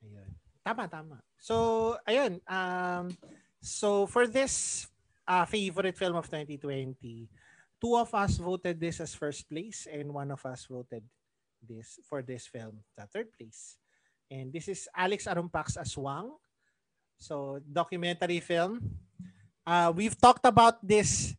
Ayun. 0.00 0.28
Tama, 0.64 0.88
tama. 0.88 1.20
So, 1.36 1.98
ayun. 2.08 2.40
Um, 2.48 3.12
so, 3.58 4.06
for 4.06 4.30
this 4.30 4.86
uh, 5.26 5.44
favorite 5.44 5.98
film 5.98 6.14
of 6.14 6.30
2020, 6.30 7.26
two 7.82 7.98
of 7.98 8.14
us 8.14 8.38
voted 8.38 8.78
this 8.78 9.02
as 9.02 9.10
first 9.10 9.50
place 9.50 9.90
and 9.90 10.14
one 10.14 10.30
of 10.30 10.38
us 10.46 10.70
voted 10.70 11.02
this 11.58 11.98
for 12.06 12.22
this 12.22 12.46
film, 12.46 12.78
the 12.94 13.02
third 13.10 13.26
place. 13.34 13.76
And 14.30 14.54
this 14.54 14.70
is 14.70 14.86
Alex 14.94 15.26
Arumpak's 15.26 15.74
Aswang. 15.74 16.30
So, 17.18 17.58
documentary 17.66 18.38
film. 18.38 18.78
Uh, 19.66 19.92
we've 19.94 20.14
talked 20.14 20.46
about 20.46 20.78
this. 20.78 21.34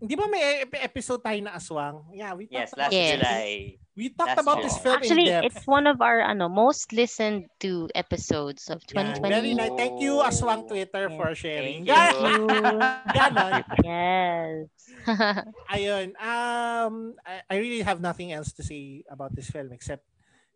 Hindi 0.00 0.16
ba 0.16 0.24
may 0.32 0.64
ep- 0.64 0.80
episode 0.80 1.20
tayo 1.20 1.36
na 1.44 1.60
Aswang? 1.60 2.08
Yeah, 2.16 2.32
we 2.32 2.48
talked 2.48 2.56
Yes, 2.56 2.72
last 2.72 2.88
about 2.88 2.92
Yes. 2.96 3.12
July. 3.20 3.48
We 3.92 4.06
talked 4.08 4.32
Last 4.32 4.40
about 4.40 4.58
this 4.64 4.72
July. 4.80 4.84
film 4.88 4.96
Actually, 4.96 5.26
in 5.28 5.34
depth. 5.36 5.44
it's 5.52 5.64
one 5.68 5.84
of 5.84 5.98
our 6.00 6.24
ano 6.24 6.48
most 6.48 6.88
listened 6.96 7.52
to 7.60 7.84
episodes 7.92 8.72
of 8.72 8.80
Yeah, 8.88 9.12
2020. 9.20 9.28
very 9.28 9.52
nice. 9.52 9.76
Thank 9.76 10.00
you, 10.00 10.24
Aswang 10.24 10.64
Twitter, 10.64 11.04
Yeah. 11.12 11.18
for 11.20 11.28
sharing. 11.36 11.84
Thank 11.84 12.16
you. 12.16 12.48
Ganon. 13.12 13.60
yes. 13.84 14.56
Ayun. 15.76 16.16
Um, 16.16 17.20
I, 17.20 17.44
I 17.52 17.54
really 17.60 17.84
have 17.84 18.00
nothing 18.00 18.32
else 18.32 18.56
to 18.56 18.64
say 18.64 19.04
about 19.04 19.36
this 19.36 19.52
film 19.52 19.68
except, 19.76 20.08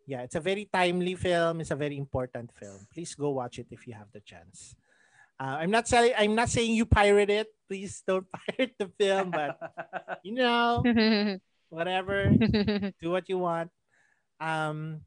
yeah, 0.09 0.25
it's 0.25 0.33
a 0.33 0.41
very 0.41 0.65
timely 0.65 1.13
film. 1.13 1.61
It's 1.61 1.69
a 1.69 1.77
very 1.77 2.01
important 2.01 2.49
film. 2.57 2.89
Please 2.89 3.13
go 3.13 3.29
watch 3.29 3.61
it 3.61 3.69
if 3.69 3.85
you 3.85 3.93
have 3.93 4.09
the 4.09 4.25
chance. 4.25 4.73
Uh, 5.35 5.59
I'm 5.59 5.71
not 5.71 5.87
saying 5.87 6.13
I'm 6.17 6.35
not 6.35 6.47
saying 6.47 6.71
you 6.71 6.85
pirate 6.85 7.29
it. 7.29 7.47
Please 7.67 8.03
don't 8.07 8.27
pirate 8.35 8.75
the 8.79 8.87
film, 8.95 9.31
but 9.31 9.59
you 10.23 10.33
know, 10.33 10.79
whatever, 11.69 12.31
do 13.01 13.11
what 13.11 13.27
you 13.27 13.37
want. 13.39 13.71
Um, 14.39 15.03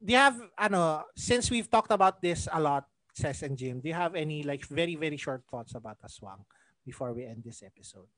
do 0.00 0.12
you 0.12 0.20
have, 0.20 0.36
ano, 0.58 1.04
since 1.16 1.50
we've 1.50 1.68
talked 1.68 1.90
about 1.90 2.20
this 2.20 2.48
a 2.52 2.60
lot, 2.60 2.84
Cess 3.12 3.42
and 3.42 3.56
Jim, 3.56 3.80
do 3.80 3.88
you 3.88 3.96
have 3.96 4.14
any 4.14 4.42
like 4.42 4.64
very 4.68 4.96
very 4.96 5.16
short 5.16 5.44
thoughts 5.50 5.74
about 5.74 6.00
Aswang 6.00 6.44
before 6.84 7.12
we 7.12 7.24
end 7.24 7.44
this 7.44 7.62
episode? 7.64 8.08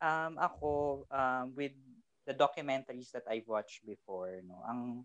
Um, 0.00 0.36
ako, 0.36 1.06
um, 1.08 1.56
with 1.56 1.72
the 2.28 2.34
documentaries 2.36 3.12
that 3.12 3.24
I've 3.24 3.48
watched 3.48 3.84
before, 3.88 4.44
no, 4.44 4.60
ang 4.68 5.04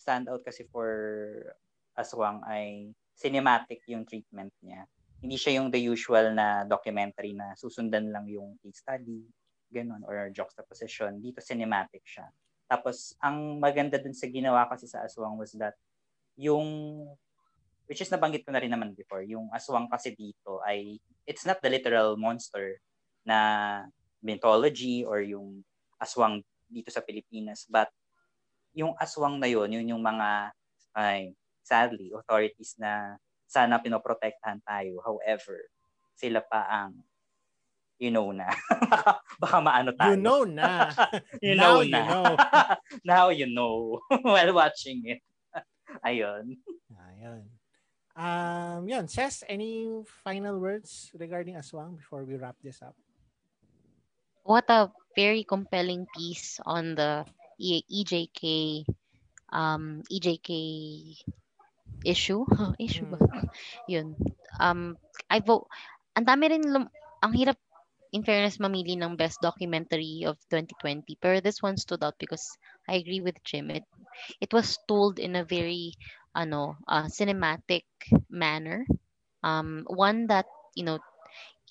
standout 0.00 0.40
kasi 0.44 0.64
for 0.72 0.88
Aswang 1.96 2.40
ay 2.48 2.96
cinematic 3.20 3.84
yung 3.92 4.08
treatment 4.08 4.48
niya. 4.64 4.88
Hindi 5.20 5.36
siya 5.36 5.60
yung 5.60 5.68
the 5.68 5.76
usual 5.76 6.32
na 6.32 6.64
documentary 6.64 7.36
na 7.36 7.52
susundan 7.52 8.08
lang 8.08 8.24
yung 8.24 8.56
case 8.64 8.80
study, 8.80 9.20
ganun, 9.68 10.00
or 10.08 10.32
juxtaposition. 10.32 11.20
Dito 11.20 11.44
cinematic 11.44 12.00
siya. 12.08 12.32
Tapos, 12.64 13.12
ang 13.20 13.60
maganda 13.60 14.00
dun 14.00 14.16
sa 14.16 14.24
ginawa 14.32 14.64
kasi 14.64 14.88
sa 14.88 15.04
Aswang 15.04 15.36
was 15.36 15.52
that 15.60 15.76
yung, 16.40 17.04
which 17.84 18.00
is 18.00 18.08
nabanggit 18.08 18.48
ko 18.48 18.56
na 18.56 18.64
rin 18.64 18.72
naman 18.72 18.96
before, 18.96 19.20
yung 19.20 19.52
Aswang 19.52 19.92
kasi 19.92 20.16
dito 20.16 20.64
ay, 20.64 20.96
it's 21.28 21.44
not 21.44 21.60
the 21.60 21.68
literal 21.68 22.16
monster 22.16 22.80
na 23.28 23.38
mythology 24.24 25.04
or 25.04 25.20
yung 25.20 25.64
aswang 26.00 26.40
dito 26.68 26.88
sa 26.88 27.04
Pilipinas. 27.04 27.68
But 27.68 27.92
yung 28.72 28.96
aswang 28.96 29.40
na 29.40 29.48
yun, 29.50 29.68
yun 29.72 29.96
yung 29.96 30.02
mga, 30.04 30.54
ay, 30.96 31.34
sadly, 31.62 32.12
authorities 32.14 32.76
na 32.80 33.16
sana 33.46 33.78
pinoprotektahan 33.82 34.62
tayo. 34.62 35.00
However, 35.02 35.58
sila 36.16 36.40
pa 36.44 36.66
ang 36.68 37.02
you 38.00 38.10
know 38.10 38.32
na. 38.32 38.48
baka, 39.42 39.56
maano 39.60 39.92
tayo. 39.92 40.16
You 40.16 40.16
know 40.20 40.42
na. 40.44 40.90
You 41.44 41.54
Now 41.56 41.80
know 41.80 41.84
you 41.84 41.92
na. 41.92 42.02
know. 42.08 42.26
Now 43.04 43.26
you 43.32 43.46
know 43.48 44.00
while 44.24 44.52
watching 44.56 45.04
it. 45.08 45.20
Ayun. 46.04 46.56
Ayun. 46.92 47.44
Um, 48.16 48.88
yun. 48.88 49.08
Cess, 49.08 49.44
any 49.48 49.88
final 50.24 50.58
words 50.58 51.10
regarding 51.14 51.54
Aswang 51.56 51.96
before 51.96 52.24
we 52.24 52.36
wrap 52.36 52.56
this 52.62 52.82
up? 52.82 52.96
what 54.42 54.66
a 54.70 54.90
very 55.16 55.44
compelling 55.44 56.06
piece 56.14 56.60
on 56.66 56.94
the 56.94 57.24
E- 57.58 57.84
EJK 57.90 58.84
um 59.52 60.02
EJK 60.10 60.50
issue? 62.04 62.44
Issue 62.80 63.06
ba? 63.08 63.18
Yun. 63.88 64.16
Um 64.60 64.96
I 65.30 65.40
vote 65.40 65.66
ang 66.16 66.26
dami 66.26 66.50
rin 66.52 66.64
lum- 66.66 66.92
ang 67.22 67.32
hirap 67.36 67.58
in 68.12 68.22
fairness 68.26 68.58
mamili 68.58 68.96
ng 68.98 69.14
best 69.16 69.38
documentary 69.42 70.24
of 70.26 70.36
2020 70.50 71.14
pero 71.20 71.38
this 71.40 71.62
one 71.62 71.76
stood 71.78 72.02
out 72.02 72.16
because 72.18 72.44
I 72.88 72.98
agree 72.98 73.20
with 73.22 73.38
Jim. 73.46 73.70
It 73.70 73.86
it 74.40 74.50
was 74.52 74.78
told 74.88 75.18
in 75.18 75.36
a 75.36 75.44
very 75.46 75.94
ano 76.34 76.76
uh, 76.88 77.06
cinematic 77.10 77.86
manner. 78.30 78.84
Um 79.44 79.84
one 79.88 80.26
that 80.28 80.46
you 80.76 80.84
know 80.84 80.98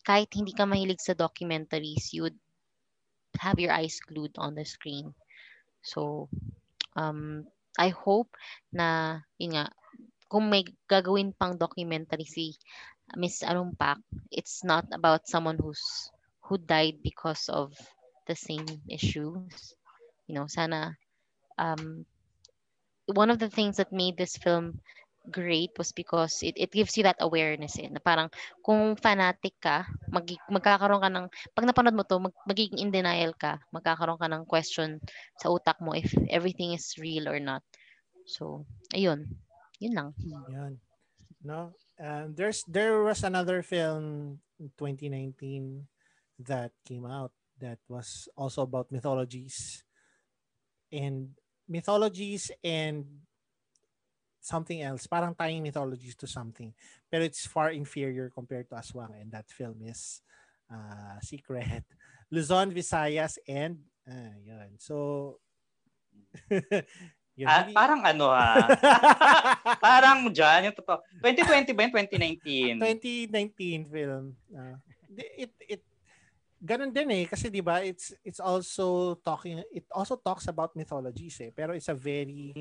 kahit 0.08 0.32
hindi 0.36 0.54
ka 0.56 0.66
mahilig 0.66 1.02
sa 1.04 1.14
documentaries 1.18 2.12
you 2.16 2.24
would 2.28 2.40
have 3.40 3.60
your 3.60 3.72
eyes 3.72 4.00
glued 4.08 4.32
on 4.38 4.56
the 4.56 4.66
screen. 4.66 5.14
So, 5.84 6.30
um, 6.96 7.46
I 7.78 7.90
hope 7.90 8.30
na, 8.74 9.20
yun 9.40 9.56
nga, 9.56 9.66
kung 10.30 10.48
may 10.48 10.64
gagawin 10.86 11.34
pang 11.34 11.58
documentary 11.58 12.26
si 12.26 12.54
Miss 13.18 13.42
Arumpak, 13.42 13.98
it's 14.30 14.62
not 14.62 14.86
about 14.94 15.26
someone 15.26 15.58
who's 15.58 16.14
who 16.46 16.62
died 16.62 17.02
because 17.02 17.50
of 17.50 17.74
the 18.30 18.38
same 18.38 18.66
issues. 18.86 19.74
You 20.30 20.38
know, 20.38 20.46
sana 20.46 20.94
um, 21.58 22.06
one 23.10 23.30
of 23.34 23.42
the 23.42 23.50
things 23.50 23.78
that 23.78 23.92
made 23.92 24.18
this 24.18 24.38
film 24.38 24.78
great 25.30 25.70
was 25.78 25.92
because 25.92 26.42
it, 26.42 26.54
it 26.58 26.72
gives 26.72 26.98
you 26.98 27.04
that 27.04 27.20
awareness 27.20 27.78
eh, 27.78 27.90
na 27.90 28.00
parang 28.02 28.30
kung 28.66 28.96
fanatic 28.98 29.54
ka, 29.62 29.86
mag, 30.10 30.26
magkakaroon 30.50 31.04
ka 31.04 31.10
ng, 31.12 31.28
pag 31.54 31.66
napanood 31.68 31.98
mo 31.98 32.04
to, 32.06 32.18
mag, 32.18 32.34
magiging 32.50 32.82
in 32.82 32.90
denial 32.90 33.34
ka, 33.38 33.62
magkakaroon 33.74 34.18
ka 34.18 34.30
ng 34.30 34.46
question 34.46 34.98
sa 35.38 35.52
utak 35.54 35.78
mo 35.82 35.94
if 35.94 36.10
everything 36.30 36.74
is 36.74 36.98
real 36.98 37.30
or 37.30 37.38
not. 37.38 37.62
So, 38.26 38.66
ayun. 38.96 39.28
Yun 39.80 39.94
lang. 39.96 40.12
Yun. 40.52 40.74
No? 41.44 41.72
Um, 42.00 42.36
there's 42.36 42.64
there 42.68 43.04
was 43.04 43.24
another 43.24 43.64
film 43.64 44.40
in 44.60 44.72
2019 44.76 45.88
that 46.48 46.72
came 46.88 47.06
out 47.06 47.32
that 47.60 47.80
was 47.88 48.28
also 48.36 48.64
about 48.64 48.92
mythologies 48.92 49.84
and 50.92 51.36
mythologies 51.68 52.52
and 52.64 53.06
something 54.40 54.82
else 54.82 55.06
parang 55.06 55.36
tying 55.36 55.62
mythologies 55.62 56.16
to 56.16 56.26
something 56.26 56.74
pero 57.12 57.22
it's 57.24 57.46
far 57.46 57.70
inferior 57.76 58.32
compared 58.32 58.68
to 58.72 58.76
Aswang 58.80 59.12
and 59.20 59.32
that 59.32 59.52
film 59.52 59.84
is 59.84 60.24
uh, 60.72 61.20
Secret 61.22 61.84
Luzon 62.32 62.72
Visayas 62.72 63.38
and 63.48 63.84
uh, 64.08 64.36
yun 64.40 64.80
so 64.80 65.38
yun, 67.40 67.48
Ah, 67.48 67.64
hindi- 67.64 67.76
parang 67.76 68.02
ano 68.04 68.28
ha. 68.28 68.68
parang 69.86 70.28
dyan, 70.28 70.68
yung 70.70 70.76
totoo. 70.76 71.00
2020 71.24 71.72
ba 71.72 71.82
yun? 71.88 71.94
2019? 71.96 72.84
2019 72.84 73.88
film. 73.88 74.24
Uh, 74.52 74.76
it 75.16 75.52
it 75.64 75.82
ganun 76.60 76.92
din 76.92 77.08
eh 77.08 77.24
kasi 77.24 77.48
'di 77.48 77.64
ba 77.64 77.80
it's 77.80 78.12
it's 78.20 78.44
also 78.44 79.16
talking 79.24 79.64
it 79.72 79.88
also 79.96 80.20
talks 80.20 80.44
about 80.52 80.76
mythologies 80.76 81.40
eh 81.40 81.56
pero 81.56 81.72
it's 81.72 81.88
a 81.88 81.96
very 81.96 82.52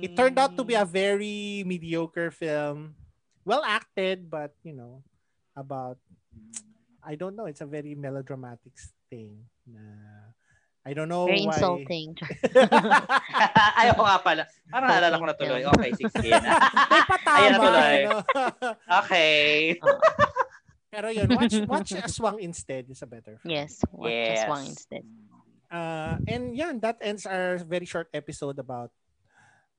it 0.00 0.16
turned 0.16 0.40
out 0.40 0.56
to 0.56 0.64
be 0.64 0.72
a 0.72 0.88
very 0.88 1.60
mediocre 1.68 2.32
film 2.32 2.96
well 3.44 3.60
acted 3.60 4.24
but 4.24 4.56
you 4.64 4.72
know 4.72 5.04
about 5.52 6.00
I 7.02 7.18
don't 7.18 7.34
know, 7.34 7.50
it's 7.50 7.60
a 7.60 7.66
very 7.66 7.98
melodramatic 7.98 8.78
thing 9.10 9.50
na 9.66 9.82
I 10.82 10.92
don't 10.92 11.06
know 11.06 11.30
Very 11.30 11.46
why. 11.46 11.54
insulting. 11.54 12.18
Ayaw 13.80 13.96
nga 14.02 14.18
pala. 14.18 14.42
Parang 14.66 14.88
naalala 14.90 15.14
ko 15.14 15.24
na 15.30 15.36
tuloy. 15.38 15.62
Okay, 15.62 15.90
sige. 15.94 16.26
Yan. 16.26 16.42
May 16.90 17.02
patama. 17.06 17.36
Ayan 17.38 17.50
na 17.50 17.58
tuloy. 17.60 17.94
ano? 18.02 18.18
Okay. 19.04 19.46
Pero 20.92 21.06
yun, 21.08 21.28
watch, 21.32 21.54
watch 21.70 21.90
Aswang 21.96 22.42
instead 22.42 22.84
is 22.90 23.00
a 23.00 23.08
better 23.08 23.38
film. 23.40 23.48
yes, 23.48 23.80
watch 23.94 24.12
Yes. 24.12 24.44
Aswang 24.44 24.64
instead. 24.68 25.04
Uh, 25.72 26.20
and 26.28 26.52
yeah, 26.52 26.68
that 26.76 27.00
ends 27.00 27.24
our 27.24 27.56
very 27.64 27.86
short 27.88 28.10
episode 28.12 28.58
about 28.58 28.90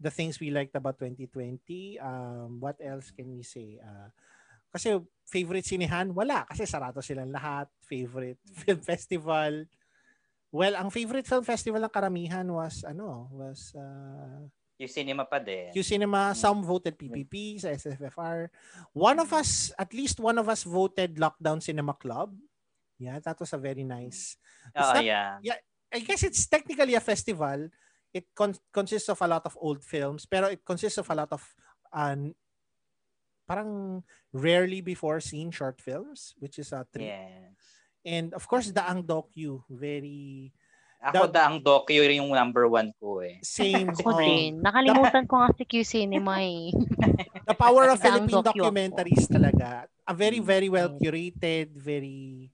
the 0.01 0.09
things 0.09 0.39
we 0.41 0.49
liked 0.49 0.73
about 0.73 0.97
2020. 0.97 1.99
Um, 2.01 2.57
what 2.57 2.81
else 2.81 3.11
can 3.13 3.29
we 3.29 3.43
say? 3.45 3.77
Uh, 3.77 4.09
kasi 4.73 4.97
favorite 5.29 5.67
sinehan, 5.69 6.17
wala. 6.17 6.49
Kasi 6.49 6.65
sarado 6.65 6.97
silang 7.05 7.29
lahat. 7.29 7.69
Favorite 7.85 8.41
film 8.65 8.81
festival. 8.81 9.69
Well, 10.53 10.77
ang 10.77 10.93
favorite 10.93 11.25
film 11.25 11.41
festival 11.41 11.81
ng 11.81 11.89
karamihan 11.89 12.45
was, 12.45 12.85
ano, 12.85 13.25
was 13.33 13.73
uh, 13.73 14.45
Yung 14.77 14.89
cinema 14.89 15.25
pa 15.25 15.41
din. 15.41 15.69
Q 15.73 15.81
Cinema. 15.81 16.33
Some 16.37 16.61
voted 16.61 16.97
PPP 16.97 17.61
sa 17.61 17.73
SFFR. 17.73 18.49
One 18.93 19.17
of 19.21 19.29
us, 19.33 19.73
at 19.77 19.93
least 19.93 20.21
one 20.21 20.37
of 20.37 20.49
us 20.49 20.65
voted 20.65 21.17
Lockdown 21.17 21.61
Cinema 21.61 21.93
Club. 21.93 22.33
Yeah, 22.97 23.17
that 23.21 23.37
was 23.37 23.53
a 23.53 23.61
very 23.61 23.85
nice. 23.85 24.37
Oo, 24.77 25.01
not- 25.01 25.05
yeah. 25.05 25.37
I 25.93 26.01
guess 26.01 26.25
it's 26.25 26.45
technically 26.49 26.97
a 26.97 27.03
festival. 27.03 27.69
It 28.13 28.29
con- 28.33 28.57
consists 28.73 29.09
of 29.09 29.21
a 29.21 29.29
lot 29.29 29.45
of 29.45 29.57
old 29.61 29.85
films, 29.85 30.25
pero 30.25 30.49
it 30.49 30.65
consists 30.65 30.97
of 30.97 31.09
a 31.09 31.17
lot 31.17 31.29
of 31.33 31.41
uh, 31.93 32.17
parang 33.45 34.01
rarely 34.33 34.81
before 34.81 35.21
seen 35.21 35.49
short 35.53 35.81
films, 35.81 36.33
which 36.41 36.57
is 36.57 36.73
a 36.73 36.85
treat. 36.89 37.13
Yes. 37.13 37.53
And 38.03 38.35
of 38.35 38.43
course, 38.45 38.69
the 38.69 38.83
Ang 38.83 39.03
Docu, 39.03 39.63
very 39.67 40.51
Ako 41.03 41.27
Da- 41.27 41.31
da 41.35 41.41
ang 41.51 41.59
docu 41.59 41.91
yung 41.99 42.31
number 42.31 42.63
one 42.71 42.95
ko 42.95 43.19
eh. 43.19 43.35
same. 43.43 43.91
Ako 43.91 44.07
oh, 44.07 44.19
din. 44.23 44.63
Nakalimutan 44.63 45.27
ko 45.27 45.35
nga 45.43 45.51
si 45.51 45.67
Q 45.67 45.83
Cinema 45.83 46.39
eh. 46.39 46.71
the 47.49 47.51
power 47.51 47.91
of 47.91 47.99
The 47.99 48.07
Ang 48.07 48.31
Philippine 48.31 48.39
ako. 48.39 48.47
documentaries 48.55 49.27
talaga. 49.27 49.83
A 50.07 50.15
very, 50.15 50.39
Mm. 50.39 50.47
very 50.47 50.69
well 50.71 50.95
curated, 50.95 51.75
very 51.75 52.47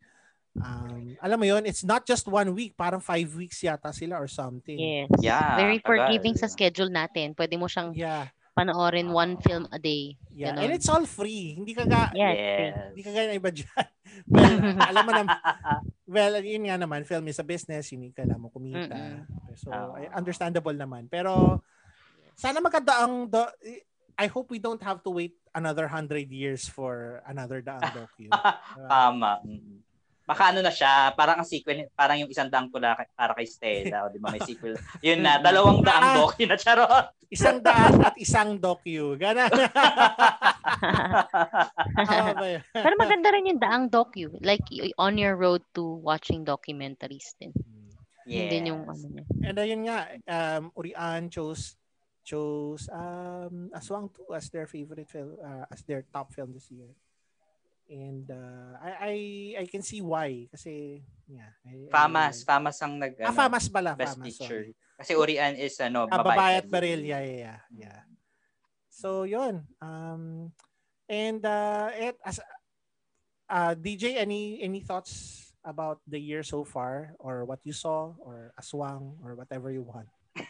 um, 0.57 1.13
alam 1.21 1.37
mo 1.37 1.45
yon 1.45 1.61
it's 1.69 1.85
not 1.85 2.09
just 2.09 2.25
one 2.25 2.49
week, 2.57 2.73
parang 2.73 2.97
five 2.99 3.29
weeks 3.37 3.61
yata 3.61 3.93
sila 3.93 4.17
or 4.17 4.25
something. 4.25 4.81
Yes. 4.81 5.13
Yeah, 5.21 5.53
Very 5.55 5.77
tagal. 5.77 6.09
forgiving 6.09 6.33
sa 6.33 6.49
schedule 6.49 6.89
natin. 6.89 7.37
Pwede 7.37 7.53
mo 7.53 7.69
siyang 7.69 7.93
Yeah. 7.93 8.33
panoorin 8.57 9.13
one 9.13 9.37
film 9.39 9.69
a 9.71 9.77
day. 9.77 10.17
Yeah. 10.33 10.57
Ganon. 10.57 10.61
And 10.67 10.71
it's 10.73 10.89
all 10.89 11.05
free. 11.05 11.53
Hindi 11.53 11.77
ka 11.77 11.85
ga, 11.85 12.09
Yes. 12.17 12.91
Hindi 12.91 13.01
kagaya 13.05 13.25
ng 13.29 13.37
iba 13.39 13.51
dyan. 13.53 13.85
Well, 14.29 14.55
alam 14.89 15.03
mo 15.03 15.11
naman, 15.11 15.35
well, 16.05 16.33
yun 16.39 16.63
nga 16.65 16.77
naman, 16.77 17.03
film 17.03 17.25
is 17.27 17.41
a 17.41 17.45
business, 17.45 17.89
yun 17.89 18.13
kailangan 18.13 18.41
mo 18.41 18.49
kumita. 18.49 18.93
Mm-mm. 18.93 19.25
So, 19.57 19.69
ay- 19.97 20.13
understandable 20.13 20.73
naman. 20.73 21.09
Pero, 21.09 21.61
sana 22.33 22.61
maganda 22.61 23.03
ang, 23.03 23.27
do, 23.27 23.41
I 24.19 24.27
hope 24.27 24.51
we 24.51 24.59
don't 24.59 24.81
have 24.83 24.99
to 25.03 25.11
wait 25.11 25.35
another 25.55 25.87
hundred 25.87 26.27
years 26.29 26.67
for 26.67 27.23
another 27.25 27.59
Daang 27.59 27.83
Docu. 27.95 28.27
Diba? 28.29 28.51
Tama. 28.87 29.41
Baka 30.29 30.53
ano 30.53 30.61
na 30.61 30.69
siya, 30.69 31.09
parang 31.17 31.41
ang 31.41 31.47
sequel, 31.47 31.89
parang 31.97 32.21
yung 32.21 32.29
isang 32.29 32.53
daang 32.53 32.69
kay- 32.69 33.09
para 33.17 33.33
kay 33.33 33.49
Stella, 33.49 34.05
o 34.05 34.13
di 34.13 34.21
ba 34.21 34.29
may 34.29 34.37
sequel. 34.45 34.77
Yun 35.07 35.25
na, 35.25 35.41
dalawang 35.41 35.81
daang 35.81 36.21
docu 36.21 36.45
na 36.45 36.53
charot. 36.53 37.17
Isang 37.33 37.65
daan 37.65 37.97
at 38.05 38.13
isang 38.13 38.61
docu. 38.61 39.17
Gana. 39.17 39.49
Pero 42.85 42.93
maganda 42.95 43.27
rin 43.33 43.51
yung 43.51 43.59
daang 43.61 43.85
docu. 43.91 44.31
Like, 44.39 44.63
on 44.97 45.19
your 45.19 45.35
road 45.35 45.61
to 45.75 45.83
watching 45.99 46.45
documentaries 46.47 47.35
din. 47.39 47.51
Yun 48.29 48.45
din 48.47 48.69
yung 48.69 48.85
ano 48.85 49.05
niya. 49.09 49.25
And 49.41 49.57
ayun 49.57 49.81
nga, 49.89 49.97
um, 50.29 50.63
Urian 50.77 51.33
chose 51.33 51.73
chose 52.21 52.85
um, 52.93 53.73
Aswang 53.73 54.13
2 54.13 54.37
as 54.37 54.53
their 54.53 54.69
favorite 54.69 55.09
film, 55.09 55.33
uh, 55.41 55.65
as 55.73 55.81
their 55.89 56.05
top 56.13 56.29
film 56.29 56.53
this 56.53 56.69
year. 56.69 56.93
And 57.89 58.29
uh, 58.29 58.77
I, 58.77 58.91
I 59.01 59.13
I 59.61 59.65
can 59.65 59.81
see 59.81 59.97
why 60.05 60.45
kasi 60.53 61.01
yeah. 61.25 61.49
I, 61.65 61.73
I- 61.73 61.89
Famas, 61.89 62.45
Famas 62.45 62.77
ang 62.85 63.01
nag 63.01 63.17
Ah, 63.17 63.33
ano, 63.33 63.35
Famas 63.41 63.65
pala. 63.65 63.97
Best 63.97 64.21
Famas, 64.21 64.29
picture. 64.29 64.69
sorry. 64.69 64.73
Kasi 65.01 65.11
Urian 65.17 65.57
is 65.57 65.73
ano, 65.81 66.05
Ah, 66.05 66.21
babae 66.21 66.61
at 66.61 66.69
baril. 66.69 66.69
baril. 66.69 67.01
Yeah, 67.01 67.23
yeah, 67.25 67.41
yeah. 67.41 67.59
yeah. 67.73 67.99
So, 68.93 69.25
yun. 69.25 69.65
Um, 69.81 70.53
and 71.09 71.41
uh, 71.45 71.89
it, 71.93 72.15
as, 72.23 72.39
uh, 73.49 73.73
DJ, 73.75 74.15
any 74.15 74.61
any 74.61 74.79
thoughts 74.79 75.51
about 75.65 75.99
the 76.07 76.19
year 76.21 76.43
so 76.45 76.63
far 76.63 77.13
or 77.19 77.43
what 77.43 77.59
you 77.65 77.73
saw 77.73 78.13
or 78.21 78.53
Aswang 78.55 79.17
or 79.25 79.35
whatever 79.35 79.69
you 79.73 79.83
want? 79.83 80.07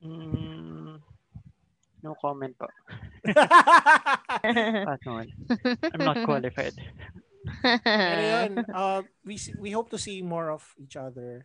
Mm, 0.00 0.96
no 2.02 2.16
comment 2.24 2.56
po. 2.56 2.68
Pass 3.36 5.04
on. 5.06 5.28
I'm 5.92 6.00
not 6.00 6.24
qualified. 6.24 6.72
Pero 7.84 8.20
yun, 8.24 8.64
uh, 8.74 9.02
we, 9.24 9.36
we 9.60 9.70
hope 9.76 9.90
to 9.92 9.98
see 10.00 10.22
more 10.24 10.50
of 10.50 10.64
each 10.80 10.96
other. 10.96 11.44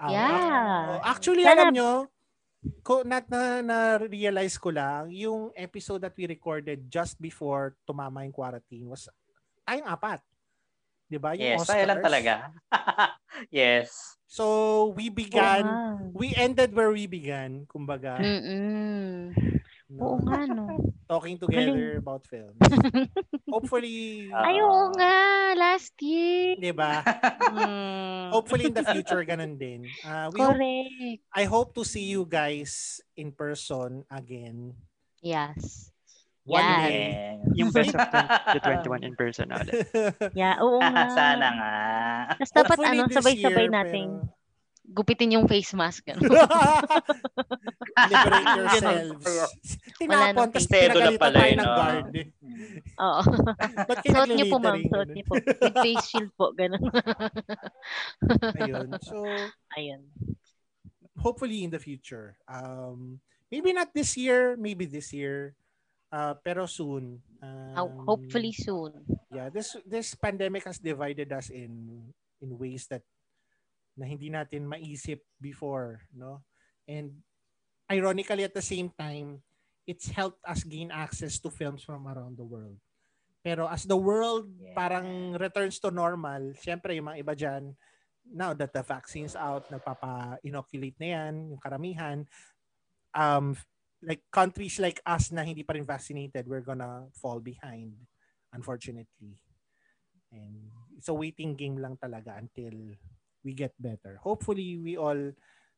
Um, 0.00 0.10
Yeah. 0.16 0.96
ac- 0.96 1.04
actually, 1.04 1.44
Sana- 1.44 1.68
alam 1.68 1.74
nyo, 1.76 2.08
ko, 2.84 3.04
na, 3.04 3.20
na, 3.24 3.60
na-realize 3.64 4.56
ko 4.60 4.72
lang, 4.72 5.08
yung 5.12 5.52
episode 5.56 6.04
that 6.04 6.16
we 6.16 6.28
recorded 6.28 6.88
just 6.88 7.16
before 7.20 7.76
tumama 7.84 8.24
yung 8.24 8.34
quarantine 8.34 8.84
was 8.88 9.08
tayong 9.64 9.88
apat. 9.88 10.20
Di 11.04 11.16
ba? 11.20 11.36
Yung 11.36 11.44
Yes, 11.56 11.68
tayo 11.68 11.84
lang 11.84 12.00
Oscars. 12.00 12.06
talaga. 12.08 12.34
yes. 13.52 14.16
So, 14.24 14.92
we 14.96 15.08
began, 15.08 15.64
nga. 15.64 16.10
we 16.12 16.32
ended 16.34 16.72
where 16.72 16.90
we 16.90 17.06
began, 17.06 17.68
kumbaga, 17.68 18.18
Mm-mm. 18.18 19.30
no, 19.92 20.00
Oo 20.00 20.16
nga, 20.24 20.40
no. 20.48 20.93
Talking 21.14 21.38
together 21.38 21.96
about 21.96 22.26
films. 22.26 22.58
Hopefully, 23.54 24.26
Ah. 24.28 24.50
Ay, 24.50 24.58
oo 24.58 24.90
nga. 24.90 25.14
Last 25.54 25.94
year. 26.02 26.58
di 26.58 26.74
ba? 26.74 27.00
Mm. 27.54 28.34
Hopefully 28.34 28.66
in 28.66 28.74
the 28.74 28.82
future, 28.82 29.22
ganun 29.22 29.54
din. 29.54 29.86
Uh, 30.02 30.26
we 30.34 30.42
hope 30.42 30.58
Correct. 30.58 31.22
I 31.30 31.44
hope 31.46 31.70
to 31.78 31.86
see 31.86 32.02
you 32.02 32.26
guys 32.26 32.98
in 33.14 33.30
person 33.30 34.02
again. 34.10 34.74
Yes. 35.22 35.94
One 36.42 36.60
Yes. 36.60 36.82
day. 36.82 37.06
Yung 37.54 37.70
best 37.70 37.94
of 37.94 38.02
2021 38.10 39.00
in 39.08 39.14
person 39.14 39.48
na 39.48 39.62
ulit. 39.62 39.86
Yeah, 40.34 40.58
oo 40.58 40.82
nga. 40.82 41.08
Sana 41.08 41.46
nga. 41.54 41.72
Tapos 42.36 42.50
dapat 42.52 42.68
Hopefully 42.74 42.98
ano, 42.98 43.02
this 43.06 43.16
sabay-sabay 43.16 43.64
year, 43.64 43.72
nating 43.72 44.10
pero- 44.18 44.43
gupitin 44.84 45.40
yung 45.40 45.46
face 45.48 45.72
mask. 45.72 46.04
Ano. 46.12 46.20
Liberate 48.10 48.50
yourselves. 48.58 49.24
Wala 49.24 49.48
Tinapon, 49.96 50.20
nang 50.20 50.36
tapos 50.52 50.64
face. 50.68 50.88
Tedo 50.88 50.98
na 51.00 51.10
pinagalitan 51.14 51.20
pala 51.20 51.36
tayo 51.36 51.48
eh, 51.48 51.56
ng 51.56 51.64
no? 51.64 51.76
guard. 51.76 52.12
Oo. 53.00 53.22
Ba't 53.88 53.98
Suot 54.04 54.30
niyo 54.34 54.46
po, 54.52 54.56
ma'am. 54.60 54.80
Suot 54.84 55.10
niyo 55.10 55.24
po. 55.24 55.34
With 55.40 55.76
face 55.80 56.06
shield 56.10 56.32
po. 56.36 56.46
Ganun. 56.52 56.82
Ayun. 58.60 58.88
So, 59.00 59.16
Ayun. 59.78 60.02
hopefully 61.18 61.64
in 61.64 61.72
the 61.72 61.80
future. 61.80 62.36
Um, 62.44 63.22
maybe 63.48 63.72
not 63.72 63.94
this 63.96 64.18
year, 64.18 64.58
maybe 64.60 64.84
this 64.84 65.14
year. 65.14 65.56
Uh, 66.14 66.34
pero 66.44 66.66
soon. 66.66 67.18
Um, 67.42 68.06
Hopefully 68.06 68.54
soon. 68.54 69.02
yeah 69.34 69.50
this 69.50 69.74
this 69.82 70.14
pandemic 70.14 70.62
has 70.62 70.78
divided 70.78 71.34
us 71.34 71.50
in 71.50 72.06
in 72.38 72.54
ways 72.54 72.86
that 72.86 73.02
na 73.94 74.06
hindi 74.06 74.28
natin 74.30 74.66
maisip 74.66 75.22
before 75.38 76.02
no 76.14 76.42
and 76.86 77.14
ironically 77.90 78.42
at 78.42 78.54
the 78.54 78.64
same 78.64 78.90
time 78.94 79.40
it's 79.84 80.08
helped 80.10 80.40
us 80.44 80.64
gain 80.64 80.88
access 80.90 81.36
to 81.38 81.52
films 81.52 81.84
from 81.84 82.08
around 82.08 82.36
the 82.36 82.46
world 82.46 82.76
pero 83.44 83.68
as 83.68 83.84
the 83.84 83.96
world 83.96 84.48
Yeah. 84.58 84.72
parang 84.72 85.36
returns 85.36 85.78
to 85.78 85.92
normal 85.92 86.56
syempre 86.58 86.96
yung 86.96 87.12
mga 87.12 87.20
iba 87.20 87.34
dyan 87.36 87.64
now 88.24 88.56
that 88.56 88.72
the 88.72 88.80
vaccine's 88.80 89.36
out 89.36 89.68
nagpapa-inoculate 89.68 90.96
na 90.96 91.08
yan 91.20 91.34
yung 91.52 91.60
karamihan 91.60 92.24
um 93.12 93.52
like 94.04 94.24
countries 94.32 94.80
like 94.80 95.00
us 95.04 95.28
na 95.32 95.44
hindi 95.44 95.60
pa 95.64 95.76
rin 95.76 95.84
vaccinated 95.84 96.48
we're 96.48 96.64
gonna 96.64 97.08
fall 97.16 97.40
behind 97.40 97.94
unfortunately. 98.54 99.34
And 100.30 100.70
it's 100.96 101.10
a 101.10 101.14
waiting 101.14 101.58
game 101.58 101.78
lang 101.78 101.98
talaga 101.98 102.38
until 102.38 102.94
we 103.44 103.52
get 103.52 103.72
better. 103.78 104.18
Hopefully, 104.22 104.78
we 104.80 104.96
all 104.96 105.32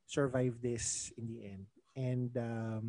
survive 0.07 0.63
this 0.63 1.13
in 1.19 1.27
the 1.27 1.39
end. 1.51 1.67
And 1.97 2.31
um, 2.39 2.83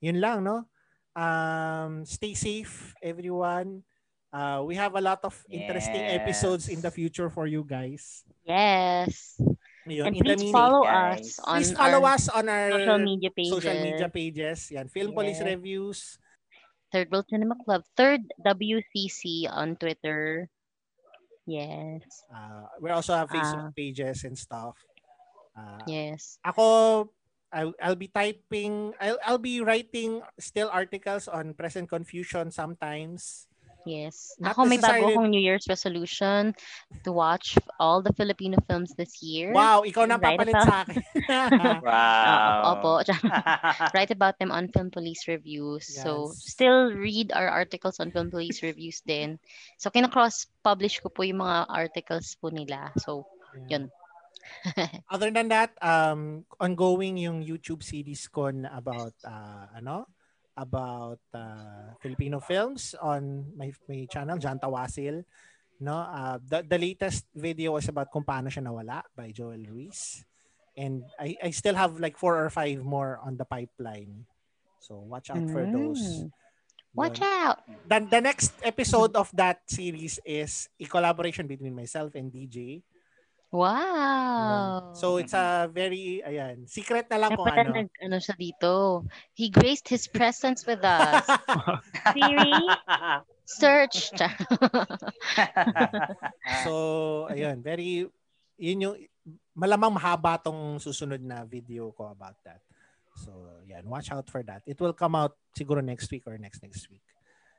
yun 0.00 0.20
lang, 0.20 0.42
no? 0.44 0.66
Um, 1.14 2.04
stay 2.04 2.34
safe, 2.34 2.94
everyone. 3.02 3.84
Uh, 4.32 4.64
we 4.64 4.74
have 4.76 4.96
a 4.96 5.00
lot 5.00 5.20
of 5.24 5.36
interesting 5.50 6.00
Yes. 6.00 6.18
episodes 6.24 6.64
in 6.72 6.80
the 6.80 6.90
future 6.90 7.28
for 7.28 7.46
you 7.46 7.62
guys. 7.68 8.24
Yes. 8.48 9.36
Yun. 9.84 10.06
And 10.08 10.16
please 10.16 10.40
mean- 10.40 10.52
follow 10.56 10.82
guys. 10.88 11.36
us 11.36 11.38
on 11.44 11.56
please 11.60 11.72
follow 11.76 12.00
our 12.06 12.14
us 12.16 12.24
on 12.32 12.48
our 12.48 12.70
social 12.72 12.98
media 12.98 13.30
pages. 13.30 13.52
social 13.52 13.76
media 13.82 14.08
pages. 14.08 14.70
Yan, 14.72 14.88
Film 14.88 15.12
Police 15.12 15.40
Reviews. 15.44 16.16
Third 16.92 17.08
World 17.12 17.24
Cinema 17.28 17.56
Club, 17.64 17.82
third 17.96 18.20
WCC 18.44 19.48
on 19.48 19.76
Twitter. 19.76 20.48
Yes. 21.46 22.22
Uh, 22.30 22.66
we 22.80 22.90
also 22.90 23.14
have 23.14 23.28
Facebook 23.28 23.70
Ah. 23.70 23.76
pages 23.76 24.24
and 24.24 24.38
stuff. 24.38 24.78
Uh, 25.56 25.82
Yes. 25.86 26.38
Ako, 26.46 27.10
I'll, 27.52 27.74
I'll 27.82 27.98
be 27.98 28.08
typing, 28.08 28.94
I'll, 29.00 29.18
I'll 29.26 29.42
be 29.42 29.60
writing 29.60 30.22
still 30.38 30.70
articles 30.72 31.28
on 31.28 31.54
present 31.54 31.88
confusion 31.90 32.50
sometimes. 32.50 33.46
Yes. 33.82 34.38
Not 34.38 34.54
Ako 34.54 34.70
may 34.70 34.78
bago 34.78 35.10
akong 35.10 35.30
New 35.30 35.42
Year's 35.42 35.66
resolution 35.66 36.54
to 37.02 37.10
watch 37.10 37.58
all 37.82 37.98
the 37.98 38.14
Filipino 38.14 38.58
films 38.70 38.94
this 38.94 39.18
year. 39.22 39.50
Wow, 39.50 39.82
ikaw 39.82 40.06
na 40.06 40.18
papalit 40.22 40.54
about- 40.54 40.68
sa 40.68 40.76
akin. 40.86 41.02
Wow. 41.82 42.78
opo. 42.78 42.92
Write 43.94 44.14
about 44.14 44.38
them 44.38 44.54
on 44.54 44.70
Film 44.70 44.90
Police 44.90 45.26
Reviews. 45.26 45.86
So, 45.90 46.30
Yes. 46.30 46.46
still 46.54 46.94
read 46.94 47.34
our 47.34 47.50
articles 47.50 47.98
on 47.98 48.14
Film 48.14 48.30
Police 48.30 48.62
Reviews 48.62 49.02
din. 49.02 49.42
So, 49.82 49.90
kina-cross-publish 49.90 51.02
ko 51.02 51.10
po 51.10 51.26
yung 51.26 51.42
mga 51.42 51.66
articles 51.66 52.38
po 52.38 52.54
nila. 52.54 52.94
So, 53.02 53.26
Yun. 53.68 53.92
Other 55.12 55.30
than 55.30 55.48
that, 55.52 55.76
um, 55.84 56.42
ongoing 56.58 57.20
yung 57.20 57.44
YouTube 57.44 57.84
series 57.84 58.26
ko 58.32 58.48
na 58.50 58.72
about, 58.74 59.12
uh, 59.22 59.68
ano, 59.76 60.08
about 60.56 61.18
uh, 61.34 61.96
Filipino 62.00 62.40
films 62.40 62.94
on 63.00 63.52
my, 63.56 63.72
my 63.88 64.06
channel, 64.10 64.38
John 64.38 64.58
Tawasil. 64.58 65.24
No, 65.80 65.96
uh, 65.98 66.38
the, 66.38 66.62
the 66.62 66.78
latest 66.78 67.26
video 67.34 67.72
was 67.72 67.88
about 67.88 68.12
kung 68.12 68.22
paano 68.22 68.46
siya 68.46 68.62
nawala 68.62 69.02
by 69.16 69.32
Joel 69.32 69.66
Ruiz. 69.66 70.24
And 70.76 71.04
I, 71.18 71.36
I 71.42 71.50
still 71.50 71.74
have 71.74 72.00
like 72.00 72.16
four 72.16 72.38
or 72.38 72.48
five 72.48 72.80
more 72.84 73.18
on 73.24 73.36
the 73.36 73.44
pipeline. 73.44 74.24
So 74.80 74.98
watch 74.98 75.30
out 75.30 75.42
for 75.50 75.66
those. 75.66 76.00
Mm. 76.00 76.30
watch 76.94 77.20
Yun. 77.20 77.28
out. 77.28 77.58
The, 77.88 78.06
the 78.08 78.20
next 78.20 78.52
episode 78.62 79.16
of 79.16 79.30
that 79.34 79.64
series 79.66 80.20
is 80.24 80.68
a 80.80 80.84
collaboration 80.84 81.46
between 81.46 81.74
myself 81.74 82.14
and 82.14 82.32
DJ. 82.32 82.82
Wow. 83.52 84.96
So 84.96 85.20
it's 85.20 85.36
a 85.36 85.68
very, 85.68 86.24
ayan, 86.24 86.64
secret 86.64 87.04
na 87.12 87.20
lang 87.20 87.36
Dapat 87.36 87.68
ano. 87.68 87.84
nag, 87.84 87.88
ano 88.00 88.16
siya 88.16 88.32
dito. 88.34 89.04
He 89.36 89.52
graced 89.52 89.92
his 89.92 90.08
presence 90.08 90.64
with 90.64 90.80
us. 90.80 91.28
Siri, 92.16 92.56
search. 93.44 94.08
So, 96.64 96.72
ayun, 97.28 97.60
very, 97.60 98.08
yun 98.56 98.84
yung, 98.88 98.96
malamang 99.52 99.92
mahaba 99.92 100.40
tong 100.40 100.80
susunod 100.80 101.20
na 101.20 101.44
video 101.44 101.92
ko 101.92 102.08
about 102.08 102.40
that. 102.48 102.64
So, 103.20 103.52
yan, 103.68 103.84
watch 103.84 104.08
out 104.10 104.24
for 104.32 104.40
that. 104.48 104.64
It 104.64 104.80
will 104.80 104.96
come 104.96 105.12
out 105.12 105.36
siguro 105.52 105.84
next 105.84 106.08
week 106.08 106.24
or 106.24 106.40
next 106.40 106.64
next 106.64 106.88
week. 106.88 107.04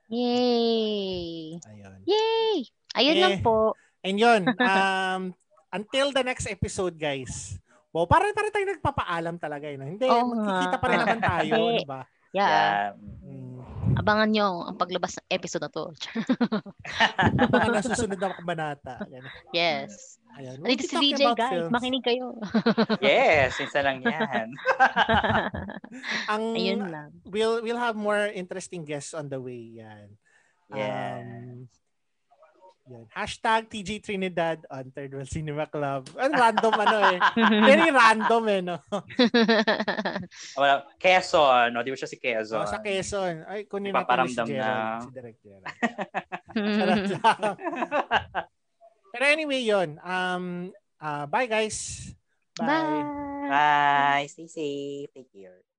Yay! 0.10 1.54
Ayun. 1.62 2.00
Yay! 2.10 2.66
Ayun 2.98 3.14
Eh, 3.14 3.22
lang 3.22 3.38
po. 3.46 3.78
And 4.04 4.18
yun, 4.20 4.42
um, 4.58 5.38
until 5.74 6.14
the 6.14 6.24
next 6.24 6.46
episode, 6.46 6.96
guys. 6.96 7.58
Wow, 7.94 8.10
parang 8.10 8.34
parang 8.34 8.50
tayo 8.50 8.66
nagpapaalam 8.66 9.36
talaga. 9.38 9.70
Eh, 9.70 9.78
no? 9.78 9.86
Hindi, 9.86 10.06
Oo 10.10 10.34
magkikita 10.34 10.78
pa 10.82 10.88
rin 10.90 11.00
naman 11.02 11.20
tayo, 11.34 11.54
di 11.78 11.86
ba? 11.86 12.02
Yeah. 12.34 12.50
yeah. 12.50 12.82
Mm. 13.22 13.62
Abangan 13.94 14.30
nyo 14.34 14.66
ang 14.66 14.78
paglabas 14.82 15.22
ng 15.22 15.30
episode 15.30 15.62
na 15.62 15.70
to. 15.70 15.94
Mga 17.54 17.70
nasusunod 17.78 18.18
na 18.18 18.34
kabanata. 18.34 19.06
Yes. 19.54 20.18
Dito 20.34 20.66
We'll 20.66 20.74
be 20.74 20.82
si 20.82 20.98
VJ, 20.98 21.22
guys. 21.38 21.54
films. 21.54 21.70
Makinig 21.70 22.02
kayo. 22.02 22.34
yes, 23.06 23.54
isa 23.62 23.86
lang 23.86 24.02
yan. 24.02 24.50
Ang, 26.26 26.44
Ayun 26.58 26.90
lang. 26.90 27.10
we'll 27.30 27.62
we'll 27.62 27.78
have 27.78 27.94
more 27.94 28.34
interesting 28.34 28.82
guests 28.82 29.14
on 29.14 29.30
the 29.30 29.38
way. 29.38 29.78
Yan. 29.78 30.18
Yeah. 30.74 31.22
Um, 31.22 31.70
yan. 32.88 33.06
Hashtag 33.12 33.72
TG 33.72 34.04
Trinidad 34.04 34.60
on 34.68 34.92
Third 34.92 35.12
World 35.16 35.32
Cinema 35.32 35.66
Club. 35.68 36.12
Ang 36.20 36.34
random 36.36 36.74
ano 36.76 36.98
eh. 37.16 37.20
Very 37.70 37.90
random 37.90 38.44
eh, 38.52 38.62
no? 38.62 38.78
Wala, 40.60 40.84
Quezon, 41.00 41.72
no? 41.72 41.80
Di 41.82 41.92
ba 41.92 41.98
siya 41.98 42.12
si 42.12 42.20
Quezon? 42.20 42.64
Oh, 42.64 42.68
sa 42.68 42.84
Quezon. 42.84 43.48
Ay, 43.48 43.64
kunin 43.66 43.96
natin 43.96 44.28
si 44.28 44.36
Gerald. 44.52 45.00
na. 45.00 45.00
Si 45.00 45.12
Direct 45.16 45.40
Gerald. 45.40 45.66
Lang. 46.54 47.56
Pero 49.14 49.24
anyway, 49.30 49.62
yun. 49.62 50.02
Um, 50.02 50.74
uh, 50.98 51.26
bye 51.30 51.46
guys. 51.46 52.10
Bye. 52.58 53.06
Bye. 53.50 54.26
Stay 54.30 54.50
safe. 54.50 55.10
Take 55.14 55.30
care. 55.34 55.73